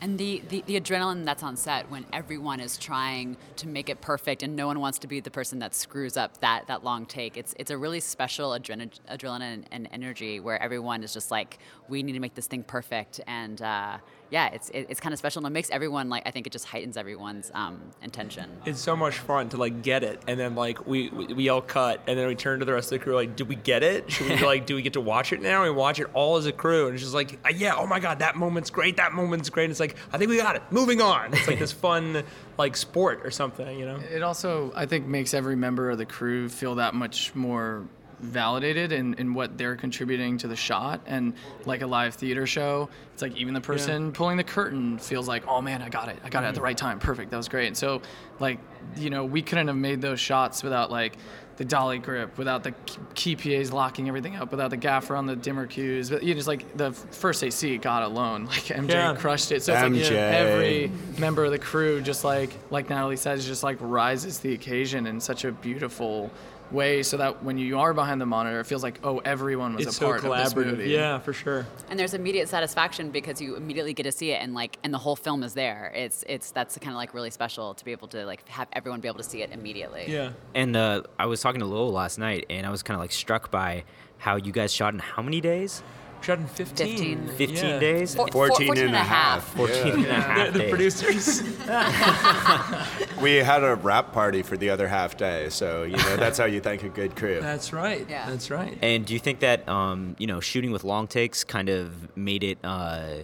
And 0.02 0.18
the, 0.18 0.42
the, 0.48 0.64
the, 0.66 0.80
adrenaline 0.80 1.26
that's 1.26 1.44
on 1.44 1.58
set 1.58 1.90
when 1.92 2.06
everyone 2.14 2.60
is 2.60 2.78
trying 2.78 3.36
to 3.58 3.68
make 3.68 3.90
it 3.90 4.00
perfect 4.00 4.44
and 4.44 4.56
no 4.56 4.68
one 4.68 4.80
wants 4.80 5.00
to 5.00 5.08
be 5.08 5.20
the 5.20 5.32
person 5.32 5.60
that 5.60 5.76
screws 5.76 6.16
up 6.16 6.40
that, 6.40 6.68
that 6.68 6.84
long 6.84 7.06
take. 7.06 7.36
It's, 7.36 7.54
it's 7.60 7.70
a 7.70 7.78
really 7.78 8.00
special 8.00 8.52
adren- 8.52 9.00
adrenaline 9.12 9.64
and 9.72 9.90
energy 9.92 10.40
where 10.40 10.62
everyone 10.62 11.04
is 11.04 11.14
just 11.14 11.32
like, 11.32 11.60
we 11.90 12.02
need 12.04 12.14
to 12.14 12.20
make 12.20 12.36
this 12.36 12.48
thing 12.48 12.64
perfect. 12.64 13.20
And, 13.28 13.62
uh, 13.62 13.98
yeah, 14.32 14.50
it's 14.50 14.70
it, 14.70 14.88
it's 14.90 15.00
kind 15.00 15.14
of 15.14 15.20
special 15.20 15.40
and 15.40 15.52
it 15.52 15.54
makes 15.54 15.70
everyone 15.72 16.10
like 16.10 16.24
I 16.26 16.32
think 16.32 16.46
it 16.46 16.52
just 16.52 16.66
heightens 16.66 16.98
everyone's 16.98 17.52
um, 17.54 17.80
intention. 18.02 18.50
It's 18.66 18.80
so 18.80 18.96
much 18.96 19.18
fun 19.18 19.50
to 19.50 19.58
like 19.58 19.82
get 19.82 20.04
it, 20.04 20.22
and 20.28 20.40
then 20.40 20.56
like 20.56 20.86
we, 20.86 21.10
we 21.10 21.50
all 21.50 21.62
cut, 21.62 22.02
and 22.08 22.18
then 22.18 22.28
we 22.28 22.36
turn 22.36 22.60
to 22.60 22.66
the 22.66 22.74
rest 22.74 22.92
of 22.92 23.00
the 23.00 23.04
crew 23.04 23.16
like, 23.16 23.36
did 23.36 23.48
we 23.48 23.56
get 23.56 23.84
it? 23.84 24.12
Should 24.12 24.30
we 24.30 24.38
like 24.46 24.66
do 24.66 24.76
we 24.76 24.82
get 24.82 24.94
to 24.94 25.02
watch 25.02 25.34
it 25.34 25.42
now? 25.42 25.64
And 25.64 25.74
we 25.74 25.78
watch 25.78 26.00
it 26.00 26.08
all 26.14 26.38
as 26.38 26.46
a 26.46 26.52
crew, 26.52 26.86
and 26.88 26.94
it's 26.94 27.04
just 27.04 27.16
like, 27.16 27.40
yeah, 27.56 27.76
oh 27.76 27.88
my 27.88 28.00
god, 28.00 28.20
that 28.20 28.36
moment's 28.36 28.70
great, 28.70 28.98
that 28.98 29.14
moment's 29.14 29.50
great. 29.50 29.66
And 29.66 29.72
it's 29.72 29.80
like 29.80 29.89
I 30.12 30.18
think 30.18 30.30
we 30.30 30.38
got 30.38 30.56
it. 30.56 30.64
Moving 30.72 31.02
on. 31.02 31.34
It's 31.34 31.48
like 31.48 31.60
this 31.60 31.72
fun 31.72 32.24
like 32.58 32.76
sport 32.76 33.22
or 33.24 33.32
something, 33.32 33.78
you 33.78 33.86
know. 33.86 34.00
It 34.14 34.24
also 34.24 34.72
I 34.76 34.86
think 34.86 35.08
makes 35.08 35.34
every 35.34 35.56
member 35.56 35.90
of 35.90 35.98
the 35.98 36.06
crew 36.06 36.50
feel 36.50 36.76
that 36.76 36.94
much 36.94 37.34
more 37.36 37.86
validated 38.20 38.92
in, 38.92 39.14
in 39.16 39.34
what 39.34 39.58
they're 39.58 39.76
contributing 39.76 40.38
to 40.38 40.48
the 40.48 40.56
shot 40.56 41.02
and 41.06 41.34
like 41.66 41.82
a 41.82 41.88
live 41.88 42.16
theater 42.16 42.46
show 42.46 42.90
it's 43.14 43.22
like 43.22 43.36
even 43.38 43.54
the 43.54 43.62
person 43.62 44.08
yeah. 44.08 44.12
pulling 44.14 44.38
the 44.38 44.44
curtain 44.44 44.98
feels 44.98 45.28
like 45.28 45.48
oh 45.48 45.62
man 45.62 45.82
i 45.82 45.88
got 45.88 46.10
it 46.10 46.18
i 46.24 46.30
got 46.30 46.44
it 46.44 46.48
at 46.48 46.54
the 46.54 46.60
mm. 46.60 46.66
right 46.66 46.78
time 46.78 47.00
perfect 47.00 47.32
that 47.32 47.38
was 47.38 47.48
great 47.48 47.68
and 47.68 47.78
so 47.78 48.02
like 48.40 48.60
you 48.98 49.10
know 49.10 49.24
we 49.24 49.42
couldn't 49.42 49.68
have 49.68 49.76
made 49.78 50.02
those 50.02 50.20
shots 50.20 50.64
without 50.64 50.92
like 50.92 51.16
the 51.60 51.66
dolly 51.66 52.00
grip 52.00 52.38
without 52.38 52.64
the 52.64 52.74
key 53.16 53.36
PAs 53.36 53.74
locking 53.74 54.08
everything 54.08 54.38
up 54.38 54.50
without 54.50 54.70
the 54.70 54.78
gaffer 54.78 55.14
on 55.14 55.26
the 55.26 55.36
dimmer 55.36 55.68
cues 55.68 56.10
but 56.10 56.24
you 56.24 56.30
know, 56.30 56.38
just 56.38 56.48
like 56.48 56.78
the 56.78 56.94
first 56.94 57.44
AC 57.44 57.78
got 57.80 58.02
alone 58.02 58.46
like 58.46 58.64
MJ 58.64 58.90
yeah. 58.92 59.14
crushed 59.14 59.52
it 59.52 59.62
so 59.62 59.74
it's 59.74 59.82
MJ. 59.82 60.04
like 60.04 60.12
every 60.14 60.92
member 61.18 61.44
of 61.44 61.52
the 61.52 61.60
crew 61.60 62.00
just 62.00 62.24
like 62.24 62.52
like 62.72 62.90
Natalie 62.90 63.18
says 63.18 63.46
just 63.46 63.62
like 63.62 63.76
rises 63.82 64.38
to 64.38 64.44
the 64.44 64.54
occasion 64.54 65.06
in 65.06 65.20
such 65.20 65.44
a 65.44 65.52
beautiful 65.52 66.32
way 66.72 67.04
so 67.04 67.18
that 67.18 67.44
when 67.44 67.58
you 67.58 67.80
are 67.80 67.94
behind 67.94 68.22
the 68.22 68.26
monitor, 68.26 68.60
it 68.60 68.66
feels 68.66 68.84
like, 68.84 69.00
oh, 69.04 69.20
everyone 69.20 69.76
was 69.76 69.88
it's 69.88 69.98
a 69.98 70.06
part 70.06 70.22
so 70.22 70.34
of 70.34 70.44
this 70.44 70.56
movie. 70.56 70.90
Yeah, 70.90 71.20
for 71.20 71.34
sure. 71.34 71.66
And 71.90 72.00
there's 72.00 72.14
immediate 72.14 72.50
satisfaction 72.50 73.12
because 73.12 73.42
you 73.42 73.56
immediately 73.56 73.94
get 73.94 74.04
to 74.04 74.12
see 74.12 74.32
it 74.32 74.42
and 74.42 74.54
like 74.54 74.78
and 74.84 74.94
the 74.94 74.98
whole 74.98 75.16
film 75.16 75.44
is 75.44 75.54
there. 75.54 75.92
It's 75.96 76.24
it's 76.28 76.52
that's 76.52 76.78
kind 76.78 76.92
of 76.92 76.98
like 76.98 77.14
really 77.14 77.32
special 77.32 77.74
to 77.74 77.86
be 77.86 77.92
able 77.92 78.08
to 78.10 78.26
like 78.26 78.48
have 78.50 78.68
everyone 78.74 79.00
be 79.00 79.08
able 79.08 79.18
to 79.18 79.24
see 79.24 79.42
it 79.42 79.52
immediately. 79.52 80.06
Yeah. 80.08 80.32
And 80.54 80.76
uh, 80.76 81.04
I 81.18 81.26
was 81.26 81.42
talking 81.42 81.60
to 81.60 81.66
Lowell 81.66 81.92
last 81.92 82.18
night, 82.18 82.46
and 82.50 82.66
I 82.66 82.70
was 82.70 82.84
kind 82.84 82.96
of 82.96 83.02
like 83.02 83.12
struck 83.12 83.52
by 83.52 83.84
how 84.20 84.36
you 84.36 84.52
guys 84.52 84.72
shot 84.74 84.94
in 84.94 85.00
how 85.00 85.22
many 85.22 85.42
days? 85.42 85.82
Shot 86.22 86.40
in 86.40 86.48
15. 86.48 87.28
15, 87.28 87.28
15 87.38 87.56
yeah. 87.56 87.80
days? 87.80 88.16
For, 88.16 88.28
14, 88.28 88.68
14 88.68 88.86
and, 88.86 88.96
a 88.96 89.00
half. 89.00 89.56
14 89.56 89.76
yeah. 89.76 89.94
and 89.94 90.06
a 90.06 90.14
half. 90.14 90.54
The, 90.54 90.60
the 90.60 90.70
producers. 90.70 91.42
we 93.22 93.36
had 93.36 93.64
a 93.64 93.76
wrap 93.76 94.12
party 94.12 94.42
for 94.42 94.58
the 94.58 94.70
other 94.70 94.88
half 94.88 95.18
day, 95.18 95.50
so 95.50 95.84
you 95.84 95.96
know 95.98 96.18
that's 96.18 96.38
how 96.38 96.46
you 96.46 96.60
thank 96.60 96.84
a 96.84 96.90
good 96.90 97.16
crew. 97.16 97.40
That's 97.42 97.72
right. 97.72 98.06
Yeah. 98.10 98.30
That's 98.30 98.52
right. 98.52 98.78
And 98.82 99.06
do 99.06 99.14
you 99.14 99.20
think 99.20 99.40
that 99.40 99.68
um, 99.70 100.16
you 100.20 100.28
know 100.28 100.40
shooting 100.40 100.72
with 100.72 100.84
long 100.84 101.08
takes 101.08 101.44
kind 101.44 101.70
of 101.70 102.16
made 102.18 102.44
it 102.44 102.58
uh, 102.64 103.24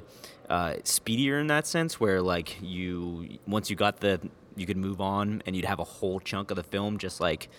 uh, 0.49 0.75
speedier 0.83 1.39
in 1.39 1.47
that 1.47 1.67
sense, 1.67 1.99
where 1.99 2.21
like 2.21 2.57
you 2.61 3.39
once 3.45 3.69
you 3.69 3.75
got 3.75 3.99
the 3.99 4.19
you 4.55 4.65
could 4.65 4.77
move 4.77 5.01
on 5.01 5.41
and 5.45 5.55
you'd 5.55 5.65
have 5.65 5.79
a 5.79 5.83
whole 5.83 6.19
chunk 6.19 6.49
of 6.49 6.55
the 6.55 6.63
film 6.63 6.97
just 6.97 7.19
like 7.19 7.49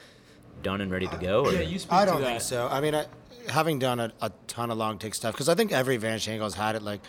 done 0.63 0.81
and 0.81 0.91
ready 0.91 1.07
to 1.07 1.17
go? 1.19 1.45
Or? 1.45 1.53
Yeah, 1.53 1.61
you 1.61 1.79
speak 1.79 1.93
I 1.93 2.05
don't 2.05 2.21
to 2.21 2.27
think 2.27 2.41
so. 2.41 2.69
I 2.69 2.81
mean, 2.81 2.95
I, 2.95 3.07
having 3.49 3.79
done 3.79 4.01
a, 4.01 4.13
a 4.21 4.31
ton 4.47 4.71
of 4.71 4.79
long 4.79 4.99
take 4.99 5.15
stuff, 5.15 5.35
because 5.35 5.49
I 5.49 5.55
think 5.55 5.73
every 5.73 5.97
Vanishing 5.97 6.35
Angels 6.35 6.55
had 6.55 6.77
it. 6.77 6.83
Like 6.83 7.01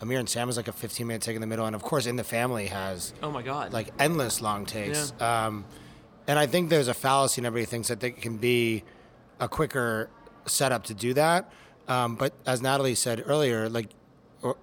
Amir 0.00 0.18
and 0.18 0.28
Sam 0.28 0.46
was 0.46 0.56
like 0.56 0.68
a 0.68 0.72
15 0.72 1.06
minute 1.06 1.22
take 1.22 1.34
in 1.34 1.40
the 1.40 1.46
middle, 1.46 1.66
and 1.66 1.74
of 1.74 1.82
course, 1.82 2.06
In 2.06 2.16
the 2.16 2.24
Family 2.24 2.66
has 2.66 3.12
oh 3.22 3.30
my 3.30 3.42
god, 3.42 3.72
like 3.72 3.88
endless 3.98 4.40
long 4.40 4.66
takes. 4.66 5.12
Yeah. 5.18 5.46
Um, 5.46 5.64
and 6.28 6.38
I 6.38 6.46
think 6.46 6.70
there's 6.70 6.88
a 6.88 6.94
fallacy, 6.94 7.40
and 7.40 7.46
everybody 7.46 7.66
thinks 7.70 7.88
that 7.88 8.02
it 8.02 8.20
can 8.20 8.36
be 8.36 8.84
a 9.40 9.48
quicker 9.48 10.10
setup 10.46 10.84
to 10.84 10.94
do 10.94 11.14
that. 11.14 11.50
Um, 11.88 12.16
but 12.16 12.32
as 12.46 12.60
Natalie 12.60 12.94
said 12.94 13.22
earlier, 13.26 13.68
like 13.68 13.90
or, 14.42 14.56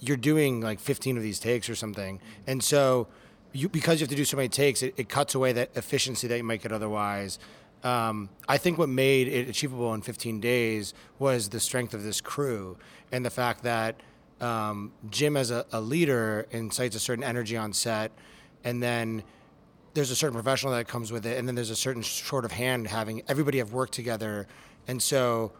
you're 0.00 0.16
doing 0.16 0.60
like 0.60 0.80
15 0.80 1.16
of 1.16 1.22
these 1.22 1.38
takes 1.38 1.68
or 1.68 1.74
something, 1.74 2.20
and 2.46 2.62
so 2.62 3.08
you 3.52 3.68
because 3.68 4.00
you 4.00 4.04
have 4.04 4.10
to 4.10 4.16
do 4.16 4.24
so 4.24 4.36
many 4.36 4.48
takes, 4.48 4.82
it, 4.82 4.94
it 4.96 5.08
cuts 5.08 5.34
away 5.34 5.52
that 5.52 5.70
efficiency 5.76 6.26
that 6.28 6.36
you 6.36 6.44
might 6.44 6.62
get 6.62 6.72
otherwise. 6.72 7.38
Um, 7.82 8.28
I 8.48 8.58
think 8.58 8.76
what 8.78 8.88
made 8.88 9.26
it 9.28 9.48
achievable 9.48 9.94
in 9.94 10.02
15 10.02 10.40
days 10.40 10.92
was 11.18 11.48
the 11.48 11.60
strength 11.60 11.94
of 11.94 12.02
this 12.02 12.20
crew 12.20 12.76
and 13.10 13.24
the 13.24 13.30
fact 13.30 13.62
that 13.62 13.96
um, 14.40 14.92
Jim, 15.10 15.36
as 15.36 15.50
a, 15.50 15.64
a, 15.72 15.80
leader, 15.80 16.46
incites 16.50 16.96
a 16.96 17.00
certain 17.00 17.24
energy 17.24 17.56
on 17.56 17.72
set, 17.72 18.10
and 18.64 18.82
then 18.82 19.22
there's 19.94 20.10
a 20.10 20.16
certain 20.16 20.34
professional 20.34 20.72
that 20.72 20.88
comes 20.88 21.12
with 21.12 21.26
it, 21.26 21.38
and 21.38 21.46
then 21.46 21.54
there's 21.54 21.70
a 21.70 21.76
certain 21.76 22.02
sort 22.02 22.44
of 22.44 22.52
hand 22.52 22.86
having 22.88 23.22
everybody 23.28 23.58
have 23.58 23.72
worked 23.72 23.92
together, 23.92 24.46
and 24.88 25.02
so, 25.02 25.52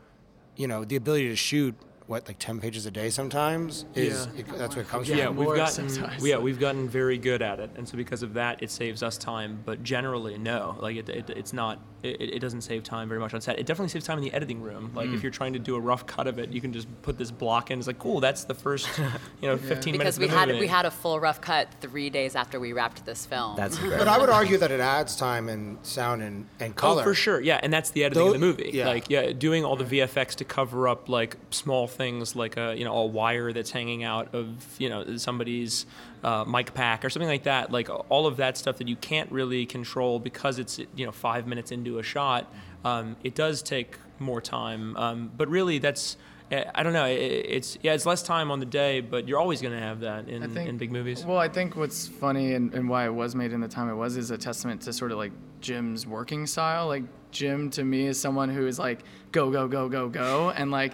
you 0.57 0.67
know, 0.67 0.85
the 0.85 0.97
ability 0.97 1.29
to 1.29 1.37
shoot 1.37 1.75
what 2.07 2.27
like 2.27 2.39
ten 2.39 2.59
pages 2.59 2.87
a 2.87 2.91
day 2.91 3.11
sometimes. 3.11 3.85
Is 3.95 4.27
Yeah. 4.35 4.41
it, 4.41 4.47
that's 4.59 4.77
what 4.77 4.87
it 4.87 4.89
comes 4.89 5.09
Yeah, 5.09 5.27
from. 5.27 5.37
we've 5.37 5.55
gotten 5.57 5.89
sometimes. 5.91 6.27
yeah 6.27 6.39
we've 6.39 6.59
gotten 6.59 6.89
very 6.89 7.19
good 7.19 7.43
at 7.43 7.61
it, 7.61 7.71
and 7.77 7.87
so 7.87 7.97
because 7.99 8.23
of 8.23 8.33
that, 8.35 8.63
it 8.63 8.71
saves 8.71 9.03
us 9.03 9.19
time. 9.19 9.61
But 9.65 9.83
generally, 9.83 10.39
no, 10.39 10.77
like 10.81 10.97
it, 10.97 11.09
it 11.09 11.31
it's 11.31 11.53
not. 11.53 11.79
It, 12.03 12.21
it 12.21 12.39
doesn't 12.41 12.63
save 12.63 12.83
time 12.83 13.09
very 13.09 13.21
much 13.21 13.35
on 13.35 13.41
set. 13.41 13.59
It 13.59 13.67
definitely 13.67 13.89
saves 13.91 14.07
time 14.07 14.19
in 14.19 14.25
the 14.25 14.33
editing 14.33 14.63
room. 14.63 14.91
Like 14.95 15.09
Mm. 15.09 15.15
if 15.15 15.23
you're 15.23 15.31
trying 15.33 15.53
to 15.53 15.59
do 15.59 15.77
a 15.77 15.81
rough 15.81 16.07
cut 16.07 16.27
of 16.27 16.39
it, 16.39 16.51
you 16.51 16.61
can 16.61 16.73
just 16.73 16.89
put 17.03 17.19
this 17.19 17.31
block 17.31 17.71
in. 17.71 17.79
It's 17.79 17.87
like 17.87 17.99
cool. 17.99 18.21
That's 18.21 18.45
the 18.45 18.55
first 18.55 18.89
you 19.43 19.49
know 19.49 19.57
15 19.57 19.93
minutes. 19.99 20.17
because 20.17 20.19
we 20.19 20.25
of 20.27 20.31
the 20.31 20.37
had 20.39 20.49
movie. 20.49 20.61
we 20.61 20.67
had 20.67 20.87
a 20.87 20.91
full 20.91 21.21
rough 21.21 21.41
cut 21.41 21.69
three 21.81 22.09
days 22.11 22.35
after 22.37 22.59
we 22.59 22.73
wrapped 22.73 23.05
this 23.05 23.27
film. 23.27 23.57
That's 23.57 23.79
But. 24.01 24.09
I 24.09 24.19
would 24.19 24.31
argue 24.31 24.57
that 24.59 24.71
it 24.71 24.81
adds 24.81 25.17
time 25.17 25.49
and 25.49 25.79
sound 25.85 26.23
and, 26.23 26.47
and 26.59 26.75
color. 26.75 27.01
Oh, 27.03 27.05
for 27.05 27.15
sure. 27.15 27.41
Yeah, 27.41 27.61
and 27.63 27.73
that's 27.73 27.91
the 27.91 28.05
editing 28.05 28.27
of 28.29 28.33
the 28.33 28.39
movie. 28.39 28.71
yeah. 28.73 28.87
Like, 28.89 29.11
yeah, 29.11 29.33
doing 29.33 29.65
all 29.65 29.77
the 29.77 29.85
VFX 29.85 30.35
to 30.37 30.45
cover 30.45 30.89
up 30.89 31.09
like 31.09 31.37
small 31.51 31.87
things, 31.87 32.35
like 32.35 32.57
a 32.57 32.75
you 32.77 32.85
know 32.85 32.95
a 32.97 33.07
wire 33.07 33.53
that's 33.53 33.71
hanging 33.71 34.05
out 34.05 34.35
of 34.35 34.49
you 34.79 34.89
know 34.89 35.17
somebody's 35.17 35.87
uh, 36.23 36.45
mic 36.45 36.75
pack 36.75 37.05
or 37.05 37.11
something 37.11 37.29
like 37.29 37.45
that. 37.45 37.71
Like 37.73 37.89
all 38.09 38.27
of 38.27 38.37
that 38.39 38.57
stuff 38.59 38.79
that 38.79 38.89
you 38.89 38.97
can't 38.97 39.31
really 39.33 39.67
control 39.67 40.19
because 40.19 40.59
it's 40.59 40.79
you 40.95 41.07
know 41.07 41.13
five 41.13 41.47
minutes 41.47 41.73
into 41.73 41.99
a 41.99 42.03
shot. 42.03 42.53
Um, 42.85 43.17
it 43.25 43.35
does 43.35 43.63
take 43.63 43.97
more 44.19 44.41
time, 44.41 44.97
um, 44.97 45.31
but 45.37 45.49
really 45.49 45.79
that's. 45.79 46.17
eh, 46.51 46.65
I 46.75 46.83
don't 46.83 46.93
know. 46.93 47.07
It's 47.07 47.79
yeah, 47.83 47.95
it's 47.95 48.07
less 48.07 48.23
time 48.23 48.51
on 48.51 48.59
the 48.61 48.67
day, 48.67 49.01
but 49.01 49.29
you're 49.29 49.39
always 49.39 49.61
going 49.63 49.75
to 49.75 49.81
have 49.81 50.01
that 50.01 50.29
in, 50.29 50.43
think- 50.51 50.69
in 50.69 50.77
big 50.79 50.91
movies. 50.93 51.25
Well, 51.25 51.39
I 51.39 51.49
think 51.49 51.77
what's 51.77 52.07
funny 52.09 52.55
and, 52.55 52.73
and 52.75 52.89
why 52.89 53.05
it 53.07 53.15
was 53.15 53.35
made 53.35 53.53
in 53.53 53.61
the 53.61 53.69
time 53.69 53.89
it 53.89 53.95
was 53.95 54.17
is 54.17 54.31
a 54.31 54.39
testament 54.39 54.83
to 54.83 54.93
sort 54.93 55.13
of 55.13 55.19
like 55.19 55.33
Jim's 55.61 56.07
working 56.07 56.47
style. 56.47 56.87
Like 56.87 57.05
Jim 57.31 57.71
to 57.71 57.85
me 57.85 58.07
is 58.07 58.19
someone 58.21 58.49
who 58.49 58.67
is 58.67 58.79
like 58.79 59.01
go 59.33 59.51
go 59.51 59.69
go 59.69 59.89
go 59.89 60.09
go 60.09 60.51
and 60.51 60.71
like 60.71 60.93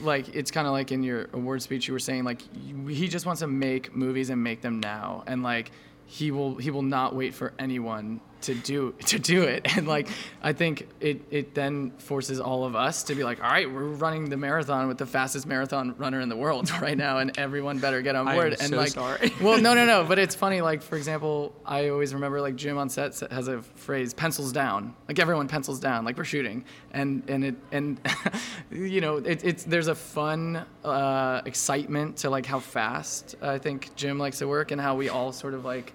like 0.00 0.34
it's 0.34 0.50
kind 0.50 0.66
of 0.66 0.72
like 0.72 0.92
in 0.92 1.02
your 1.02 1.28
award 1.32 1.62
speech 1.62 1.88
you 1.88 1.92
were 1.94 1.98
saying 2.00 2.24
like 2.24 2.42
he 2.88 3.08
just 3.08 3.26
wants 3.26 3.40
to 3.40 3.46
make 3.46 3.94
movies 3.94 4.30
and 4.30 4.42
make 4.42 4.60
them 4.60 4.80
now 4.80 5.24
and 5.26 5.42
like 5.42 5.70
he 6.06 6.30
will 6.30 6.56
he 6.56 6.70
will 6.70 6.82
not 6.82 7.14
wait 7.14 7.34
for 7.34 7.52
anyone 7.58 8.20
to 8.46 8.54
do 8.54 8.92
to 9.04 9.18
do 9.18 9.42
it 9.42 9.66
and 9.76 9.88
like 9.88 10.08
i 10.42 10.52
think 10.52 10.88
it 11.00 11.20
it 11.30 11.54
then 11.54 11.90
forces 11.98 12.40
all 12.40 12.64
of 12.64 12.76
us 12.76 13.02
to 13.02 13.14
be 13.14 13.24
like 13.24 13.42
all 13.42 13.50
right 13.50 13.70
we're 13.70 13.84
running 13.84 14.30
the 14.30 14.36
marathon 14.36 14.86
with 14.86 14.98
the 14.98 15.06
fastest 15.06 15.46
marathon 15.46 15.94
runner 15.98 16.20
in 16.20 16.28
the 16.28 16.36
world 16.36 16.70
right 16.80 16.96
now 16.96 17.18
and 17.18 17.36
everyone 17.38 17.78
better 17.78 18.02
get 18.02 18.14
on 18.14 18.26
board. 18.26 18.38
I 18.38 18.46
am 18.46 18.52
and 18.60 18.70
so 18.70 18.76
like 18.76 18.88
sorry. 18.90 19.32
well 19.40 19.60
no 19.60 19.74
no 19.74 19.84
no 19.84 20.04
but 20.04 20.18
it's 20.18 20.34
funny 20.34 20.60
like 20.60 20.80
for 20.80 20.96
example 20.96 21.52
i 21.64 21.88
always 21.88 22.14
remember 22.14 22.40
like 22.40 22.54
jim 22.54 22.78
on 22.78 22.88
set 22.88 23.18
has 23.30 23.48
a 23.48 23.62
phrase 23.62 24.14
pencils 24.14 24.52
down 24.52 24.94
like 25.08 25.18
everyone 25.18 25.48
pencils 25.48 25.80
down 25.80 26.04
like 26.04 26.16
we're 26.16 26.24
shooting 26.24 26.64
and 26.92 27.24
and 27.28 27.44
it 27.44 27.56
and 27.72 28.00
you 28.70 29.00
know 29.00 29.16
it, 29.16 29.44
it's 29.44 29.64
there's 29.64 29.88
a 29.88 29.94
fun 29.94 30.64
uh, 30.84 31.42
excitement 31.44 32.18
to 32.18 32.30
like 32.30 32.46
how 32.46 32.60
fast 32.60 33.34
i 33.42 33.58
think 33.58 33.94
jim 33.96 34.18
likes 34.18 34.38
to 34.38 34.46
work 34.46 34.70
and 34.70 34.80
how 34.80 34.94
we 34.94 35.08
all 35.08 35.32
sort 35.32 35.54
of 35.54 35.64
like 35.64 35.92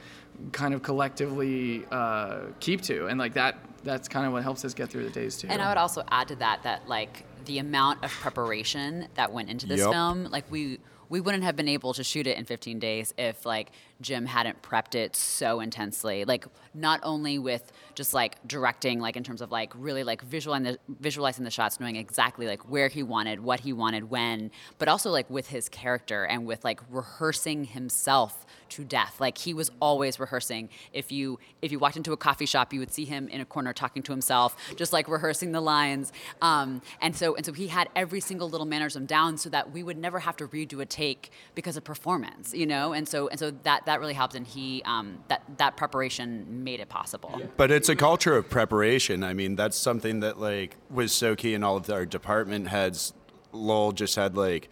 kind 0.52 0.74
of 0.74 0.82
collectively 0.84 1.86
uh, 1.92 2.42
keep 2.60 2.82
to 2.82 3.08
and 3.08 3.20
like 3.20 3.34
that 3.34 3.58
that's 3.84 4.08
kind 4.08 4.26
of 4.28 4.32
what 4.34 4.44
helps 4.44 4.64
us 4.64 4.74
get 4.74 4.90
through 4.90 5.04
the 5.04 5.10
days 5.10 5.38
too 5.38 5.48
And 5.50 5.62
I 5.62 5.68
would 5.70 5.78
also 5.78 6.04
add 6.12 6.28
to 6.30 6.36
that 6.38 6.64
that 6.64 6.88
like 6.88 7.26
the 7.46 7.58
amount 7.60 8.04
of 8.04 8.12
preparation 8.12 9.08
that 9.16 9.32
went 9.34 9.50
into 9.50 9.66
this 9.66 9.80
Yep. 9.80 9.92
film, 9.92 10.24
like 10.26 10.46
we 10.52 10.80
we 11.10 11.20
wouldn't 11.20 11.44
have 11.44 11.56
been 11.56 11.68
able 11.68 11.94
to 11.96 12.04
shoot 12.04 12.26
it 12.28 12.38
in 12.38 12.46
15 12.46 12.80
days 12.80 13.14
if 13.18 13.46
like 13.46 13.72
Jim 14.02 14.26
hadn't 14.26 14.62
prepped 14.62 14.96
it 14.96 15.16
so 15.16 15.60
intensely. 15.60 16.26
Like 16.26 16.46
not 16.74 17.00
only 17.04 17.38
with 17.40 17.72
just 17.96 18.14
like 18.14 18.36
directing, 18.48 19.00
like 19.00 19.16
in 19.16 19.24
terms 19.24 19.42
of 19.42 19.52
like 19.52 19.72
really 19.76 20.04
like 20.04 20.22
visualizing 20.22 20.64
the, 20.64 20.80
visualizing 21.00 21.44
the 21.44 21.52
shots, 21.52 21.80
knowing 21.80 21.96
exactly 21.96 22.48
like 22.48 22.70
where 22.70 22.88
he 22.88 23.04
wanted, 23.04 23.40
what 23.42 23.60
he 23.60 23.74
wanted, 23.74 24.10
when, 24.10 24.52
but 24.78 24.88
also 24.88 25.12
like 25.12 25.30
with 25.30 25.48
his 25.48 25.70
character 25.70 26.24
and 26.24 26.46
with 26.46 26.64
like 26.64 26.80
rehearsing 26.90 27.66
himself 27.66 28.46
to 28.70 28.84
death. 28.84 29.20
Like 29.20 29.38
he 29.38 29.54
was 29.54 29.70
always 29.82 30.20
rehearsing. 30.20 30.70
If 30.94 31.12
you 31.12 31.40
if 31.62 31.72
you 31.72 31.80
walked 31.80 31.98
into 31.98 32.14
a 32.14 32.18
coffee 32.18 32.46
shop, 32.46 32.74
you 32.74 32.80
would 32.80 32.92
see 32.92 33.06
him 33.06 33.28
in 33.28 33.42
a 33.42 33.46
corner 33.46 33.74
talking 33.74 34.02
to 34.04 34.12
himself, 34.12 34.56
just 34.76 34.94
like 34.94 35.08
rehearsing 35.08 35.52
the 35.52 35.62
lines. 35.62 36.14
Um, 36.42 36.82
and 37.02 37.16
so 37.16 37.36
and 37.36 37.46
so 37.46 37.52
he 37.52 37.68
had 37.68 37.90
every 37.96 38.22
single 38.22 38.50
little 38.50 38.66
mannerism 38.66 39.06
down, 39.06 39.38
so 39.38 39.50
that 39.50 39.72
we 39.72 39.84
would 39.84 39.98
never 39.98 40.20
have 40.20 40.38
to 40.38 40.48
redo 40.48 40.82
a 40.82 40.86
take 40.86 41.32
because 41.54 41.76
of 41.76 41.84
performance, 41.84 42.54
you 42.54 42.66
know. 42.66 42.94
And 42.94 43.08
so 43.08 43.28
and 43.28 43.38
so 43.38 43.52
that 43.64 43.86
that 43.86 43.91
really 44.00 44.14
helped, 44.14 44.36
and 44.36 44.46
he 44.48 44.82
um, 44.86 45.20
that 45.28 45.44
that 45.58 45.76
preparation 45.78 46.64
made 46.64 46.80
it 46.80 46.90
possible. 46.90 47.42
But 47.58 47.72
it's 47.72 47.90
a 47.90 47.96
culture 47.96 48.36
of 48.36 48.50
preparation. 48.50 49.24
I 49.24 49.34
mean, 49.34 49.56
that's 49.56 49.78
something 49.78 50.22
that 50.22 50.40
like 50.40 50.78
was 50.90 51.12
so 51.12 51.36
key 51.36 51.54
in 51.54 51.64
all 51.64 51.78
of 51.78 51.90
our 51.90 52.06
department 52.06 52.68
heads. 52.70 53.14
Lowell 53.52 53.92
just 53.92 54.16
had 54.16 54.38
like 54.38 54.70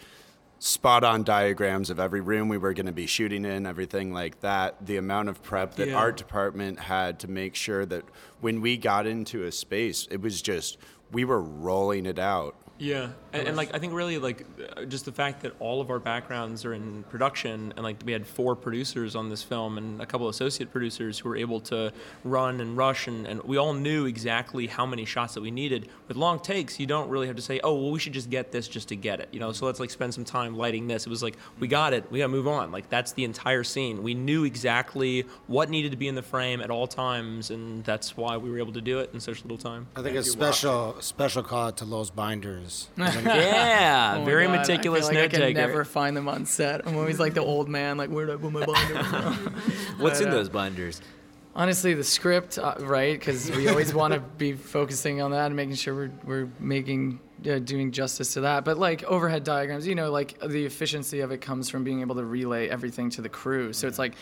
spot 0.59 1.03
on 1.03 1.23
diagrams 1.23 1.89
of 1.89 1.99
every 1.99 2.19
room 2.21 2.49
we 2.49 2.57
were 2.57 2.73
going 2.73 2.85
to 2.85 2.91
be 2.91 3.05
shooting 3.07 3.45
in, 3.45 3.65
everything 3.65 4.13
like 4.13 4.41
that. 4.41 4.85
The 4.85 4.97
amount 4.97 5.29
of 5.29 5.41
prep 5.41 5.75
that 5.75 5.87
Yeah. 5.89 5.95
art 5.95 6.17
department 6.17 6.79
had 6.79 7.19
to 7.19 7.29
make 7.29 7.55
sure 7.55 7.85
that 7.85 8.03
when 8.41 8.59
we 8.61 8.75
got 8.77 9.07
into 9.07 9.43
a 9.43 9.51
space, 9.51 10.07
it 10.11 10.21
was 10.21 10.41
just 10.41 10.77
we 11.11 11.23
were 11.25 11.41
rolling 11.41 12.05
it 12.05 12.19
out. 12.19 12.55
Yeah, 12.79 13.09
and, 13.33 13.49
and 13.49 13.57
like 13.57 13.75
I 13.75 13.79
think 13.79 13.93
really 13.93 14.17
like 14.17 14.45
uh, 14.77 14.85
just 14.85 15.03
the 15.03 15.11
fact 15.11 15.41
that 15.41 15.53
all 15.59 15.81
of 15.81 15.89
our 15.89 15.99
backgrounds 15.99 16.63
are 16.63 16.73
in 16.73 17.03
production, 17.03 17.73
and 17.75 17.83
like 17.83 17.97
we 18.05 18.13
had 18.13 18.25
four 18.25 18.55
producers 18.55 19.17
on 19.17 19.27
this 19.27 19.43
film 19.43 19.77
and 19.77 20.01
a 20.01 20.05
couple 20.05 20.29
associate 20.29 20.71
producers 20.71 21.19
who 21.19 21.27
were 21.27 21.35
able 21.35 21.59
to 21.61 21.91
run 22.23 22.61
and 22.61 22.77
rush, 22.77 23.07
and, 23.07 23.27
and 23.27 23.43
we 23.43 23.57
all 23.57 23.73
knew 23.73 24.05
exactly 24.05 24.65
how 24.65 24.85
many 24.85 25.03
shots 25.03 25.33
that 25.33 25.41
we 25.41 25.51
needed. 25.51 25.89
With 26.07 26.15
long 26.15 26.39
takes, 26.39 26.79
you 26.79 26.87
don't 26.87 27.09
really 27.09 27.27
have 27.27 27.35
to 27.35 27.41
say, 27.41 27.59
oh 27.65 27.73
well, 27.75 27.91
we 27.91 27.99
should 27.99 28.13
just 28.13 28.29
get 28.29 28.53
this 28.53 28.67
just 28.67 28.87
to 28.89 28.95
get 28.95 29.19
it, 29.19 29.27
you 29.33 29.41
know. 29.41 29.51
So 29.51 29.65
let's 29.65 29.81
like 29.81 29.89
spend 29.89 30.13
some 30.13 30.23
time 30.23 30.55
lighting 30.55 30.87
this. 30.87 31.05
It 31.05 31.09
was 31.09 31.21
like 31.21 31.35
we 31.59 31.67
got 31.67 31.91
it, 31.91 32.09
we 32.09 32.19
got 32.19 32.25
to 32.25 32.29
move 32.29 32.47
on. 32.47 32.71
Like 32.71 32.87
that's 32.87 33.11
the 33.11 33.25
entire 33.25 33.65
scene. 33.65 34.01
We 34.03 34.13
knew 34.13 34.45
exactly 34.45 35.25
what 35.47 35.69
needed 35.69 35.91
to 35.91 35.97
be 35.97 36.07
in 36.07 36.15
the 36.15 36.21
frame 36.21 36.61
at 36.61 36.71
all 36.71 36.87
times, 36.87 37.51
and 37.51 37.83
that's 37.83 38.15
why 38.15 38.37
we 38.37 38.49
were 38.49 38.57
able 38.57 38.73
to 38.73 38.81
do 38.81 38.99
it 38.99 39.09
in 39.13 39.19
such 39.19 39.43
little 39.43 39.57
time. 39.57 39.87
I 39.97 40.01
think 40.01 40.15
a 40.15 40.23
special 40.23 40.95
special 41.01 41.43
call 41.43 41.67
out 41.67 41.77
to 41.77 41.85
Lowell's 41.85 42.11
Binders. 42.11 42.68
Yeah, 42.97 44.17
Oh 44.21 44.25
very 44.25 44.45
God, 44.47 44.59
meticulous 44.59 45.07
I 45.07 45.11
feel 45.11 45.21
like 45.21 45.31
note 45.33 45.41
I 45.41 45.53
can 45.53 45.53
never 45.55 45.85
find 45.85 46.15
them 46.15 46.27
on 46.27 46.45
set. 46.45 46.85
I'm 46.87 46.95
always 46.97 47.19
like 47.19 47.33
the 47.33 47.43
old 47.43 47.69
man, 47.69 47.97
like 47.97 48.09
where 48.09 48.25
did 48.25 48.35
I 48.35 48.37
put 48.37 48.51
my 48.51 48.65
binder? 48.65 49.03
What's 49.97 50.19
in 50.19 50.25
But, 50.25 50.33
uh, 50.33 50.37
those 50.37 50.49
binders? 50.49 51.01
Honestly, 51.55 51.93
the 51.93 52.03
script, 52.03 52.57
uh, 52.57 52.75
right? 52.79 53.17
Because 53.19 53.49
we 53.51 53.67
always 53.67 53.93
want 53.93 54.13
to 54.13 54.19
be 54.19 54.53
focusing 54.53 55.21
on 55.21 55.31
that 55.31 55.47
and 55.47 55.55
making 55.55 55.75
sure 55.75 55.93
we're 55.95 56.11
we're 56.23 56.49
making 56.59 57.19
uh, 57.49 57.59
doing 57.59 57.91
justice 57.91 58.33
to 58.33 58.41
that. 58.41 58.65
But 58.65 58.77
like 58.77 59.03
overhead 59.03 59.43
diagrams, 59.43 59.87
you 59.87 59.95
know, 59.95 60.11
like 60.11 60.39
the 60.39 60.65
efficiency 60.65 61.21
of 61.21 61.31
it 61.31 61.41
comes 61.41 61.69
from 61.69 61.83
being 61.83 62.01
able 62.01 62.15
to 62.15 62.23
relay 62.23 62.69
everything 62.69 63.09
to 63.11 63.21
the 63.21 63.29
crew. 63.29 63.73
So 63.73 63.87
it's 63.87 63.99
like 63.99 64.13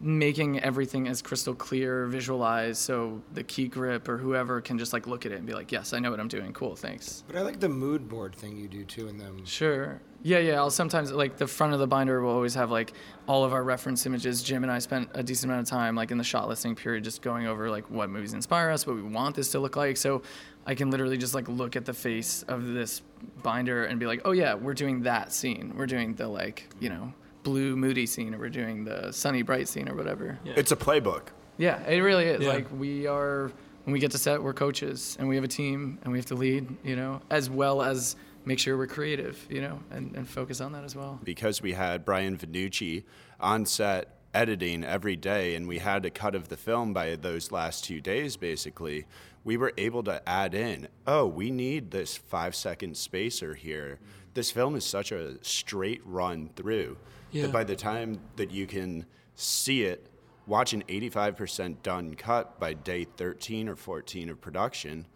making 0.00 0.60
everything 0.60 1.08
as 1.08 1.22
crystal 1.22 1.54
clear, 1.54 2.06
visualized, 2.06 2.78
so 2.78 3.22
the 3.32 3.42
key 3.42 3.68
grip 3.68 4.08
or 4.08 4.18
whoever 4.18 4.60
can 4.60 4.78
just 4.78 4.92
like 4.92 5.06
look 5.06 5.24
at 5.24 5.32
it 5.32 5.36
and 5.36 5.46
be 5.46 5.54
like, 5.54 5.72
yes, 5.72 5.92
I 5.92 5.98
know 5.98 6.10
what 6.10 6.20
I'm 6.20 6.28
doing. 6.28 6.52
Cool, 6.52 6.76
thanks. 6.76 7.24
But 7.26 7.36
I 7.36 7.42
like 7.42 7.60
the 7.60 7.68
mood 7.68 8.08
board 8.08 8.34
thing 8.34 8.56
you 8.56 8.68
do 8.68 8.84
too 8.84 9.08
in 9.08 9.16
them. 9.16 9.44
Sure. 9.44 10.00
Yeah, 10.22 10.38
yeah. 10.38 10.56
I'll 10.56 10.70
sometimes 10.70 11.12
like 11.12 11.36
the 11.36 11.46
front 11.46 11.72
of 11.72 11.78
the 11.78 11.86
binder 11.86 12.20
will 12.20 12.32
always 12.32 12.54
have 12.54 12.70
like 12.70 12.92
all 13.28 13.44
of 13.44 13.52
our 13.52 13.62
reference 13.62 14.04
images. 14.06 14.42
Jim 14.42 14.64
and 14.64 14.72
I 14.72 14.80
spent 14.80 15.08
a 15.14 15.22
decent 15.22 15.50
amount 15.50 15.66
of 15.66 15.70
time 15.70 15.94
like 15.94 16.10
in 16.10 16.18
the 16.18 16.24
shot 16.24 16.48
listing 16.48 16.74
period 16.74 17.04
just 17.04 17.22
going 17.22 17.46
over 17.46 17.70
like 17.70 17.88
what 17.90 18.10
movies 18.10 18.32
inspire 18.32 18.70
us, 18.70 18.86
what 18.86 18.96
we 18.96 19.02
want 19.02 19.36
this 19.36 19.52
to 19.52 19.60
look 19.60 19.76
like. 19.76 19.96
So 19.96 20.22
I 20.66 20.74
can 20.74 20.90
literally 20.90 21.16
just 21.16 21.34
like 21.34 21.48
look 21.48 21.76
at 21.76 21.84
the 21.84 21.94
face 21.94 22.42
of 22.48 22.66
this 22.66 23.02
binder 23.42 23.84
and 23.84 24.00
be 24.00 24.06
like, 24.06 24.22
oh 24.24 24.32
yeah, 24.32 24.54
we're 24.54 24.74
doing 24.74 25.02
that 25.02 25.32
scene. 25.32 25.74
We're 25.76 25.86
doing 25.86 26.14
the 26.14 26.28
like 26.28 26.68
you 26.80 26.88
know 26.90 27.14
blue 27.46 27.76
moody 27.76 28.06
scene, 28.06 28.34
or 28.34 28.38
we're 28.38 28.48
doing 28.50 28.84
the 28.84 29.12
sunny 29.12 29.42
bright 29.42 29.68
scene, 29.68 29.88
or 29.88 29.94
whatever. 29.94 30.36
Yeah, 30.44 30.54
It's 30.56 30.72
a 30.72 30.76
playbook. 30.76 31.28
Yeah, 31.58 31.80
it 31.86 32.00
really 32.00 32.24
is. 32.24 32.42
Yeah. 32.42 32.48
Like 32.54 32.66
we 32.76 33.06
are 33.06 33.52
when 33.84 33.92
we 33.92 34.00
get 34.00 34.10
to 34.10 34.18
set, 34.18 34.42
we're 34.42 34.52
coaches 34.52 35.16
and 35.20 35.28
we 35.28 35.36
have 35.36 35.44
a 35.44 35.48
team 35.48 35.98
and 36.02 36.10
we 36.12 36.18
have 36.18 36.26
to 36.26 36.34
lead. 36.34 36.66
You 36.82 36.96
know, 36.96 37.20
as 37.30 37.48
well 37.48 37.82
as 37.82 38.16
make 38.44 38.58
sure 38.58 38.76
we're 38.76 38.88
creative. 38.88 39.46
You 39.48 39.60
know, 39.60 39.78
and, 39.92 40.14
and 40.16 40.28
focus 40.28 40.60
on 40.60 40.72
that 40.72 40.82
as 40.84 40.96
well. 40.96 41.20
because 41.22 41.62
we 41.62 41.72
had 41.72 42.04
Brian 42.04 42.36
Vanucci 42.36 43.04
on 43.38 43.64
set 43.64 44.16
editing 44.34 44.82
every 44.84 45.14
day 45.16 45.54
and 45.54 45.66
we 45.68 45.78
had 45.78 46.04
a 46.04 46.10
cut 46.10 46.34
of 46.34 46.48
the 46.48 46.56
film 46.56 46.92
by 46.92 47.14
those 47.16 47.50
last 47.52 47.84
two 47.84 48.02
days 48.02 48.36
basically 48.36 49.06
we 49.44 49.56
were 49.56 49.72
able 49.78 50.02
to 50.02 50.20
add 50.28 50.52
in 50.54 50.86
oh 51.06 51.26
we 51.26 51.50
need 51.50 51.90
this 51.90 52.18
five 52.18 52.54
second 52.54 52.94
spacer 52.98 53.54
here 53.54 53.98
this 54.34 54.50
film 54.50 54.76
is 54.76 54.84
such 54.84 55.10
a 55.10 55.42
straight 55.42 56.02
run 56.04 56.50
through 56.54 56.98
Yeah. 57.36 57.42
that 57.42 57.52
by 57.52 57.64
the 57.64 57.76
time 57.76 58.20
that 58.36 58.50
you 58.50 58.66
can 58.66 59.06
see 59.34 59.82
it 59.82 60.06
watch 60.46 60.72
an 60.72 60.82
85% 60.88 61.82
done 61.82 62.14
cut 62.14 62.58
by 62.60 62.72
day 62.74 63.04
13 63.04 63.68
or 63.68 63.74
14 63.76 64.30
of 64.30 64.40
production 64.40 65.06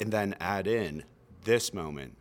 and 0.00 0.12
then 0.12 0.34
add 0.40 0.66
in 0.66 1.02
this 1.44 1.74
moment 1.74 2.14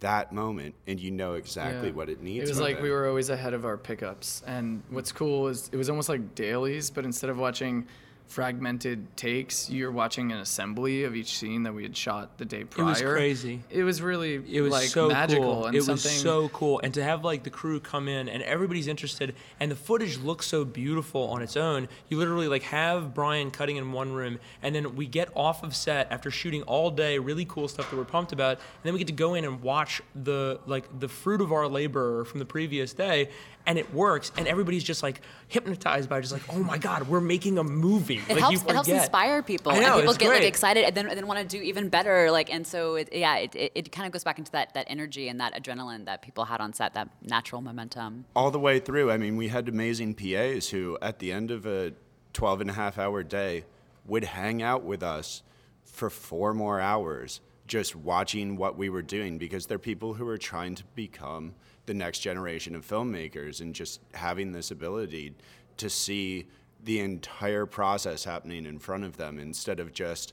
that 0.00 0.32
moment 0.32 0.74
and 0.86 1.00
you 1.00 1.10
know 1.10 1.34
exactly 1.34 1.88
Yeah. 1.88 1.94
what 1.94 2.08
it 2.08 2.20
needs 2.22 2.48
It 2.48 2.52
was 2.52 2.60
like 2.60 2.80
we 2.80 2.90
were 2.90 3.08
always 3.08 3.30
ahead 3.30 3.54
of 3.54 3.64
our 3.64 3.76
pickups. 3.78 4.42
And 4.46 4.82
what's 4.90 5.12
cool 5.12 5.48
is 5.48 5.68
it 5.72 5.76
was 5.76 5.88
almost 5.88 6.08
like 6.08 6.34
dailies, 6.34 6.90
but 6.90 7.04
instead 7.04 7.30
of 7.30 7.38
watching 7.38 7.86
fragmented 8.26 9.16
takes. 9.16 9.70
You're 9.70 9.92
watching 9.92 10.32
an 10.32 10.38
assembly 10.38 11.04
of 11.04 11.14
each 11.14 11.38
scene 11.38 11.62
that 11.64 11.74
we 11.74 11.82
had 11.82 11.96
shot 11.96 12.36
the 12.38 12.44
day 12.44 12.64
prior. 12.64 12.86
It 12.86 12.88
was 12.88 13.02
crazy. 13.02 13.62
It 13.70 13.84
was 13.84 14.02
really 14.02 14.34
it 14.34 14.60
was 14.60 14.72
like 14.72 14.88
so 14.88 15.08
magical 15.08 15.44
cool. 15.44 15.66
and 15.66 15.76
it 15.76 15.82
something 15.82 16.10
was 16.10 16.20
so 16.20 16.48
cool, 16.48 16.80
and 16.82 16.92
to 16.94 17.02
have 17.04 17.24
like 17.24 17.44
the 17.44 17.50
crew 17.50 17.80
come 17.80 18.08
in 18.08 18.28
and 18.28 18.42
everybody's 18.42 18.88
interested, 18.88 19.34
and 19.60 19.70
the 19.70 19.76
footage 19.76 20.18
looks 20.18 20.46
so 20.46 20.64
beautiful 20.64 21.28
on 21.28 21.42
its 21.42 21.56
own. 21.56 21.88
You 22.08 22.18
literally 22.18 22.48
like 22.48 22.62
have 22.64 23.14
Brian 23.14 23.50
cutting 23.50 23.76
in 23.76 23.92
one 23.92 24.12
room, 24.12 24.38
and 24.62 24.74
then 24.74 24.96
we 24.96 25.06
get 25.06 25.28
off 25.36 25.62
of 25.62 25.74
set 25.74 26.10
after 26.10 26.30
shooting 26.30 26.62
all 26.62 26.90
day, 26.90 27.18
really 27.18 27.44
cool 27.44 27.68
stuff 27.68 27.90
that 27.90 27.96
we're 27.96 28.04
pumped 28.04 28.32
about, 28.32 28.58
and 28.58 28.82
then 28.82 28.92
we 28.94 28.98
get 28.98 29.08
to 29.08 29.12
go 29.12 29.34
in 29.34 29.44
and 29.44 29.62
watch 29.62 30.02
the 30.14 30.60
like 30.66 30.98
the 30.98 31.08
fruit 31.08 31.40
of 31.40 31.52
our 31.52 31.68
labor 31.68 32.24
from 32.24 32.38
the 32.40 32.46
previous 32.46 32.92
day, 32.92 33.28
and 33.66 33.78
it 33.78 33.92
works, 33.94 34.32
and 34.36 34.46
everybody's 34.46 34.84
just 34.84 35.02
like 35.02 35.20
hypnotized 35.48 36.08
by 36.08 36.18
it, 36.18 36.22
just 36.22 36.32
like, 36.32 36.42
oh 36.50 36.62
my 36.62 36.78
god, 36.78 37.08
we're 37.08 37.20
making 37.20 37.58
a 37.58 37.64
movie. 37.64 38.13
It 38.18 38.28
like, 38.28 38.38
helps. 38.38 38.62
you 38.62 38.68
It 38.68 38.72
helps 38.72 38.88
inspire 38.88 39.42
people, 39.42 39.72
I 39.72 39.80
know, 39.80 39.94
and 39.94 39.94
people 39.96 40.10
it's 40.10 40.18
get 40.18 40.28
like 40.28 40.42
excited, 40.42 40.84
and 40.84 40.94
then 40.96 41.08
and 41.08 41.16
then 41.16 41.26
want 41.26 41.40
to 41.40 41.56
do 41.56 41.62
even 41.62 41.88
better. 41.88 42.30
Like, 42.30 42.52
and 42.52 42.66
so 42.66 42.96
it, 42.96 43.08
yeah, 43.12 43.36
it, 43.36 43.54
it, 43.54 43.72
it 43.74 43.92
kind 43.92 44.06
of 44.06 44.12
goes 44.12 44.24
back 44.24 44.38
into 44.38 44.52
that 44.52 44.74
that 44.74 44.86
energy 44.88 45.28
and 45.28 45.40
that 45.40 45.54
adrenaline 45.54 46.06
that 46.06 46.22
people 46.22 46.44
had 46.44 46.60
on 46.60 46.72
set, 46.72 46.94
that 46.94 47.08
natural 47.22 47.60
momentum. 47.60 48.24
all 48.34 48.50
the 48.50 48.60
way 48.60 48.78
through. 48.78 49.10
I 49.10 49.16
mean, 49.16 49.36
we 49.36 49.48
had 49.48 49.68
amazing 49.68 50.14
PAs 50.14 50.68
who, 50.68 50.98
at 51.00 51.18
the 51.18 51.32
end 51.32 51.50
of 51.50 51.66
a 51.66 51.92
12 52.32 52.62
and 52.62 52.70
a 52.70 52.74
half 52.74 52.98
hour 52.98 53.22
day, 53.22 53.64
would 54.06 54.24
hang 54.24 54.62
out 54.62 54.82
with 54.84 55.02
us 55.02 55.42
for 55.84 56.10
four 56.10 56.52
more 56.54 56.80
hours 56.80 57.40
just 57.66 57.96
watching 57.96 58.56
what 58.56 58.76
we 58.76 58.88
were 58.88 59.02
doing 59.02 59.38
because 59.38 59.66
they're 59.66 59.78
people 59.78 60.14
who 60.14 60.28
are 60.28 60.38
trying 60.38 60.74
to 60.74 60.84
become 60.94 61.54
the 61.86 61.94
next 61.94 62.20
generation 62.20 62.74
of 62.74 62.86
filmmakers 62.86 63.60
and 63.60 63.74
just 63.74 64.00
having 64.12 64.52
this 64.52 64.70
ability 64.70 65.34
to 65.76 65.88
see 65.88 66.46
the 66.84 67.00
entire 67.00 67.66
process 67.66 68.24
happening 68.24 68.66
in 68.66 68.78
front 68.78 69.04
of 69.04 69.16
them 69.16 69.38
instead 69.38 69.80
of 69.80 69.92
just 69.92 70.32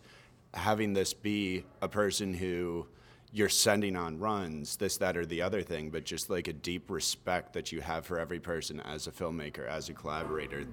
having 0.53 0.93
this 0.93 1.13
be 1.13 1.63
a 1.81 1.87
person 1.87 2.33
who 2.33 2.85
you're 3.31 3.47
sending 3.49 3.95
on 3.95 4.19
runs, 4.19 4.75
this, 4.75 4.97
that, 4.97 5.15
or 5.15 5.25
the 5.25 5.41
other 5.41 5.61
thing, 5.61 5.89
but 5.89 6.03
just 6.03 6.29
like 6.29 6.49
a 6.49 6.53
deep 6.53 6.89
respect 6.91 7.53
that 7.53 7.71
you 7.71 7.79
have 7.79 8.05
for 8.05 8.19
every 8.19 8.39
person 8.39 8.81
as 8.81 9.07
a 9.07 9.11
filmmaker, 9.11 9.65
as 9.67 9.87
a 9.87 9.93
collaborator. 9.93 10.65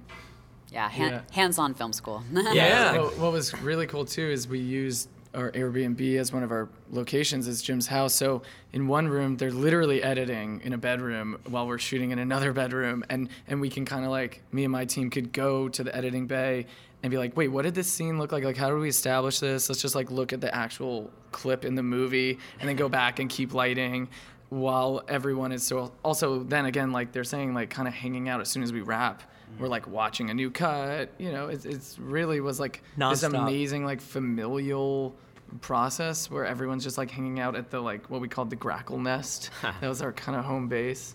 Yeah, 0.73 0.89
hand, 0.89 1.13
Yeah. 1.13 1.23
hands-on 1.31 1.75
film 1.75 1.93
school. 1.93 2.23
What, 2.33 3.17
what 3.19 3.33
was 3.33 3.55
really 3.63 3.87
cool 3.87 4.05
too 4.05 4.29
is 4.29 4.49
we 4.49 4.59
used 4.59 5.09
our 5.35 5.51
Airbnb 5.53 6.17
as 6.19 6.33
one 6.33 6.43
of 6.43 6.51
our 6.51 6.69
locations 6.91 7.47
is 7.47 7.63
Jim's 7.63 7.87
house. 7.87 8.15
So 8.15 8.43
in 8.73 8.89
one 8.89 9.09
room, 9.09 9.37
they're 9.37 9.51
literally 9.51 10.03
editing 10.03 10.61
in 10.65 10.73
a 10.73 10.79
bedroom 10.79 11.39
while 11.49 11.67
we're 11.67 11.79
shooting 11.79 12.11
in 12.11 12.19
another 12.19 12.53
bedroom, 12.63 13.05
and 13.09 13.29
and 13.47 13.61
we 13.61 13.71
can 13.71 13.85
kind 13.85 14.05
of 14.05 14.11
like 14.11 14.43
me 14.53 14.65
and 14.65 14.73
my 14.73 14.85
team 14.85 15.11
could 15.11 15.33
go 15.33 15.69
to 15.69 15.85
the 15.85 15.95
editing 15.95 16.27
bay 16.27 16.67
and 17.03 17.11
be 17.11 17.19
like, 17.19 17.37
wait, 17.37 17.49
what 17.49 17.63
did 17.63 17.75
this 17.75 17.91
scene 17.91 18.19
look 18.19 18.33
like? 18.33 18.43
Like, 18.43 18.57
how 18.57 18.71
do 18.71 18.77
we 18.77 18.89
establish 18.89 19.39
this? 19.39 19.69
Let's 19.69 19.81
just 19.81 19.95
like 19.95 20.11
look 20.11 20.33
at 20.33 20.41
the 20.41 20.53
actual 20.55 21.11
clip 21.31 21.65
in 21.65 21.75
the 21.75 21.83
movie, 21.83 22.39
and 22.61 22.69
then 22.69 22.77
go 22.77 22.89
back 22.89 23.19
and 23.19 23.29
keep 23.31 23.55
lighting. 23.55 24.09
While 24.51 25.03
everyone 25.09 25.53
is 25.53 25.63
so 25.63 25.93
also 26.03 26.43
then 26.43 26.65
again 26.65 26.91
like 26.91 27.13
they're 27.13 27.23
saying 27.23 27.53
like 27.53 27.69
kind 27.69 27.87
of 27.87 27.93
hanging 27.93 28.31
out 28.31 28.41
as 28.41 28.49
soon 28.49 28.63
as 28.63 28.73
we 28.73 28.81
wrap, 28.81 29.23
we're 29.59 29.69
like 29.69 29.87
watching 29.89 30.31
a 30.31 30.35
new 30.35 30.51
cut. 30.51 31.11
You 31.19 31.33
know, 31.33 31.49
it's 31.49 31.65
it's 31.65 31.99
really 31.99 32.41
was 32.41 32.61
like 32.61 32.83
this 33.11 33.23
amazing 33.43 33.85
like 33.85 34.01
familial 34.01 35.15
process 35.61 36.31
where 36.31 36.45
everyone's 36.45 36.85
just 36.85 36.99
like 36.99 37.11
hanging 37.11 37.41
out 37.41 37.57
at 37.57 37.71
the 37.71 37.81
like 37.81 38.11
what 38.11 38.21
we 38.21 38.29
called 38.29 38.51
the 38.51 38.57
grackle 38.57 38.99
nest. 38.99 39.51
that 39.63 39.89
was 39.89 40.03
our 40.03 40.13
kind 40.13 40.39
of 40.39 40.45
home 40.45 40.69
base. 40.69 41.15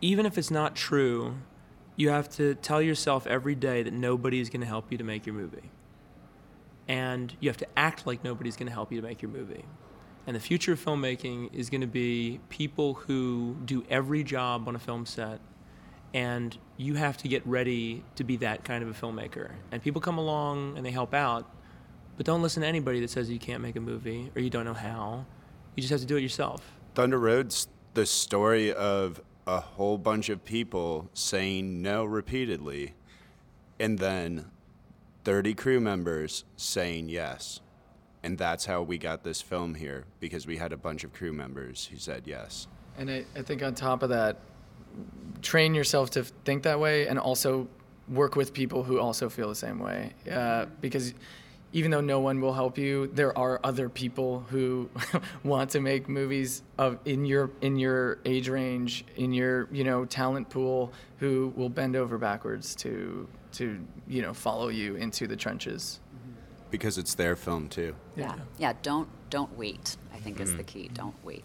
even 0.00 0.26
if 0.26 0.38
it's 0.38 0.50
not 0.50 0.74
true, 0.74 1.36
you 1.96 2.08
have 2.10 2.28
to 2.30 2.54
tell 2.56 2.80
yourself 2.82 3.26
every 3.26 3.54
day 3.54 3.82
that 3.82 3.92
nobody 3.92 4.40
is 4.40 4.48
going 4.48 4.62
to 4.62 4.66
help 4.66 4.90
you 4.90 4.98
to 4.98 5.04
make 5.04 5.26
your 5.26 5.34
movie. 5.34 5.70
And 6.88 7.34
you 7.40 7.48
have 7.48 7.58
to 7.58 7.66
act 7.76 8.06
like 8.06 8.24
nobody's 8.24 8.56
going 8.56 8.66
to 8.66 8.72
help 8.72 8.90
you 8.90 9.00
to 9.00 9.06
make 9.06 9.22
your 9.22 9.30
movie. 9.30 9.64
And 10.26 10.34
the 10.34 10.40
future 10.40 10.72
of 10.72 10.84
filmmaking 10.84 11.52
is 11.54 11.70
going 11.70 11.80
to 11.82 11.86
be 11.86 12.40
people 12.48 12.94
who 12.94 13.56
do 13.64 13.84
every 13.88 14.24
job 14.24 14.66
on 14.68 14.74
a 14.74 14.78
film 14.78 15.06
set. 15.06 15.40
And 16.12 16.56
you 16.76 16.94
have 16.94 17.16
to 17.18 17.28
get 17.28 17.46
ready 17.46 18.02
to 18.16 18.24
be 18.24 18.36
that 18.38 18.64
kind 18.64 18.82
of 18.82 18.90
a 18.90 18.94
filmmaker. 18.94 19.52
And 19.70 19.82
people 19.82 20.00
come 20.00 20.18
along 20.18 20.76
and 20.76 20.84
they 20.84 20.90
help 20.90 21.14
out, 21.14 21.48
but 22.16 22.26
don't 22.26 22.42
listen 22.42 22.62
to 22.62 22.68
anybody 22.68 23.00
that 23.00 23.10
says 23.10 23.30
you 23.30 23.38
can't 23.38 23.62
make 23.62 23.76
a 23.76 23.80
movie 23.80 24.30
or 24.34 24.40
you 24.40 24.50
don't 24.50 24.64
know 24.64 24.74
how. 24.74 25.24
You 25.76 25.82
just 25.82 25.90
have 25.92 26.00
to 26.00 26.06
do 26.06 26.16
it 26.16 26.22
yourself. 26.22 26.62
Thunder 26.94 27.18
Road's 27.18 27.68
the 27.94 28.06
story 28.06 28.72
of 28.72 29.20
a 29.46 29.60
whole 29.60 29.98
bunch 29.98 30.28
of 30.28 30.44
people 30.44 31.08
saying 31.12 31.82
no 31.82 32.04
repeatedly, 32.04 32.94
and 33.78 33.98
then 33.98 34.50
30 35.24 35.54
crew 35.54 35.80
members 35.80 36.44
saying 36.56 37.08
yes. 37.08 37.60
And 38.22 38.36
that's 38.36 38.66
how 38.66 38.82
we 38.82 38.98
got 38.98 39.24
this 39.24 39.40
film 39.40 39.74
here, 39.74 40.04
because 40.18 40.46
we 40.46 40.58
had 40.58 40.72
a 40.72 40.76
bunch 40.76 41.04
of 41.04 41.12
crew 41.12 41.32
members 41.32 41.86
who 41.86 41.96
said 41.96 42.24
yes. 42.26 42.66
And 42.98 43.10
I, 43.10 43.24
I 43.34 43.42
think 43.42 43.62
on 43.62 43.74
top 43.74 44.02
of 44.02 44.10
that, 44.10 44.38
train 45.42 45.74
yourself 45.74 46.10
to 46.10 46.24
think 46.24 46.62
that 46.64 46.80
way 46.80 47.06
and 47.06 47.18
also 47.18 47.68
work 48.08 48.36
with 48.36 48.52
people 48.52 48.82
who 48.82 48.98
also 48.98 49.28
feel 49.28 49.48
the 49.48 49.54
same 49.54 49.78
way. 49.78 50.12
Uh, 50.30 50.66
because 50.80 51.14
even 51.72 51.90
though 51.90 52.00
no 52.00 52.18
one 52.20 52.40
will 52.40 52.52
help 52.52 52.76
you, 52.76 53.06
there 53.08 53.36
are 53.38 53.60
other 53.62 53.88
people 53.88 54.44
who 54.50 54.90
want 55.44 55.70
to 55.70 55.80
make 55.80 56.08
movies 56.08 56.62
of 56.78 56.98
in 57.04 57.24
your 57.24 57.50
in 57.60 57.76
your 57.76 58.18
age 58.24 58.48
range, 58.48 59.04
in 59.16 59.32
your 59.32 59.68
you 59.70 59.84
know 59.84 60.04
talent 60.04 60.48
pool, 60.50 60.92
who 61.18 61.52
will 61.56 61.68
bend 61.68 61.94
over 61.94 62.18
backwards 62.18 62.74
to 62.76 63.28
to 63.52 63.80
you 64.08 64.22
know 64.22 64.34
follow 64.34 64.68
you 64.68 64.96
into 64.96 65.26
the 65.26 65.36
trenches. 65.36 66.00
Because 66.70 66.98
it's 66.98 67.14
their 67.14 67.34
film, 67.34 67.68
too. 67.68 67.96
Yeah, 68.16 68.36
yeah. 68.58 68.74
Don't 68.82 69.08
don't 69.28 69.56
wait. 69.56 69.96
I 70.12 70.18
think 70.18 70.40
is 70.40 70.54
the 70.56 70.62
key. 70.62 70.90
Don't 70.92 71.16
wait. 71.24 71.44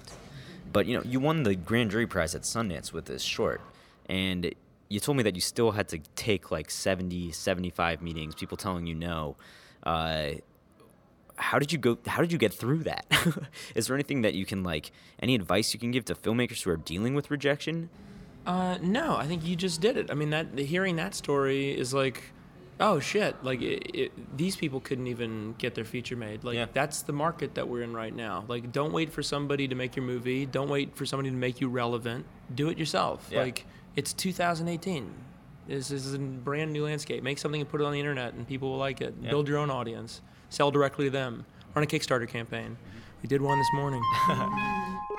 But 0.76 0.88
you 0.88 0.98
know, 0.98 1.04
you 1.06 1.22
won 1.22 1.44
the 1.44 1.56
grand 1.56 1.92
jury 1.92 2.06
prize 2.06 2.36
at 2.36 2.42
Sundance 2.42 2.92
with 2.92 3.06
this 3.06 3.22
short, 3.22 3.62
and 4.08 4.54
you 4.90 5.00
told 5.00 5.16
me 5.16 5.24
that 5.24 5.34
you 5.34 5.40
still 5.40 5.72
had 5.72 5.88
to 5.88 6.00
take 6.18 6.52
like 6.52 6.70
70, 6.70 7.32
75 7.32 8.02
meetings, 8.02 8.36
people 8.36 8.58
telling 8.58 8.86
you 8.86 8.94
no. 8.94 9.38
Uh, 9.84 10.32
how 11.38 11.60
did 11.60 11.72
you 11.72 11.78
go? 11.78 11.98
How 12.06 12.20
did 12.20 12.34
you 12.34 12.38
get 12.38 12.54
through 12.54 12.80
that? 12.80 13.06
Is 13.76 13.88
there 13.88 13.96
anything 13.96 14.24
that 14.24 14.34
you 14.34 14.46
can 14.46 14.64
like? 14.64 14.92
Any 15.22 15.34
advice 15.34 15.74
you 15.74 15.80
can 15.80 15.92
give 15.92 16.04
to 16.06 16.14
filmmakers 16.14 16.64
who 16.64 16.72
are 16.72 16.76
dealing 16.76 17.16
with 17.16 17.32
rejection? 17.32 17.90
Uh, 18.46 18.78
no, 18.82 19.16
I 19.16 19.28
think 19.28 19.46
you 19.46 19.56
just 19.56 19.80
did 19.80 19.96
it. 19.96 20.12
I 20.12 20.14
mean, 20.14 20.32
that 20.32 20.58
hearing 20.58 20.98
that 20.98 21.16
story 21.16 21.72
is 21.72 21.94
like, 21.94 22.22
oh 22.80 23.00
shit! 23.00 23.36
Like 23.44 23.62
it, 23.62 23.96
it, 23.96 24.38
these 24.38 24.56
people 24.56 24.80
couldn't 24.80 25.08
even 25.08 25.56
get 25.58 25.76
their 25.76 25.86
feature 25.86 26.16
made. 26.16 26.44
Like 26.44 26.74
that's 26.74 27.02
the 27.02 27.14
market 27.14 27.56
that 27.56 27.68
we're 27.68 27.82
in 27.82 27.94
right 27.94 28.16
now. 28.16 28.46
Like, 28.48 28.72
don't 28.72 28.92
wait 28.92 29.12
for 29.12 29.24
somebody 29.24 29.68
to 29.68 29.76
make 29.76 29.96
your 29.96 30.06
movie. 30.06 30.46
Don't 30.46 30.70
wait 30.70 30.96
for 30.96 31.06
somebody 31.06 31.30
to 31.30 31.36
make 31.36 31.62
you 31.62 31.70
relevant. 31.70 32.26
Do 32.54 32.70
it 32.70 32.78
yourself. 32.78 33.28
Yeah. 33.32 33.42
Like 33.42 33.66
it's 33.96 34.14
2018. 34.14 35.14
This 35.68 35.90
is 35.90 36.14
a 36.14 36.20
brand 36.20 36.74
new 36.74 36.86
landscape. 36.86 37.24
Make 37.24 37.40
something 37.40 37.60
and 37.60 37.70
put 37.70 37.82
it 37.82 37.86
on 37.86 37.94
the 37.94 38.00
internet, 38.00 38.34
and 38.34 38.48
people 38.48 38.70
will 38.70 38.78
like 38.78 39.02
it. 39.02 39.16
Yeah. 39.22 39.32
Build 39.32 39.48
your 39.48 39.58
own 39.58 39.72
audience. 39.72 40.22
Sell 40.50 40.70
directly 40.70 41.06
to 41.06 41.12
them. 41.12 41.46
Run 41.74 41.84
a 41.84 41.88
Kickstarter 41.88 42.28
campaign. 42.28 42.78
We 43.24 43.28
did 43.28 43.42
one 43.42 43.58
this 43.58 43.68
morning. 43.74 44.02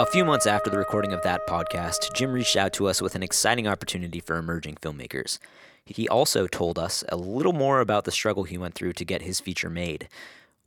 A 0.00 0.06
few 0.06 0.24
months 0.24 0.46
after 0.46 0.70
the 0.70 0.78
recording 0.78 1.12
of 1.12 1.20
that 1.24 1.46
podcast, 1.46 2.14
Jim 2.14 2.32
reached 2.32 2.56
out 2.56 2.72
to 2.72 2.86
us 2.86 3.02
with 3.02 3.14
an 3.14 3.22
exciting 3.22 3.68
opportunity 3.68 4.18
for 4.18 4.38
emerging 4.38 4.76
filmmakers. 4.76 5.38
He 5.84 6.08
also 6.08 6.46
told 6.46 6.78
us 6.78 7.02
a 7.08 7.16
little 7.16 7.52
more 7.52 7.80
about 7.80 8.04
the 8.04 8.12
struggle 8.12 8.44
he 8.44 8.58
went 8.58 8.74
through 8.74 8.92
to 8.94 9.04
get 9.04 9.22
his 9.22 9.40
feature 9.40 9.70
made. 9.70 10.08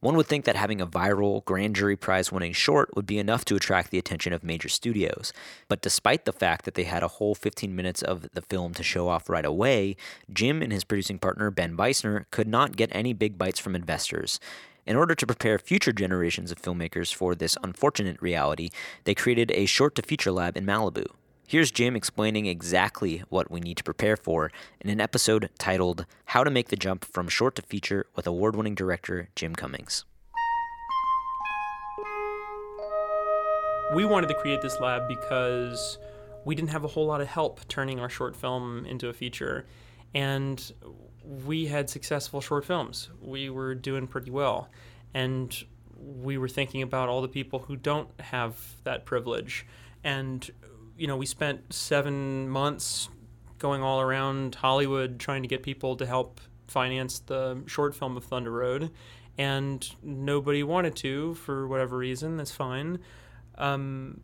One 0.03 0.17
would 0.17 0.27
think 0.27 0.43
that 0.43 0.57
having 0.57 0.81
a 0.81 0.85
viral, 0.85 1.45
grand 1.45 1.77
jury 1.77 1.95
prize 1.95 2.29
winning 2.29 2.51
short 2.51 2.93
would 2.93 3.05
be 3.05 3.19
enough 3.19 3.45
to 3.45 3.55
attract 3.55 3.89
the 3.89 3.97
attention 3.97 4.33
of 4.33 4.43
major 4.43 4.67
studios. 4.67 5.31
But 5.69 5.81
despite 5.81 6.25
the 6.25 6.33
fact 6.33 6.65
that 6.65 6.73
they 6.73 6.83
had 6.83 7.03
a 7.03 7.07
whole 7.07 7.35
15 7.35 7.73
minutes 7.73 8.01
of 8.01 8.29
the 8.33 8.41
film 8.41 8.73
to 8.73 8.83
show 8.83 9.07
off 9.07 9.29
right 9.29 9.45
away, 9.45 9.95
Jim 10.29 10.61
and 10.61 10.73
his 10.73 10.83
producing 10.83 11.19
partner, 11.19 11.49
Ben 11.51 11.77
Wiessner, 11.77 12.25
could 12.31 12.49
not 12.49 12.75
get 12.75 12.89
any 12.91 13.13
big 13.13 13.37
bites 13.37 13.59
from 13.59 13.77
investors. 13.77 14.41
In 14.85 14.97
order 14.97 15.15
to 15.15 15.25
prepare 15.25 15.57
future 15.57 15.93
generations 15.93 16.51
of 16.51 16.61
filmmakers 16.61 17.15
for 17.15 17.33
this 17.33 17.57
unfortunate 17.63 18.21
reality, 18.21 18.71
they 19.05 19.15
created 19.15 19.51
a 19.51 19.65
short 19.65 19.95
to 19.95 20.01
feature 20.01 20.33
lab 20.33 20.57
in 20.57 20.65
Malibu. 20.65 21.05
Here's 21.45 21.71
Jim 21.71 21.95
explaining 21.95 22.45
exactly 22.45 23.23
what 23.29 23.51
we 23.51 23.59
need 23.59 23.77
to 23.77 23.83
prepare 23.83 24.17
for 24.17 24.51
in 24.81 24.89
an 24.89 25.01
episode 25.01 25.49
titled 25.59 26.05
How 26.25 26.43
to 26.43 26.49
Make 26.49 26.69
the 26.69 26.75
Jump 26.75 27.05
from 27.05 27.27
Short 27.27 27.55
to 27.55 27.61
Feature 27.61 28.07
with 28.15 28.25
award 28.25 28.55
winning 28.55 28.75
director 28.75 29.29
Jim 29.35 29.55
Cummings. 29.55 30.05
we 33.93 34.05
wanted 34.05 34.27
to 34.27 34.33
create 34.33 34.61
this 34.61 34.79
lab 34.79 35.07
because 35.07 35.97
we 36.45 36.55
didn't 36.55 36.71
have 36.71 36.83
a 36.83 36.87
whole 36.87 37.05
lot 37.05 37.21
of 37.21 37.27
help 37.27 37.65
turning 37.67 37.99
our 37.99 38.09
short 38.09 38.35
film 38.35 38.85
into 38.85 39.07
a 39.07 39.13
feature. 39.13 39.65
And 40.13 40.73
we 41.45 41.67
had 41.67 41.89
successful 41.89 42.41
short 42.41 42.65
films. 42.65 43.09
We 43.21 43.49
were 43.49 43.75
doing 43.75 44.07
pretty 44.07 44.31
well. 44.31 44.69
And 45.13 45.55
we 45.97 46.37
were 46.37 46.49
thinking 46.49 46.81
about 46.81 47.07
all 47.07 47.21
the 47.21 47.27
people 47.27 47.59
who 47.59 47.75
don't 47.75 48.09
have 48.19 48.55
that 48.83 49.05
privilege. 49.05 49.65
And, 50.03 50.49
you 50.97 51.07
know, 51.07 51.17
we 51.17 51.25
spent 51.25 51.73
seven 51.73 52.49
months 52.49 53.09
going 53.59 53.81
all 53.81 54.01
around 54.01 54.55
Hollywood 54.55 55.19
trying 55.19 55.41
to 55.41 55.47
get 55.47 55.63
people 55.63 55.95
to 55.97 56.05
help 56.05 56.41
finance 56.67 57.19
the 57.19 57.61
short 57.65 57.95
film 57.95 58.17
of 58.17 58.23
Thunder 58.23 58.51
Road, 58.51 58.91
and 59.37 59.95
nobody 60.01 60.63
wanted 60.63 60.95
to 60.97 61.33
for 61.35 61.67
whatever 61.67 61.97
reason. 61.97 62.37
That's 62.37 62.51
fine. 62.51 62.99
Um, 63.57 64.21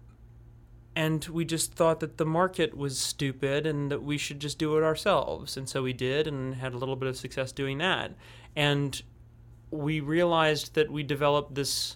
and 0.96 1.24
we 1.26 1.46
just 1.46 1.74
thought 1.74 2.00
that 2.02 2.18
the 2.18 2.26
market 2.26 2.76
was 2.76 3.00
stupid 3.00 3.66
and 3.66 3.90
that 3.92 4.04
we 4.04 4.18
should 4.18 4.40
just 4.40 4.58
do 4.58 4.78
it 4.78 4.84
ourselves. 4.84 5.56
And 5.56 5.70
so 5.70 5.84
we 5.84 5.94
did 5.94 6.28
and 6.28 6.56
had 6.56 6.74
a 6.74 6.78
little 6.78 6.96
bit 6.96 7.08
of 7.08 7.16
success 7.16 7.52
doing 7.52 7.78
that. 7.78 8.12
And 8.56 9.02
we 9.72 10.00
realized 10.00 10.76
that 10.76 10.92
we 10.92 11.04
developed 11.04 11.56
this 11.56 11.96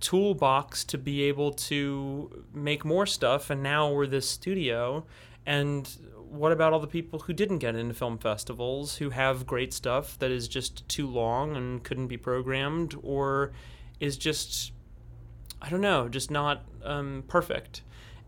toolbox 0.00 0.84
to 0.84 0.98
be 0.98 1.22
able 1.22 1.52
to 1.52 2.44
make 2.52 2.84
more 2.84 3.06
stuff 3.06 3.50
and 3.50 3.62
now 3.62 3.90
we're 3.92 4.06
this 4.06 4.28
studio 4.28 5.04
and 5.46 5.98
what 6.16 6.52
about 6.52 6.72
all 6.72 6.80
the 6.80 6.86
people 6.86 7.18
who 7.20 7.32
didn't 7.32 7.58
get 7.58 7.74
into 7.74 7.92
film 7.92 8.16
festivals 8.16 8.96
who 8.96 9.10
have 9.10 9.46
great 9.46 9.72
stuff 9.72 10.18
that 10.18 10.30
is 10.30 10.48
just 10.48 10.88
too 10.88 11.06
long 11.06 11.56
and 11.56 11.84
couldn't 11.84 12.06
be 12.06 12.16
programmed 12.16 12.94
or 13.02 13.52
is 13.98 14.16
just 14.16 14.72
i 15.60 15.68
don't 15.68 15.80
know 15.80 16.08
just 16.08 16.30
not 16.30 16.64
um, 16.84 17.22
perfect 17.28 17.82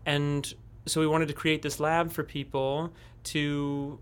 and 0.05 0.53
so 0.85 0.99
we 0.99 1.07
wanted 1.07 1.27
to 1.27 1.33
create 1.33 1.61
this 1.61 1.79
lab 1.79 2.11
for 2.11 2.23
people 2.23 2.93
to 3.23 3.99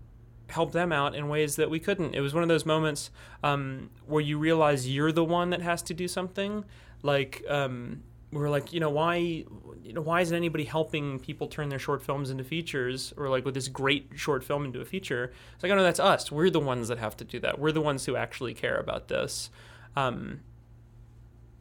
help 0.52 0.72
them 0.72 0.92
out 0.92 1.14
in 1.14 1.28
ways 1.28 1.56
that 1.56 1.70
we 1.70 1.80
couldn't. 1.80 2.14
It 2.14 2.20
was 2.20 2.34
one 2.34 2.42
of 2.42 2.48
those 2.48 2.66
moments 2.66 3.10
um, 3.42 3.90
where 4.06 4.20
you 4.20 4.38
realize 4.38 4.88
you're 4.88 5.12
the 5.12 5.24
one 5.24 5.50
that 5.50 5.62
has 5.62 5.82
to 5.82 5.94
do 5.94 6.06
something. 6.06 6.64
Like 7.02 7.44
um, 7.48 8.02
we're 8.32 8.48
like, 8.48 8.72
you 8.72 8.80
know, 8.80 8.90
why, 8.90 9.16
you 9.16 9.92
know, 9.92 10.00
why 10.00 10.22
isn't 10.22 10.34
anybody 10.34 10.64
helping 10.64 11.18
people 11.18 11.48
turn 11.48 11.68
their 11.68 11.78
short 11.78 12.02
films 12.02 12.30
into 12.30 12.44
features, 12.44 13.12
or 13.16 13.28
like 13.28 13.44
with 13.44 13.54
this 13.54 13.68
great 13.68 14.10
short 14.14 14.42
film 14.42 14.64
into 14.64 14.80
a 14.80 14.84
feature? 14.84 15.32
It's 15.54 15.62
like, 15.62 15.70
oh 15.70 15.76
no, 15.76 15.82
that's 15.82 16.00
us. 16.00 16.32
We're 16.32 16.50
the 16.50 16.60
ones 16.60 16.88
that 16.88 16.98
have 16.98 17.16
to 17.18 17.24
do 17.24 17.38
that. 17.40 17.58
We're 17.58 17.72
the 17.72 17.80
ones 17.80 18.06
who 18.06 18.16
actually 18.16 18.54
care 18.54 18.76
about 18.76 19.08
this. 19.08 19.50
Um, 19.96 20.40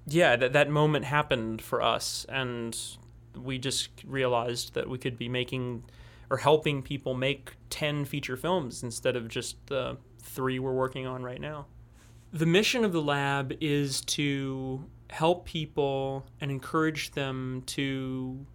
yeah, 0.07 0.35
that 0.35 0.53
that 0.53 0.69
moment 0.69 1.05
happened 1.05 1.61
for 1.61 1.81
us, 1.81 2.25
and 2.29 2.77
we 3.35 3.57
just 3.57 3.89
realized 4.05 4.73
that 4.73 4.89
we 4.89 4.97
could 4.97 5.17
be 5.17 5.29
making 5.29 5.83
or 6.29 6.37
helping 6.37 6.81
people 6.81 7.13
make 7.13 7.57
10 7.69 8.05
feature 8.05 8.37
films 8.37 8.83
instead 8.83 9.17
of 9.17 9.27
just 9.27 9.57
the 9.67 9.97
three 10.19 10.59
we're 10.59 10.71
working 10.71 11.05
on 11.05 11.23
right 11.23 11.41
now. 11.41 11.65
The 12.31 12.45
mission 12.45 12.85
of 12.85 12.93
the 12.93 13.01
lab 13.01 13.53
is 13.59 13.99
to 14.01 14.85
help 15.11 15.45
people 15.45 16.25
and 16.39 16.49
encourage 16.49 17.11
them 17.11 17.63
to 17.67 18.45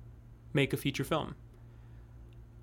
make 0.53 0.73
a 0.73 0.77
feature 0.77 1.05
film. 1.05 1.37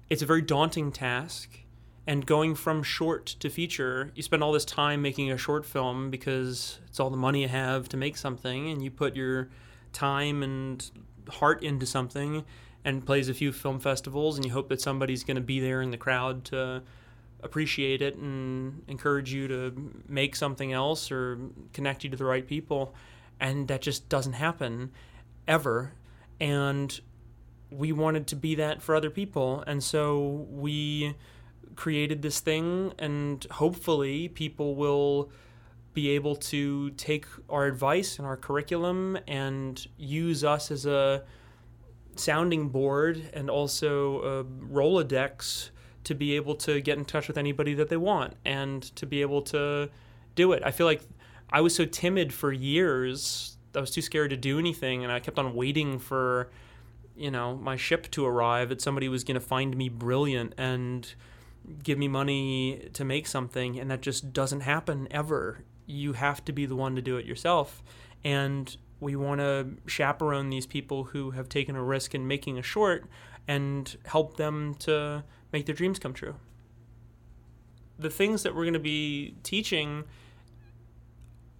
It's 0.09 0.21
a 0.21 0.25
very 0.25 0.41
daunting 0.41 0.91
task. 0.91 1.59
And 2.05 2.25
going 2.25 2.55
from 2.55 2.83
short 2.83 3.27
to 3.39 3.49
feature, 3.49 4.11
you 4.13 4.23
spend 4.23 4.43
all 4.43 4.51
this 4.51 4.65
time 4.65 5.01
making 5.01 5.31
a 5.31 5.37
short 5.37 5.65
film 5.65 6.09
because 6.09 6.79
it's 6.87 6.99
all 6.99 7.09
the 7.09 7.15
money 7.15 7.43
you 7.43 7.47
have 7.47 7.87
to 7.89 7.97
make 7.97 8.17
something, 8.17 8.69
and 8.69 8.83
you 8.83 8.91
put 8.91 9.15
your 9.15 9.49
time 9.93 10.43
and 10.43 10.91
heart 11.29 11.63
into 11.63 11.85
something, 11.85 12.43
and 12.83 13.05
plays 13.05 13.29
a 13.29 13.33
few 13.33 13.53
film 13.53 13.79
festivals, 13.79 14.35
and 14.35 14.43
you 14.43 14.51
hope 14.51 14.67
that 14.67 14.81
somebody's 14.81 15.23
going 15.23 15.35
to 15.35 15.41
be 15.41 15.61
there 15.61 15.81
in 15.81 15.91
the 15.91 15.97
crowd 15.97 16.43
to 16.45 16.83
appreciate 17.41 18.01
it 18.01 18.17
and 18.17 18.83
encourage 18.89 19.31
you 19.31 19.47
to 19.47 20.03
make 20.05 20.35
something 20.35 20.73
else 20.73 21.09
or 21.09 21.39
connect 21.71 22.03
you 22.03 22.09
to 22.09 22.17
the 22.17 22.25
right 22.25 22.47
people. 22.47 22.93
And 23.39 23.67
that 23.67 23.81
just 23.81 24.09
doesn't 24.09 24.33
happen 24.33 24.91
ever. 25.47 25.93
And 26.39 26.99
we 27.69 27.91
wanted 27.91 28.27
to 28.27 28.35
be 28.35 28.55
that 28.55 28.81
for 28.81 28.95
other 28.95 29.09
people. 29.09 29.63
And 29.65 29.83
so 29.83 30.45
we 30.49 31.15
created 31.75 32.21
this 32.21 32.39
thing, 32.39 32.93
and 32.99 33.45
hopefully, 33.51 34.27
people 34.27 34.75
will 34.75 35.31
be 35.93 36.09
able 36.09 36.35
to 36.35 36.89
take 36.91 37.25
our 37.49 37.65
advice 37.65 38.17
and 38.17 38.27
our 38.27 38.37
curriculum 38.37 39.17
and 39.27 39.87
use 39.97 40.43
us 40.43 40.71
as 40.71 40.85
a 40.85 41.23
sounding 42.15 42.69
board 42.69 43.29
and 43.33 43.49
also 43.49 44.19
a 44.21 44.43
Rolodex 44.43 45.69
to 46.03 46.13
be 46.15 46.35
able 46.35 46.55
to 46.55 46.81
get 46.81 46.97
in 46.97 47.05
touch 47.05 47.27
with 47.27 47.37
anybody 47.37 47.73
that 47.75 47.89
they 47.89 47.97
want 47.97 48.33
and 48.43 48.83
to 48.95 49.05
be 49.05 49.21
able 49.21 49.41
to 49.41 49.89
do 50.35 50.51
it. 50.51 50.61
I 50.65 50.71
feel 50.71 50.85
like 50.85 51.01
I 51.53 51.61
was 51.61 51.73
so 51.75 51.85
timid 51.85 52.33
for 52.33 52.51
years. 52.51 53.57
I 53.73 53.79
was 53.79 53.91
too 53.91 54.01
scared 54.01 54.31
to 54.31 54.37
do 54.37 54.59
anything 54.59 55.03
and 55.03 55.13
I 55.13 55.19
kept 55.19 55.39
on 55.39 55.55
waiting 55.55 55.99
for 55.99 56.49
you 57.15 57.29
know, 57.29 57.55
my 57.55 57.75
ship 57.75 58.09
to 58.11 58.25
arrive 58.25 58.69
that 58.69 58.81
somebody 58.81 59.07
was 59.07 59.23
going 59.23 59.35
to 59.35 59.41
find 59.41 59.77
me 59.77 59.89
brilliant 59.89 60.53
and 60.57 61.13
give 61.83 61.97
me 61.97 62.07
money 62.07 62.89
to 62.93 63.05
make 63.05 63.27
something 63.27 63.79
and 63.79 63.89
that 63.91 64.01
just 64.01 64.33
doesn't 64.33 64.61
happen 64.61 65.07
ever. 65.11 65.63
You 65.85 66.13
have 66.13 66.43
to 66.45 66.51
be 66.51 66.65
the 66.65 66.75
one 66.75 66.95
to 66.95 67.01
do 67.01 67.17
it 67.17 67.25
yourself. 67.25 67.83
And 68.23 68.75
we 68.99 69.15
want 69.15 69.41
to 69.41 69.67
chaperone 69.85 70.49
these 70.49 70.65
people 70.65 71.05
who 71.05 71.31
have 71.31 71.49
taken 71.49 71.75
a 71.75 71.83
risk 71.83 72.15
in 72.15 72.27
making 72.27 72.57
a 72.57 72.63
short 72.63 73.05
and 73.47 73.95
help 74.05 74.37
them 74.37 74.75
to 74.79 75.23
make 75.51 75.65
their 75.65 75.75
dreams 75.75 75.99
come 75.99 76.13
true. 76.13 76.35
The 77.99 78.09
things 78.09 78.43
that 78.43 78.55
we're 78.55 78.63
going 78.63 78.73
to 78.73 78.79
be 78.79 79.35
teaching, 79.43 80.05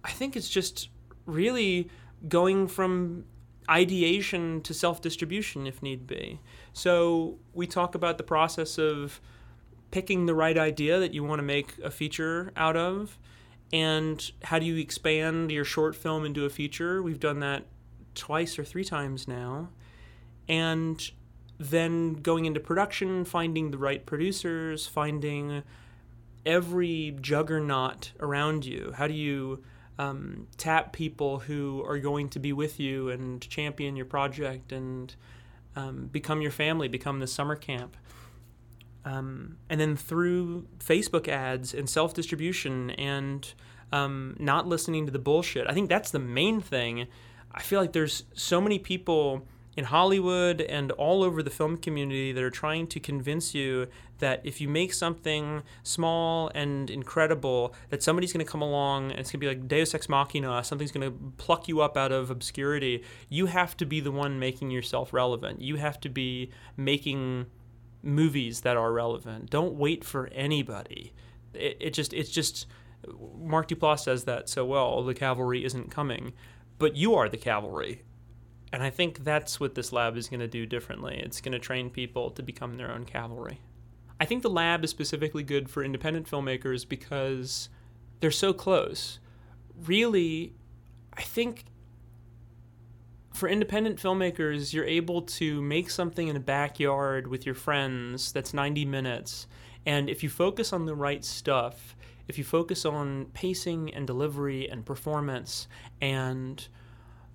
I 0.04 0.10
think 0.10 0.36
it's 0.36 0.48
just 0.48 0.90
really 1.26 1.88
going 2.28 2.68
from 2.68 3.24
ideation 3.68 4.60
to 4.60 4.74
self 4.74 5.00
distribution 5.00 5.66
if 5.66 5.82
need 5.82 6.06
be. 6.06 6.40
So 6.72 7.38
we 7.54 7.66
talk 7.66 7.94
about 7.94 8.18
the 8.18 8.24
process 8.24 8.78
of 8.78 9.20
picking 9.90 10.26
the 10.26 10.34
right 10.34 10.58
idea 10.58 11.00
that 11.00 11.14
you 11.14 11.24
want 11.24 11.38
to 11.38 11.44
make 11.44 11.78
a 11.82 11.90
feature 11.90 12.52
out 12.56 12.76
of 12.76 13.18
and 13.72 14.30
how 14.44 14.58
do 14.58 14.66
you 14.66 14.76
expand 14.76 15.50
your 15.50 15.64
short 15.64 15.96
film 15.96 16.24
into 16.24 16.44
a 16.44 16.50
feature? 16.50 17.02
We've 17.02 17.18
done 17.18 17.40
that 17.40 17.64
twice 18.14 18.58
or 18.58 18.64
three 18.64 18.84
times 18.84 19.26
now. 19.26 19.70
And 20.48 21.10
then 21.58 22.14
going 22.14 22.44
into 22.44 22.60
production, 22.60 23.24
finding 23.24 23.70
the 23.70 23.78
right 23.78 24.04
producers, 24.04 24.86
finding 24.86 25.62
every 26.44 27.16
juggernaut 27.20 28.12
around 28.20 28.64
you. 28.64 28.92
How 28.96 29.08
do 29.08 29.14
you 29.14 29.64
um, 29.98 30.46
tap 30.56 30.92
people 30.92 31.40
who 31.40 31.84
are 31.86 31.98
going 31.98 32.28
to 32.30 32.38
be 32.38 32.52
with 32.52 32.80
you 32.80 33.10
and 33.10 33.40
champion 33.48 33.96
your 33.96 34.06
project 34.06 34.72
and 34.72 35.14
um, 35.76 36.06
become 36.06 36.40
your 36.40 36.50
family, 36.50 36.88
become 36.88 37.20
the 37.20 37.26
summer 37.26 37.56
camp? 37.56 37.96
Um, 39.04 39.58
and 39.68 39.80
then 39.80 39.96
through 39.96 40.66
Facebook 40.78 41.28
ads 41.28 41.74
and 41.74 41.88
self 41.88 42.14
distribution 42.14 42.90
and 42.90 43.52
um, 43.92 44.36
not 44.38 44.66
listening 44.66 45.06
to 45.06 45.12
the 45.12 45.18
bullshit. 45.18 45.66
I 45.68 45.72
think 45.72 45.88
that's 45.88 46.10
the 46.10 46.18
main 46.18 46.60
thing. 46.60 47.06
I 47.52 47.62
feel 47.62 47.80
like 47.80 47.92
there's 47.92 48.24
so 48.32 48.60
many 48.60 48.78
people 48.78 49.46
in 49.76 49.84
Hollywood 49.84 50.60
and 50.60 50.92
all 50.92 51.22
over 51.22 51.42
the 51.42 51.50
film 51.50 51.76
community 51.76 52.32
that 52.32 52.42
are 52.42 52.50
trying 52.50 52.86
to 52.88 53.00
convince 53.00 53.54
you 53.54 53.88
that 54.18 54.40
if 54.44 54.60
you 54.60 54.68
make 54.68 54.92
something 54.92 55.62
small 55.82 56.50
and 56.54 56.88
incredible, 56.88 57.74
that 57.90 58.02
somebody's 58.02 58.32
going 58.32 58.44
to 58.44 58.50
come 58.50 58.62
along 58.62 59.10
and 59.10 59.20
it's 59.20 59.30
going 59.30 59.40
to 59.40 59.46
be 59.46 59.48
like 59.48 59.66
Deus 59.68 59.94
Ex 59.94 60.08
Machina, 60.08 60.62
something's 60.62 60.92
going 60.92 61.10
to 61.10 61.32
pluck 61.36 61.66
you 61.66 61.80
up 61.80 61.96
out 61.96 62.12
of 62.12 62.30
obscurity. 62.30 63.02
You 63.28 63.46
have 63.46 63.76
to 63.78 63.86
be 63.86 64.00
the 64.00 64.12
one 64.12 64.38
making 64.38 64.70
yourself 64.70 65.12
relevant. 65.12 65.60
You 65.60 65.76
have 65.76 66.00
to 66.00 66.08
be 66.08 66.50
making 66.76 67.46
movies 68.02 68.60
that 68.60 68.76
are 68.76 68.92
relevant. 68.92 69.50
Don't 69.50 69.74
wait 69.74 70.04
for 70.04 70.28
anybody. 70.28 71.12
It, 71.52 71.76
it 71.80 71.90
just 71.90 72.12
it's 72.12 72.30
just 72.30 72.66
Mark 73.38 73.68
Duplass 73.68 74.00
says 74.00 74.24
that 74.24 74.48
so 74.48 74.64
well. 74.64 75.02
The 75.02 75.14
cavalry 75.14 75.64
isn't 75.64 75.90
coming, 75.90 76.32
but 76.78 76.96
you 76.96 77.14
are 77.14 77.28
the 77.28 77.36
cavalry. 77.36 78.02
And 78.74 78.82
I 78.82 78.90
think 78.90 79.22
that's 79.22 79.60
what 79.60 79.76
this 79.76 79.92
lab 79.92 80.16
is 80.16 80.28
going 80.28 80.40
to 80.40 80.48
do 80.48 80.66
differently. 80.66 81.22
It's 81.24 81.40
going 81.40 81.52
to 81.52 81.60
train 81.60 81.90
people 81.90 82.32
to 82.32 82.42
become 82.42 82.76
their 82.76 82.90
own 82.90 83.04
cavalry. 83.04 83.60
I 84.18 84.24
think 84.24 84.42
the 84.42 84.50
lab 84.50 84.82
is 84.82 84.90
specifically 84.90 85.44
good 85.44 85.70
for 85.70 85.84
independent 85.84 86.28
filmmakers 86.28 86.86
because 86.86 87.68
they're 88.18 88.32
so 88.32 88.52
close. 88.52 89.20
Really, 89.86 90.54
I 91.16 91.22
think 91.22 91.66
for 93.32 93.48
independent 93.48 94.02
filmmakers, 94.02 94.72
you're 94.72 94.84
able 94.84 95.22
to 95.22 95.62
make 95.62 95.88
something 95.88 96.26
in 96.26 96.34
a 96.34 96.40
backyard 96.40 97.28
with 97.28 97.46
your 97.46 97.54
friends 97.54 98.32
that's 98.32 98.52
90 98.52 98.84
minutes. 98.86 99.46
And 99.86 100.10
if 100.10 100.24
you 100.24 100.28
focus 100.28 100.72
on 100.72 100.84
the 100.84 100.96
right 100.96 101.24
stuff, 101.24 101.94
if 102.26 102.38
you 102.38 102.42
focus 102.42 102.84
on 102.84 103.26
pacing 103.34 103.94
and 103.94 104.04
delivery 104.04 104.68
and 104.68 104.84
performance 104.84 105.68
and 106.00 106.66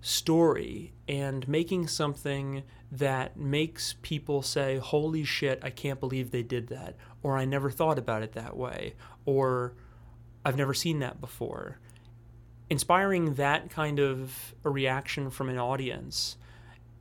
story 0.02 0.93
and 1.08 1.47
making 1.47 1.88
something 1.88 2.64
that 2.91 3.38
makes 3.38 3.95
people 4.02 4.41
say, 4.41 4.78
Holy 4.78 5.24
shit, 5.24 5.60
I 5.62 5.70
can't 5.70 6.00
believe 6.00 6.32
they 6.32 6.43
did 6.43 6.68
that, 6.68 6.95
or 7.22 7.38
I 7.38 7.45
never 7.45 7.70
thought 7.70 8.00
about 8.00 8.24
it 8.24 8.34
that 8.34 8.56
way, 8.56 8.95
or 9.26 9.74
I've 10.45 10.58
never 10.58 10.74
seen 10.74 11.00
that 11.00 11.20
before 11.20 11.80
inspiring 12.70 13.34
that 13.36 13.70
kind 13.70 14.00
of 14.00 14.54
a 14.64 14.70
reaction 14.70 15.30
from 15.30 15.50
an 15.50 15.58
audience 15.58 16.38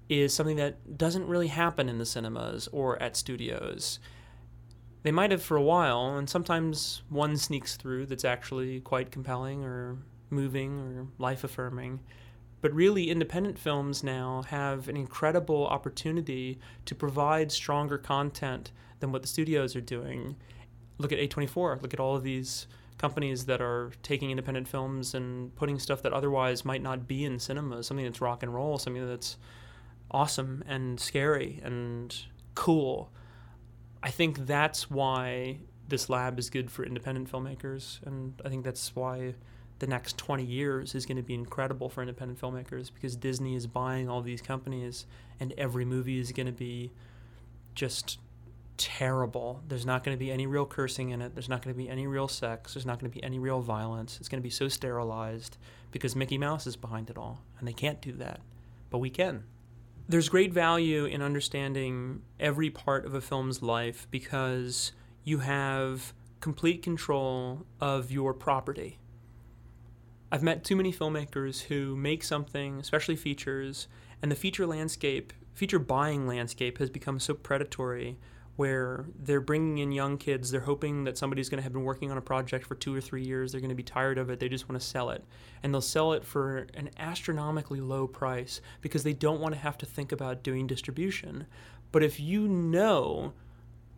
is 0.08 0.32
something 0.32 0.56
that 0.56 0.96
doesn't 0.96 1.26
really 1.26 1.48
happen 1.48 1.88
in 1.88 1.98
the 1.98 2.06
cinemas 2.06 2.68
or 2.72 3.00
at 3.02 3.16
studios. 3.16 3.98
they 5.02 5.12
might 5.12 5.30
have 5.30 5.42
for 5.42 5.56
a 5.56 5.62
while, 5.62 6.16
and 6.16 6.28
sometimes 6.28 7.02
one 7.08 7.36
sneaks 7.36 7.76
through 7.76 8.04
that's 8.04 8.24
actually 8.24 8.80
quite 8.80 9.12
compelling 9.12 9.62
or 9.62 9.96
moving 10.28 10.80
or 10.80 11.06
life 11.18 11.44
affirming. 11.44 12.00
But 12.60 12.74
really, 12.74 13.10
independent 13.10 13.58
films 13.58 14.02
now 14.02 14.42
have 14.48 14.88
an 14.88 14.96
incredible 14.96 15.66
opportunity 15.66 16.58
to 16.86 16.94
provide 16.94 17.52
stronger 17.52 17.98
content 17.98 18.72
than 19.00 19.12
what 19.12 19.22
the 19.22 19.28
studios 19.28 19.76
are 19.76 19.80
doing. 19.80 20.36
Look 20.98 21.12
at 21.12 21.18
A24, 21.18 21.80
look 21.82 21.94
at 21.94 22.00
all 22.00 22.16
of 22.16 22.24
these 22.24 22.66
companies 22.98 23.46
that 23.46 23.60
are 23.60 23.92
taking 24.02 24.30
independent 24.30 24.66
films 24.66 25.14
and 25.14 25.54
putting 25.54 25.78
stuff 25.78 26.02
that 26.02 26.12
otherwise 26.12 26.64
might 26.64 26.82
not 26.82 27.06
be 27.06 27.24
in 27.24 27.38
cinemas, 27.38 27.86
something 27.86 28.04
that's 28.04 28.20
rock 28.20 28.42
and 28.42 28.52
roll, 28.52 28.76
something 28.76 29.06
that's 29.06 29.36
awesome 30.10 30.64
and 30.66 30.98
scary 30.98 31.60
and 31.62 32.24
cool. 32.56 33.12
I 34.02 34.10
think 34.10 34.46
that's 34.46 34.90
why 34.90 35.58
this 35.86 36.10
lab 36.10 36.38
is 36.38 36.50
good 36.50 36.70
for 36.70 36.84
independent 36.84 37.30
filmmakers, 37.30 38.04
and 38.04 38.34
I 38.44 38.48
think 38.48 38.64
that's 38.64 38.94
why 38.94 39.34
the 39.78 39.86
next 39.86 40.18
20 40.18 40.44
years 40.44 40.94
is 40.94 41.06
going 41.06 41.16
to 41.16 41.22
be 41.22 41.34
incredible 41.34 41.88
for 41.88 42.02
independent 42.02 42.40
filmmakers 42.40 42.90
because 42.92 43.16
Disney 43.16 43.54
is 43.54 43.66
buying 43.66 44.08
all 44.08 44.20
these 44.20 44.42
companies, 44.42 45.06
and 45.38 45.52
every 45.56 45.84
movie 45.84 46.18
is 46.18 46.32
going 46.32 46.46
to 46.46 46.52
be 46.52 46.90
just 47.74 48.18
terrible. 48.76 49.62
There's 49.68 49.86
not 49.86 50.04
going 50.04 50.16
to 50.16 50.18
be 50.18 50.32
any 50.32 50.46
real 50.46 50.66
cursing 50.66 51.10
in 51.10 51.20
it. 51.20 51.34
There's 51.34 51.48
not 51.48 51.62
going 51.62 51.74
to 51.74 51.78
be 51.78 51.88
any 51.88 52.06
real 52.06 52.28
sex. 52.28 52.74
There's 52.74 52.86
not 52.86 52.98
going 52.98 53.10
to 53.10 53.14
be 53.14 53.22
any 53.22 53.38
real 53.38 53.60
violence. 53.60 54.16
It's 54.18 54.28
going 54.28 54.40
to 54.40 54.46
be 54.46 54.50
so 54.50 54.68
sterilized 54.68 55.58
because 55.90 56.16
Mickey 56.16 56.38
Mouse 56.38 56.66
is 56.66 56.76
behind 56.76 57.10
it 57.10 57.18
all, 57.18 57.42
and 57.58 57.68
they 57.68 57.72
can't 57.72 58.00
do 58.00 58.12
that. 58.12 58.40
But 58.90 58.98
we 58.98 59.10
can. 59.10 59.44
There's 60.08 60.28
great 60.28 60.52
value 60.52 61.04
in 61.04 61.20
understanding 61.20 62.22
every 62.40 62.70
part 62.70 63.04
of 63.04 63.14
a 63.14 63.20
film's 63.20 63.62
life 63.62 64.06
because 64.10 64.92
you 65.22 65.38
have 65.40 66.14
complete 66.40 66.82
control 66.82 67.66
of 67.80 68.10
your 68.10 68.32
property. 68.32 68.98
I've 70.30 70.42
met 70.42 70.64
too 70.64 70.76
many 70.76 70.92
filmmakers 70.92 71.62
who 71.62 71.96
make 71.96 72.22
something, 72.22 72.80
especially 72.80 73.16
features, 73.16 73.88
and 74.20 74.30
the 74.30 74.36
feature 74.36 74.66
landscape, 74.66 75.32
feature 75.54 75.78
buying 75.78 76.26
landscape 76.26 76.78
has 76.78 76.90
become 76.90 77.18
so 77.18 77.34
predatory 77.34 78.18
where 78.56 79.06
they're 79.16 79.40
bringing 79.40 79.78
in 79.78 79.92
young 79.92 80.18
kids. 80.18 80.50
They're 80.50 80.60
hoping 80.60 81.04
that 81.04 81.16
somebody's 81.16 81.48
going 81.48 81.58
to 81.58 81.62
have 81.62 81.72
been 81.72 81.84
working 81.84 82.10
on 82.10 82.18
a 82.18 82.20
project 82.20 82.66
for 82.66 82.74
two 82.74 82.92
or 82.94 83.00
three 83.00 83.22
years. 83.22 83.52
They're 83.52 83.60
going 83.60 83.68
to 83.68 83.76
be 83.76 83.84
tired 83.84 84.18
of 84.18 84.30
it. 84.30 84.40
They 84.40 84.48
just 84.48 84.68
want 84.68 84.80
to 84.80 84.86
sell 84.86 85.10
it. 85.10 85.24
And 85.62 85.72
they'll 85.72 85.80
sell 85.80 86.12
it 86.12 86.24
for 86.24 86.66
an 86.74 86.90
astronomically 86.98 87.80
low 87.80 88.08
price 88.08 88.60
because 88.80 89.04
they 89.04 89.12
don't 89.12 89.40
want 89.40 89.54
to 89.54 89.60
have 89.60 89.78
to 89.78 89.86
think 89.86 90.10
about 90.10 90.42
doing 90.42 90.66
distribution. 90.66 91.46
But 91.92 92.02
if 92.02 92.18
you 92.18 92.48
know 92.48 93.32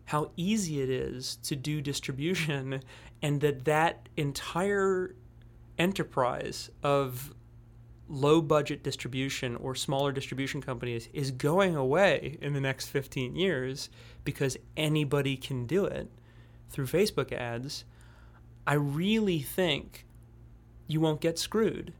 how 0.04 0.30
easy 0.36 0.82
it 0.82 0.90
is 0.90 1.36
to 1.36 1.56
do 1.56 1.80
distribution 1.80 2.82
and 3.22 3.40
that 3.40 3.64
that 3.64 4.10
entire 4.18 5.14
enterprise 5.78 6.70
of 6.82 7.34
low 8.08 8.42
budget 8.42 8.82
distribution 8.82 9.54
or 9.56 9.74
smaller 9.74 10.10
distribution 10.10 10.60
companies 10.60 11.08
is 11.12 11.30
going 11.30 11.76
away 11.76 12.36
in 12.42 12.52
the 12.52 12.60
next 12.60 12.88
15 12.88 13.36
years 13.36 13.88
because 14.24 14.56
anybody 14.76 15.36
can 15.36 15.64
do 15.66 15.84
it 15.84 16.10
through 16.68 16.86
Facebook 16.86 17.32
ads, 17.32 17.84
I 18.66 18.74
really 18.74 19.40
think 19.40 20.06
you 20.86 21.00
won't 21.00 21.20
get 21.20 21.38
screwed. 21.38 21.92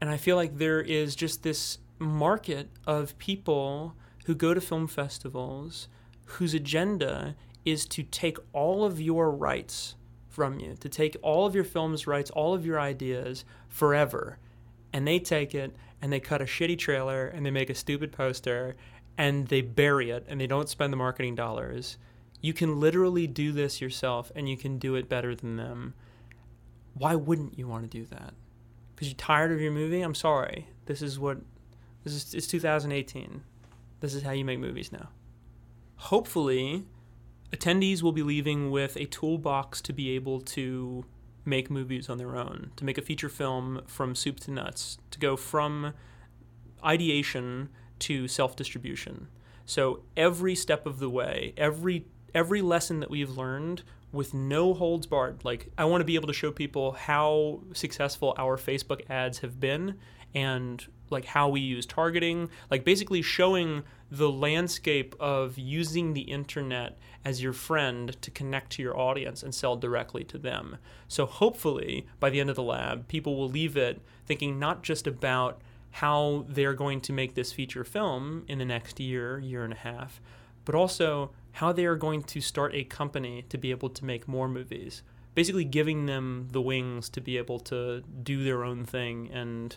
And 0.00 0.10
I 0.10 0.16
feel 0.16 0.36
like 0.36 0.58
there 0.58 0.80
is 0.80 1.16
just 1.16 1.42
this 1.42 1.78
market 1.98 2.68
of 2.86 3.18
people 3.18 3.94
who 4.26 4.34
go 4.34 4.54
to 4.54 4.60
film 4.60 4.86
festivals 4.86 5.88
whose 6.24 6.54
agenda 6.54 7.34
is 7.64 7.86
to 7.86 8.02
take 8.02 8.38
all 8.52 8.84
of 8.84 9.00
your 9.00 9.30
rights 9.30 9.96
from 10.38 10.60
you, 10.60 10.76
to 10.76 10.88
take 10.88 11.16
all 11.20 11.46
of 11.46 11.54
your 11.56 11.64
film's 11.64 12.06
rights, 12.06 12.30
all 12.30 12.54
of 12.54 12.64
your 12.64 12.78
ideas 12.78 13.44
forever 13.66 14.38
and 14.92 15.06
they 15.06 15.18
take 15.18 15.54
it 15.54 15.74
and 16.00 16.12
they 16.12 16.20
cut 16.20 16.40
a 16.40 16.44
shitty 16.44 16.78
trailer 16.78 17.26
and 17.26 17.44
they 17.44 17.50
make 17.50 17.70
a 17.70 17.74
stupid 17.74 18.12
poster 18.12 18.76
and 19.16 19.48
they 19.48 19.60
bury 19.60 20.10
it 20.10 20.24
and 20.28 20.40
they 20.40 20.46
don't 20.46 20.68
spend 20.68 20.92
the 20.92 20.96
marketing 20.96 21.34
dollars. 21.34 21.98
You 22.40 22.52
can 22.52 22.78
literally 22.78 23.26
do 23.26 23.52
this 23.52 23.80
yourself 23.80 24.30
and 24.34 24.48
you 24.48 24.56
can 24.56 24.78
do 24.78 24.94
it 24.94 25.08
better 25.08 25.34
than 25.34 25.56
them. 25.56 25.94
Why 26.94 27.14
wouldn't 27.16 27.58
you 27.58 27.66
want 27.66 27.90
to 27.90 27.98
do 27.98 28.04
that? 28.06 28.34
Because 28.94 29.08
you're 29.08 29.16
tired 29.16 29.52
of 29.52 29.60
your 29.60 29.72
movie? 29.72 30.00
I'm 30.00 30.14
sorry. 30.14 30.68
This 30.86 31.02
is 31.02 31.18
what 31.18 31.38
this 32.04 32.14
is 32.14 32.34
it's 32.34 32.46
2018. 32.46 33.42
This 34.00 34.14
is 34.14 34.22
how 34.22 34.30
you 34.30 34.44
make 34.44 34.60
movies 34.60 34.92
now. 34.92 35.08
Hopefully, 35.96 36.84
attendees 37.52 38.02
will 38.02 38.12
be 38.12 38.22
leaving 38.22 38.70
with 38.70 38.96
a 38.96 39.06
toolbox 39.06 39.80
to 39.82 39.92
be 39.92 40.10
able 40.10 40.40
to 40.40 41.04
make 41.44 41.70
movies 41.70 42.08
on 42.08 42.18
their 42.18 42.36
own, 42.36 42.70
to 42.76 42.84
make 42.84 42.98
a 42.98 43.02
feature 43.02 43.28
film 43.28 43.82
from 43.86 44.14
soup 44.14 44.38
to 44.40 44.50
nuts, 44.50 44.98
to 45.10 45.18
go 45.18 45.36
from 45.36 45.94
ideation 46.84 47.68
to 48.00 48.28
self-distribution. 48.28 49.28
So 49.64 50.02
every 50.16 50.54
step 50.54 50.86
of 50.86 50.98
the 50.98 51.10
way, 51.10 51.54
every 51.56 52.06
every 52.34 52.60
lesson 52.60 53.00
that 53.00 53.10
we've 53.10 53.30
learned 53.30 53.82
with 54.12 54.34
no 54.34 54.74
holds 54.74 55.06
barred. 55.06 55.44
Like 55.44 55.70
I 55.76 55.84
want 55.84 56.00
to 56.00 56.04
be 56.04 56.14
able 56.14 56.28
to 56.28 56.32
show 56.32 56.50
people 56.50 56.92
how 56.92 57.60
successful 57.72 58.34
our 58.38 58.56
Facebook 58.56 59.08
ads 59.10 59.38
have 59.38 59.58
been 59.58 59.98
and 60.34 60.86
like 61.10 61.26
how 61.26 61.48
we 61.48 61.60
use 61.60 61.86
targeting, 61.86 62.50
like 62.70 62.84
basically 62.84 63.22
showing 63.22 63.82
the 64.10 64.30
landscape 64.30 65.14
of 65.20 65.58
using 65.58 66.14
the 66.14 66.22
internet 66.22 66.98
as 67.24 67.42
your 67.42 67.52
friend 67.52 68.20
to 68.22 68.30
connect 68.30 68.72
to 68.72 68.82
your 68.82 68.98
audience 68.98 69.42
and 69.42 69.54
sell 69.54 69.76
directly 69.76 70.24
to 70.24 70.38
them. 70.38 70.78
So 71.08 71.26
hopefully 71.26 72.06
by 72.20 72.30
the 72.30 72.40
end 72.40 72.50
of 72.50 72.56
the 72.56 72.62
lab, 72.62 73.08
people 73.08 73.36
will 73.36 73.48
leave 73.48 73.76
it 73.76 74.00
thinking 74.26 74.58
not 74.58 74.82
just 74.82 75.06
about 75.06 75.60
how 75.90 76.44
they're 76.48 76.74
going 76.74 77.00
to 77.02 77.12
make 77.12 77.34
this 77.34 77.52
feature 77.52 77.84
film 77.84 78.44
in 78.48 78.58
the 78.58 78.64
next 78.64 79.00
year, 79.00 79.38
year 79.38 79.64
and 79.64 79.72
a 79.72 79.76
half, 79.76 80.20
but 80.64 80.74
also 80.74 81.30
how 81.52 81.72
they 81.72 81.86
are 81.86 81.96
going 81.96 82.22
to 82.22 82.40
start 82.40 82.74
a 82.74 82.84
company 82.84 83.44
to 83.48 83.58
be 83.58 83.70
able 83.70 83.88
to 83.88 84.04
make 84.04 84.28
more 84.28 84.48
movies. 84.48 85.02
Basically 85.34 85.64
giving 85.64 86.06
them 86.06 86.48
the 86.52 86.60
wings 86.60 87.08
to 87.10 87.20
be 87.20 87.36
able 87.36 87.58
to 87.60 88.02
do 88.22 88.44
their 88.44 88.64
own 88.64 88.84
thing 88.84 89.30
and 89.32 89.76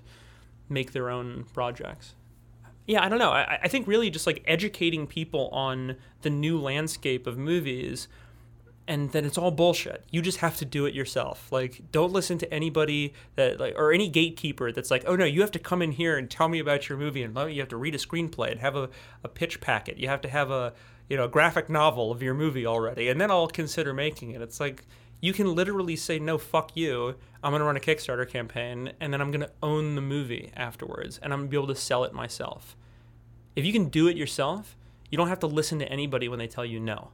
make 0.71 0.91
their 0.93 1.09
own 1.09 1.45
projects. 1.53 2.15
Yeah, 2.87 3.03
I 3.03 3.09
don't 3.09 3.19
know. 3.19 3.31
I, 3.31 3.59
I 3.63 3.67
think 3.67 3.87
really 3.87 4.09
just 4.09 4.25
like 4.25 4.43
educating 4.45 5.05
people 5.05 5.49
on 5.49 5.97
the 6.23 6.29
new 6.29 6.59
landscape 6.59 7.27
of 7.27 7.37
movies 7.37 8.07
and 8.87 9.11
then 9.11 9.25
it's 9.25 9.37
all 9.37 9.51
bullshit. 9.51 10.03
You 10.11 10.21
just 10.21 10.39
have 10.39 10.57
to 10.57 10.65
do 10.65 10.85
it 10.85 10.93
yourself. 10.93 11.51
Like, 11.51 11.81
don't 11.91 12.11
listen 12.11 12.37
to 12.39 12.53
anybody 12.53 13.13
that 13.35 13.59
like 13.59 13.75
or 13.77 13.93
any 13.93 14.09
gatekeeper 14.09 14.71
that's 14.71 14.91
like, 14.91 15.03
oh 15.07 15.15
no, 15.15 15.25
you 15.25 15.41
have 15.41 15.51
to 15.51 15.59
come 15.59 15.81
in 15.81 15.93
here 15.93 16.17
and 16.17 16.29
tell 16.29 16.49
me 16.49 16.59
about 16.59 16.89
your 16.89 16.97
movie, 16.97 17.23
and 17.23 17.35
you 17.53 17.61
have 17.61 17.69
to 17.69 17.77
read 17.77 17.95
a 17.95 17.97
screenplay 17.97 18.51
and 18.51 18.59
have 18.59 18.75
a, 18.75 18.89
a 19.23 19.29
pitch 19.29 19.61
packet. 19.61 19.97
You 19.97 20.07
have 20.09 20.21
to 20.21 20.29
have 20.29 20.51
a 20.51 20.73
you 21.09 21.17
know 21.17 21.25
a 21.25 21.29
graphic 21.29 21.69
novel 21.69 22.11
of 22.11 22.21
your 22.21 22.33
movie 22.33 22.65
already, 22.65 23.07
and 23.07 23.21
then 23.21 23.31
I'll 23.31 23.47
consider 23.47 23.93
making 23.93 24.31
it. 24.31 24.41
It's 24.41 24.59
like 24.59 24.85
you 25.21 25.33
can 25.33 25.55
literally 25.55 25.95
say 25.95 26.19
no, 26.19 26.37
fuck 26.37 26.75
you. 26.75 27.15
I'm 27.43 27.51
gonna 27.51 27.63
run 27.63 27.77
a 27.77 27.79
Kickstarter 27.79 28.27
campaign, 28.27 28.93
and 28.99 29.13
then 29.13 29.21
I'm 29.21 29.31
gonna 29.31 29.51
own 29.63 29.95
the 29.95 30.01
movie 30.01 30.51
afterwards, 30.55 31.19
and 31.21 31.31
I'm 31.31 31.41
gonna 31.41 31.49
be 31.49 31.57
able 31.57 31.67
to 31.67 31.75
sell 31.75 32.03
it 32.03 32.13
myself. 32.13 32.75
If 33.55 33.65
you 33.65 33.71
can 33.71 33.89
do 33.89 34.07
it 34.07 34.17
yourself, 34.17 34.75
you 35.09 35.17
don't 35.17 35.29
have 35.29 35.39
to 35.39 35.47
listen 35.47 35.79
to 35.79 35.89
anybody 35.89 36.27
when 36.27 36.39
they 36.39 36.47
tell 36.47 36.65
you 36.65 36.79
no. 36.79 37.11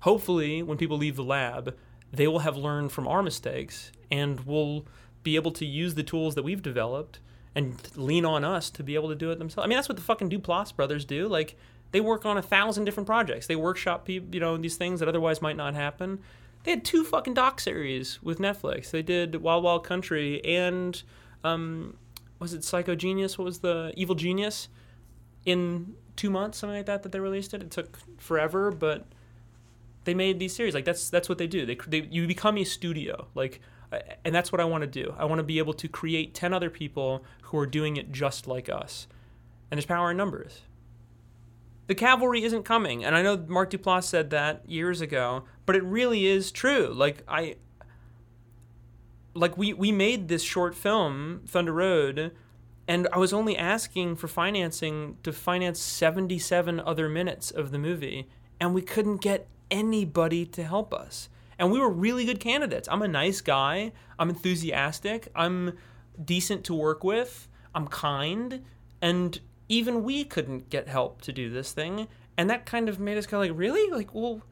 Hopefully, 0.00 0.62
when 0.62 0.78
people 0.78 0.96
leave 0.96 1.16
the 1.16 1.24
lab, 1.24 1.76
they 2.12 2.26
will 2.26 2.40
have 2.40 2.56
learned 2.56 2.92
from 2.92 3.06
our 3.06 3.22
mistakes 3.22 3.92
and 4.10 4.40
will 4.40 4.86
be 5.22 5.36
able 5.36 5.50
to 5.52 5.66
use 5.66 5.94
the 5.94 6.02
tools 6.02 6.34
that 6.34 6.42
we've 6.42 6.62
developed 6.62 7.20
and 7.54 7.76
lean 7.96 8.24
on 8.24 8.44
us 8.44 8.70
to 8.70 8.82
be 8.82 8.94
able 8.94 9.08
to 9.08 9.14
do 9.14 9.30
it 9.30 9.38
themselves. 9.38 9.64
I 9.64 9.68
mean, 9.68 9.76
that's 9.76 9.88
what 9.88 9.96
the 9.96 10.02
fucking 10.02 10.30
Duplass 10.30 10.74
brothers 10.74 11.04
do. 11.04 11.28
Like, 11.28 11.56
they 11.90 12.00
work 12.00 12.24
on 12.24 12.38
a 12.38 12.42
thousand 12.42 12.84
different 12.84 13.06
projects. 13.06 13.46
They 13.46 13.56
workshop, 13.56 14.04
people 14.04 14.28
you 14.32 14.40
know, 14.40 14.56
these 14.56 14.76
things 14.76 15.00
that 15.00 15.08
otherwise 15.08 15.42
might 15.42 15.56
not 15.56 15.74
happen. 15.74 16.20
They 16.64 16.72
had 16.72 16.84
two 16.84 17.04
fucking 17.04 17.34
doc 17.34 17.60
series 17.60 18.22
with 18.22 18.38
Netflix. 18.38 18.90
They 18.90 19.02
did 19.02 19.36
Wild 19.36 19.64
Wild 19.64 19.84
Country 19.84 20.44
and 20.44 21.02
um, 21.44 21.96
was 22.38 22.54
it 22.54 22.64
Psycho 22.64 22.94
Genius? 22.94 23.38
What 23.38 23.44
was 23.44 23.60
the 23.60 23.92
Evil 23.96 24.14
Genius? 24.14 24.68
In 25.44 25.94
two 26.16 26.30
months, 26.30 26.58
something 26.58 26.76
like 26.76 26.86
that, 26.86 27.02
that 27.04 27.12
they 27.12 27.20
released 27.20 27.54
it. 27.54 27.62
It 27.62 27.70
took 27.70 27.98
forever, 28.20 28.70
but 28.70 29.06
they 30.04 30.14
made 30.14 30.38
these 30.38 30.54
series. 30.54 30.74
Like 30.74 30.84
that's 30.84 31.08
that's 31.10 31.28
what 31.28 31.38
they 31.38 31.46
do. 31.46 31.64
They, 31.64 31.76
they 31.86 32.08
you 32.10 32.26
become 32.26 32.58
a 32.58 32.64
studio. 32.64 33.28
Like, 33.34 33.60
and 34.24 34.34
that's 34.34 34.52
what 34.52 34.60
I 34.60 34.64
want 34.64 34.82
to 34.82 34.86
do. 34.86 35.14
I 35.16 35.24
want 35.24 35.38
to 35.38 35.44
be 35.44 35.58
able 35.58 35.74
to 35.74 35.88
create 35.88 36.34
ten 36.34 36.52
other 36.52 36.70
people 36.70 37.24
who 37.42 37.58
are 37.58 37.66
doing 37.66 37.96
it 37.96 38.12
just 38.12 38.46
like 38.46 38.68
us. 38.68 39.06
And 39.70 39.78
there's 39.78 39.86
power 39.86 40.10
in 40.10 40.16
numbers. 40.16 40.62
The 41.88 41.94
cavalry 41.94 42.44
isn't 42.44 42.64
coming, 42.64 43.02
and 43.02 43.16
I 43.16 43.22
know 43.22 43.42
Mark 43.48 43.70
Duplass 43.70 44.04
said 44.04 44.28
that 44.30 44.68
years 44.68 45.00
ago, 45.00 45.44
but 45.64 45.74
it 45.74 45.82
really 45.82 46.26
is 46.26 46.52
true. 46.52 46.92
Like 46.94 47.24
I, 47.26 47.56
like 49.32 49.56
we 49.56 49.72
we 49.72 49.90
made 49.90 50.28
this 50.28 50.42
short 50.42 50.74
film, 50.74 51.40
Thunder 51.46 51.72
Road, 51.72 52.32
and 52.86 53.08
I 53.10 53.16
was 53.16 53.32
only 53.32 53.56
asking 53.56 54.16
for 54.16 54.28
financing 54.28 55.16
to 55.22 55.32
finance 55.32 55.80
77 55.80 56.78
other 56.78 57.08
minutes 57.08 57.50
of 57.50 57.70
the 57.70 57.78
movie, 57.78 58.28
and 58.60 58.74
we 58.74 58.82
couldn't 58.82 59.22
get 59.22 59.48
anybody 59.70 60.44
to 60.44 60.64
help 60.64 60.92
us. 60.92 61.30
And 61.58 61.72
we 61.72 61.80
were 61.80 61.90
really 61.90 62.26
good 62.26 62.38
candidates. 62.38 62.86
I'm 62.90 63.02
a 63.02 63.08
nice 63.08 63.40
guy. 63.40 63.92
I'm 64.18 64.28
enthusiastic. 64.28 65.28
I'm 65.34 65.76
decent 66.22 66.64
to 66.64 66.74
work 66.74 67.02
with. 67.02 67.48
I'm 67.74 67.88
kind. 67.88 68.62
And 69.00 69.40
even 69.68 70.02
we 70.02 70.24
couldn't 70.24 70.70
get 70.70 70.88
help 70.88 71.20
to 71.22 71.32
do 71.32 71.50
this 71.50 71.72
thing. 71.72 72.08
And 72.36 72.48
that 72.50 72.66
kind 72.66 72.88
of 72.88 73.00
made 73.00 73.18
us 73.18 73.26
kind 73.26 73.42
of 73.42 73.50
like, 73.50 73.58
really? 73.58 73.90
Like, 73.90 74.14
well, 74.14 74.42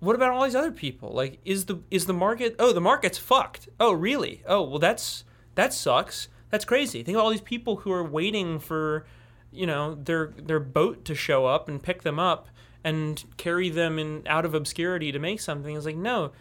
what 0.00 0.16
about 0.16 0.32
all 0.32 0.44
these 0.44 0.54
other 0.54 0.72
people? 0.72 1.10
Like, 1.12 1.38
is 1.44 1.66
the 1.66 1.80
is 1.90 2.06
the 2.06 2.12
market? 2.12 2.56
Oh, 2.58 2.72
the 2.72 2.80
market's 2.80 3.18
fucked. 3.18 3.68
Oh, 3.80 3.92
really? 3.92 4.42
Oh, 4.46 4.62
well, 4.62 4.78
that's 4.78 5.24
that 5.54 5.72
sucks. 5.72 6.28
That's 6.50 6.64
crazy. 6.64 7.02
Think 7.02 7.16
of 7.16 7.24
all 7.24 7.30
these 7.30 7.40
people 7.40 7.76
who 7.76 7.92
are 7.92 8.04
waiting 8.04 8.58
for, 8.58 9.06
you 9.50 9.66
know, 9.66 9.94
their 9.94 10.32
their 10.36 10.60
boat 10.60 11.04
to 11.06 11.14
show 11.14 11.46
up 11.46 11.68
and 11.68 11.82
pick 11.82 12.02
them 12.02 12.18
up 12.18 12.48
and 12.84 13.24
carry 13.36 13.68
them 13.68 13.98
in 13.98 14.22
out 14.26 14.44
of 14.44 14.54
obscurity 14.54 15.10
to 15.12 15.18
make 15.18 15.40
something. 15.40 15.76
It's 15.76 15.86
like, 15.86 15.96
no, 15.96 16.32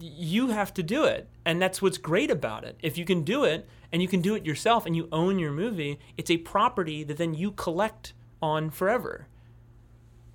you 0.00 0.48
have 0.48 0.72
to 0.74 0.82
do 0.82 1.04
it. 1.04 1.28
And 1.44 1.60
that's 1.60 1.82
what's 1.82 1.98
great 1.98 2.30
about 2.30 2.64
it. 2.64 2.76
If 2.82 2.98
you 2.98 3.04
can 3.04 3.22
do 3.22 3.44
it 3.44 3.68
and 3.92 4.02
you 4.02 4.08
can 4.08 4.20
do 4.20 4.34
it 4.34 4.46
yourself 4.46 4.86
and 4.86 4.94
you 4.94 5.08
own 5.12 5.38
your 5.38 5.52
movie, 5.52 5.98
it's 6.16 6.30
a 6.30 6.38
property 6.38 7.04
that 7.04 7.16
then 7.16 7.34
you 7.34 7.52
collect 7.52 8.12
on 8.40 8.70
forever. 8.70 9.26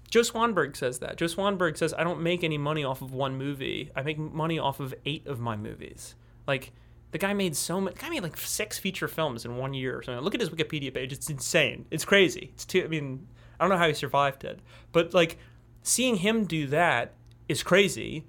Joe 0.09 0.21
Swanberg 0.21 0.75
says 0.75 0.99
that. 0.99 1.17
Joe 1.17 1.25
Swanberg 1.25 1.77
says, 1.77 1.93
I 1.97 2.03
don't 2.03 2.21
make 2.21 2.43
any 2.43 2.57
money 2.57 2.83
off 2.83 3.01
of 3.01 3.13
one 3.13 3.35
movie. 3.35 3.89
I 3.95 4.03
make 4.03 4.19
money 4.19 4.59
off 4.59 4.79
of 4.79 4.93
eight 5.05 5.25
of 5.25 5.39
my 5.39 5.55
movies. 5.55 6.15
Like, 6.45 6.71
the 7.13 7.17
guy 7.17 7.33
made 7.33 7.55
so 7.55 7.79
much. 7.79 7.95
The 7.95 8.01
guy 8.01 8.09
made 8.09 8.23
like 8.23 8.37
six 8.37 8.77
feature 8.77 9.07
films 9.07 9.45
in 9.45 9.55
one 9.55 9.73
year 9.73 9.97
or 9.97 10.03
something. 10.03 10.23
Look 10.23 10.33
at 10.33 10.41
his 10.41 10.49
Wikipedia 10.49 10.93
page. 10.93 11.13
It's 11.13 11.29
insane. 11.29 11.85
It's 11.91 12.05
crazy. 12.05 12.51
It's 12.53 12.65
too. 12.65 12.83
I 12.83 12.87
mean, 12.87 13.27
I 13.59 13.63
don't 13.63 13.69
know 13.69 13.77
how 13.77 13.87
he 13.87 13.93
survived 13.93 14.43
it, 14.43 14.59
but 14.91 15.13
like 15.13 15.37
seeing 15.83 16.17
him 16.17 16.45
do 16.45 16.65
that 16.67 17.13
is 17.47 17.61
crazy. 17.61 18.25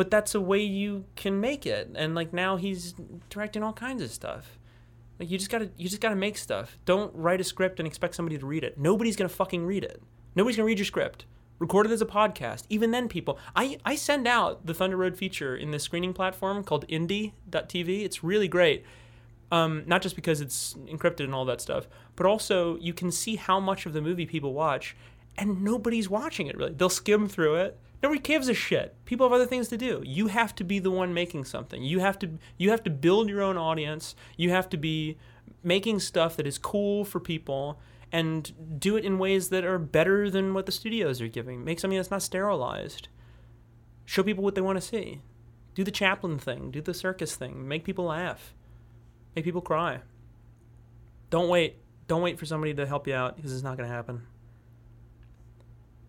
But 0.00 0.10
that's 0.10 0.34
a 0.34 0.40
way 0.40 0.60
you 0.62 1.04
can 1.14 1.42
make 1.42 1.66
it. 1.66 1.90
And 1.94 2.14
like 2.14 2.32
now 2.32 2.56
he's 2.56 2.94
directing 3.28 3.62
all 3.62 3.74
kinds 3.74 4.00
of 4.00 4.10
stuff. 4.10 4.58
Like 5.18 5.30
you 5.30 5.36
just 5.36 5.50
gotta 5.50 5.70
you 5.76 5.90
just 5.90 6.00
gotta 6.00 6.16
make 6.16 6.38
stuff. 6.38 6.78
Don't 6.86 7.14
write 7.14 7.38
a 7.38 7.44
script 7.44 7.78
and 7.78 7.86
expect 7.86 8.14
somebody 8.14 8.38
to 8.38 8.46
read 8.46 8.64
it. 8.64 8.78
Nobody's 8.78 9.14
gonna 9.14 9.28
fucking 9.28 9.66
read 9.66 9.84
it. 9.84 10.02
Nobody's 10.34 10.56
gonna 10.56 10.64
read 10.64 10.78
your 10.78 10.86
script. 10.86 11.26
Record 11.58 11.84
it 11.84 11.92
as 11.92 12.00
a 12.00 12.06
podcast. 12.06 12.64
Even 12.70 12.92
then, 12.92 13.10
people, 13.10 13.38
I, 13.54 13.76
I 13.84 13.94
send 13.94 14.26
out 14.26 14.64
the 14.64 14.72
Thunder 14.72 14.96
Road 14.96 15.18
feature 15.18 15.54
in 15.54 15.70
this 15.70 15.82
screening 15.82 16.14
platform 16.14 16.64
called 16.64 16.88
Indee.tv. 16.88 18.02
It's 18.02 18.24
really 18.24 18.48
great. 18.48 18.86
Um, 19.52 19.82
not 19.84 20.00
just 20.00 20.16
because 20.16 20.40
it's 20.40 20.72
encrypted 20.86 21.24
and 21.24 21.34
all 21.34 21.44
that 21.44 21.60
stuff, 21.60 21.88
but 22.16 22.24
also 22.24 22.78
you 22.78 22.94
can 22.94 23.12
see 23.12 23.36
how 23.36 23.60
much 23.60 23.84
of 23.84 23.92
the 23.92 24.00
movie 24.00 24.24
people 24.24 24.54
watch, 24.54 24.96
and 25.36 25.62
nobody's 25.62 26.08
watching 26.08 26.46
it 26.46 26.56
really. 26.56 26.72
They'll 26.72 26.88
skim 26.88 27.28
through 27.28 27.56
it. 27.56 27.78
Nobody 28.02 28.20
gives 28.20 28.48
a 28.48 28.54
shit. 28.54 28.96
People 29.04 29.26
have 29.26 29.32
other 29.32 29.46
things 29.46 29.68
to 29.68 29.76
do. 29.76 30.02
You 30.06 30.28
have 30.28 30.54
to 30.56 30.64
be 30.64 30.78
the 30.78 30.90
one 30.90 31.12
making 31.12 31.44
something. 31.44 31.82
You 31.82 32.00
have 32.00 32.18
to 32.20 32.38
you 32.56 32.70
have 32.70 32.82
to 32.84 32.90
build 32.90 33.28
your 33.28 33.42
own 33.42 33.58
audience. 33.58 34.14
You 34.36 34.50
have 34.50 34.68
to 34.70 34.76
be 34.76 35.18
making 35.62 36.00
stuff 36.00 36.36
that 36.36 36.46
is 36.46 36.56
cool 36.56 37.04
for 37.04 37.20
people 37.20 37.78
and 38.12 38.80
do 38.80 38.96
it 38.96 39.04
in 39.04 39.18
ways 39.18 39.50
that 39.50 39.64
are 39.64 39.78
better 39.78 40.30
than 40.30 40.54
what 40.54 40.66
the 40.66 40.72
studios 40.72 41.20
are 41.20 41.28
giving. 41.28 41.64
Make 41.64 41.78
something 41.78 41.98
that's 41.98 42.10
not 42.10 42.22
sterilized. 42.22 43.08
Show 44.06 44.22
people 44.22 44.42
what 44.42 44.54
they 44.54 44.60
want 44.60 44.80
to 44.80 44.86
see. 44.86 45.20
Do 45.74 45.84
the 45.84 45.90
Chaplin 45.90 46.38
thing. 46.38 46.70
Do 46.70 46.80
the 46.80 46.94
circus 46.94 47.36
thing. 47.36 47.68
Make 47.68 47.84
people 47.84 48.06
laugh. 48.06 48.54
Make 49.36 49.44
people 49.44 49.60
cry. 49.60 50.00
Don't 51.28 51.48
wait. 51.48 51.76
Don't 52.08 52.22
wait 52.22 52.38
for 52.38 52.46
somebody 52.46 52.74
to 52.74 52.86
help 52.86 53.06
you 53.06 53.14
out 53.14 53.36
because 53.36 53.52
it's 53.52 53.62
not 53.62 53.76
going 53.76 53.88
to 53.88 53.94
happen. 53.94 54.22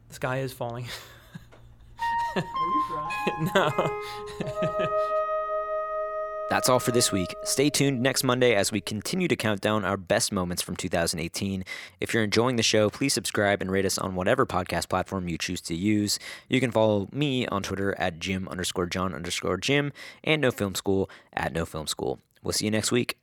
The 0.07 0.15
sky 0.15 0.39
is 0.39 0.51
falling. 0.51 0.87
Are 2.35 2.43
you 2.43 2.83
crying? 2.87 3.49
no. 3.55 4.97
That's 6.51 6.67
all 6.67 6.79
for 6.79 6.91
this 6.91 7.13
week. 7.13 7.33
Stay 7.43 7.69
tuned 7.69 8.01
next 8.01 8.25
Monday 8.25 8.55
as 8.55 8.73
we 8.73 8.81
continue 8.81 9.29
to 9.29 9.37
count 9.37 9.61
down 9.61 9.85
our 9.85 9.95
best 9.95 10.33
moments 10.33 10.61
from 10.61 10.75
2018. 10.75 11.63
If 12.01 12.13
you're 12.13 12.25
enjoying 12.25 12.57
the 12.57 12.61
show, 12.61 12.89
please 12.89 13.13
subscribe 13.13 13.61
and 13.61 13.71
rate 13.71 13.85
us 13.85 13.97
on 13.97 14.15
whatever 14.15 14.45
podcast 14.45 14.89
platform 14.89 15.29
you 15.29 15.37
choose 15.37 15.61
to 15.61 15.75
use. 15.75 16.19
You 16.49 16.59
can 16.59 16.71
follow 16.71 17.07
me 17.13 17.47
on 17.47 17.63
Twitter 17.63 17.97
at 17.97 18.19
Jim 18.19 18.49
underscore 18.49 18.87
John 18.87 19.15
underscore 19.15 19.55
Jim 19.55 19.93
and 20.25 20.41
No 20.41 20.51
Film 20.51 20.75
School 20.75 21.09
at 21.31 21.53
No 21.53 21.65
Film 21.65 21.87
School. 21.87 22.19
We'll 22.43 22.51
see 22.51 22.65
you 22.65 22.71
next 22.71 22.91
week. 22.91 23.17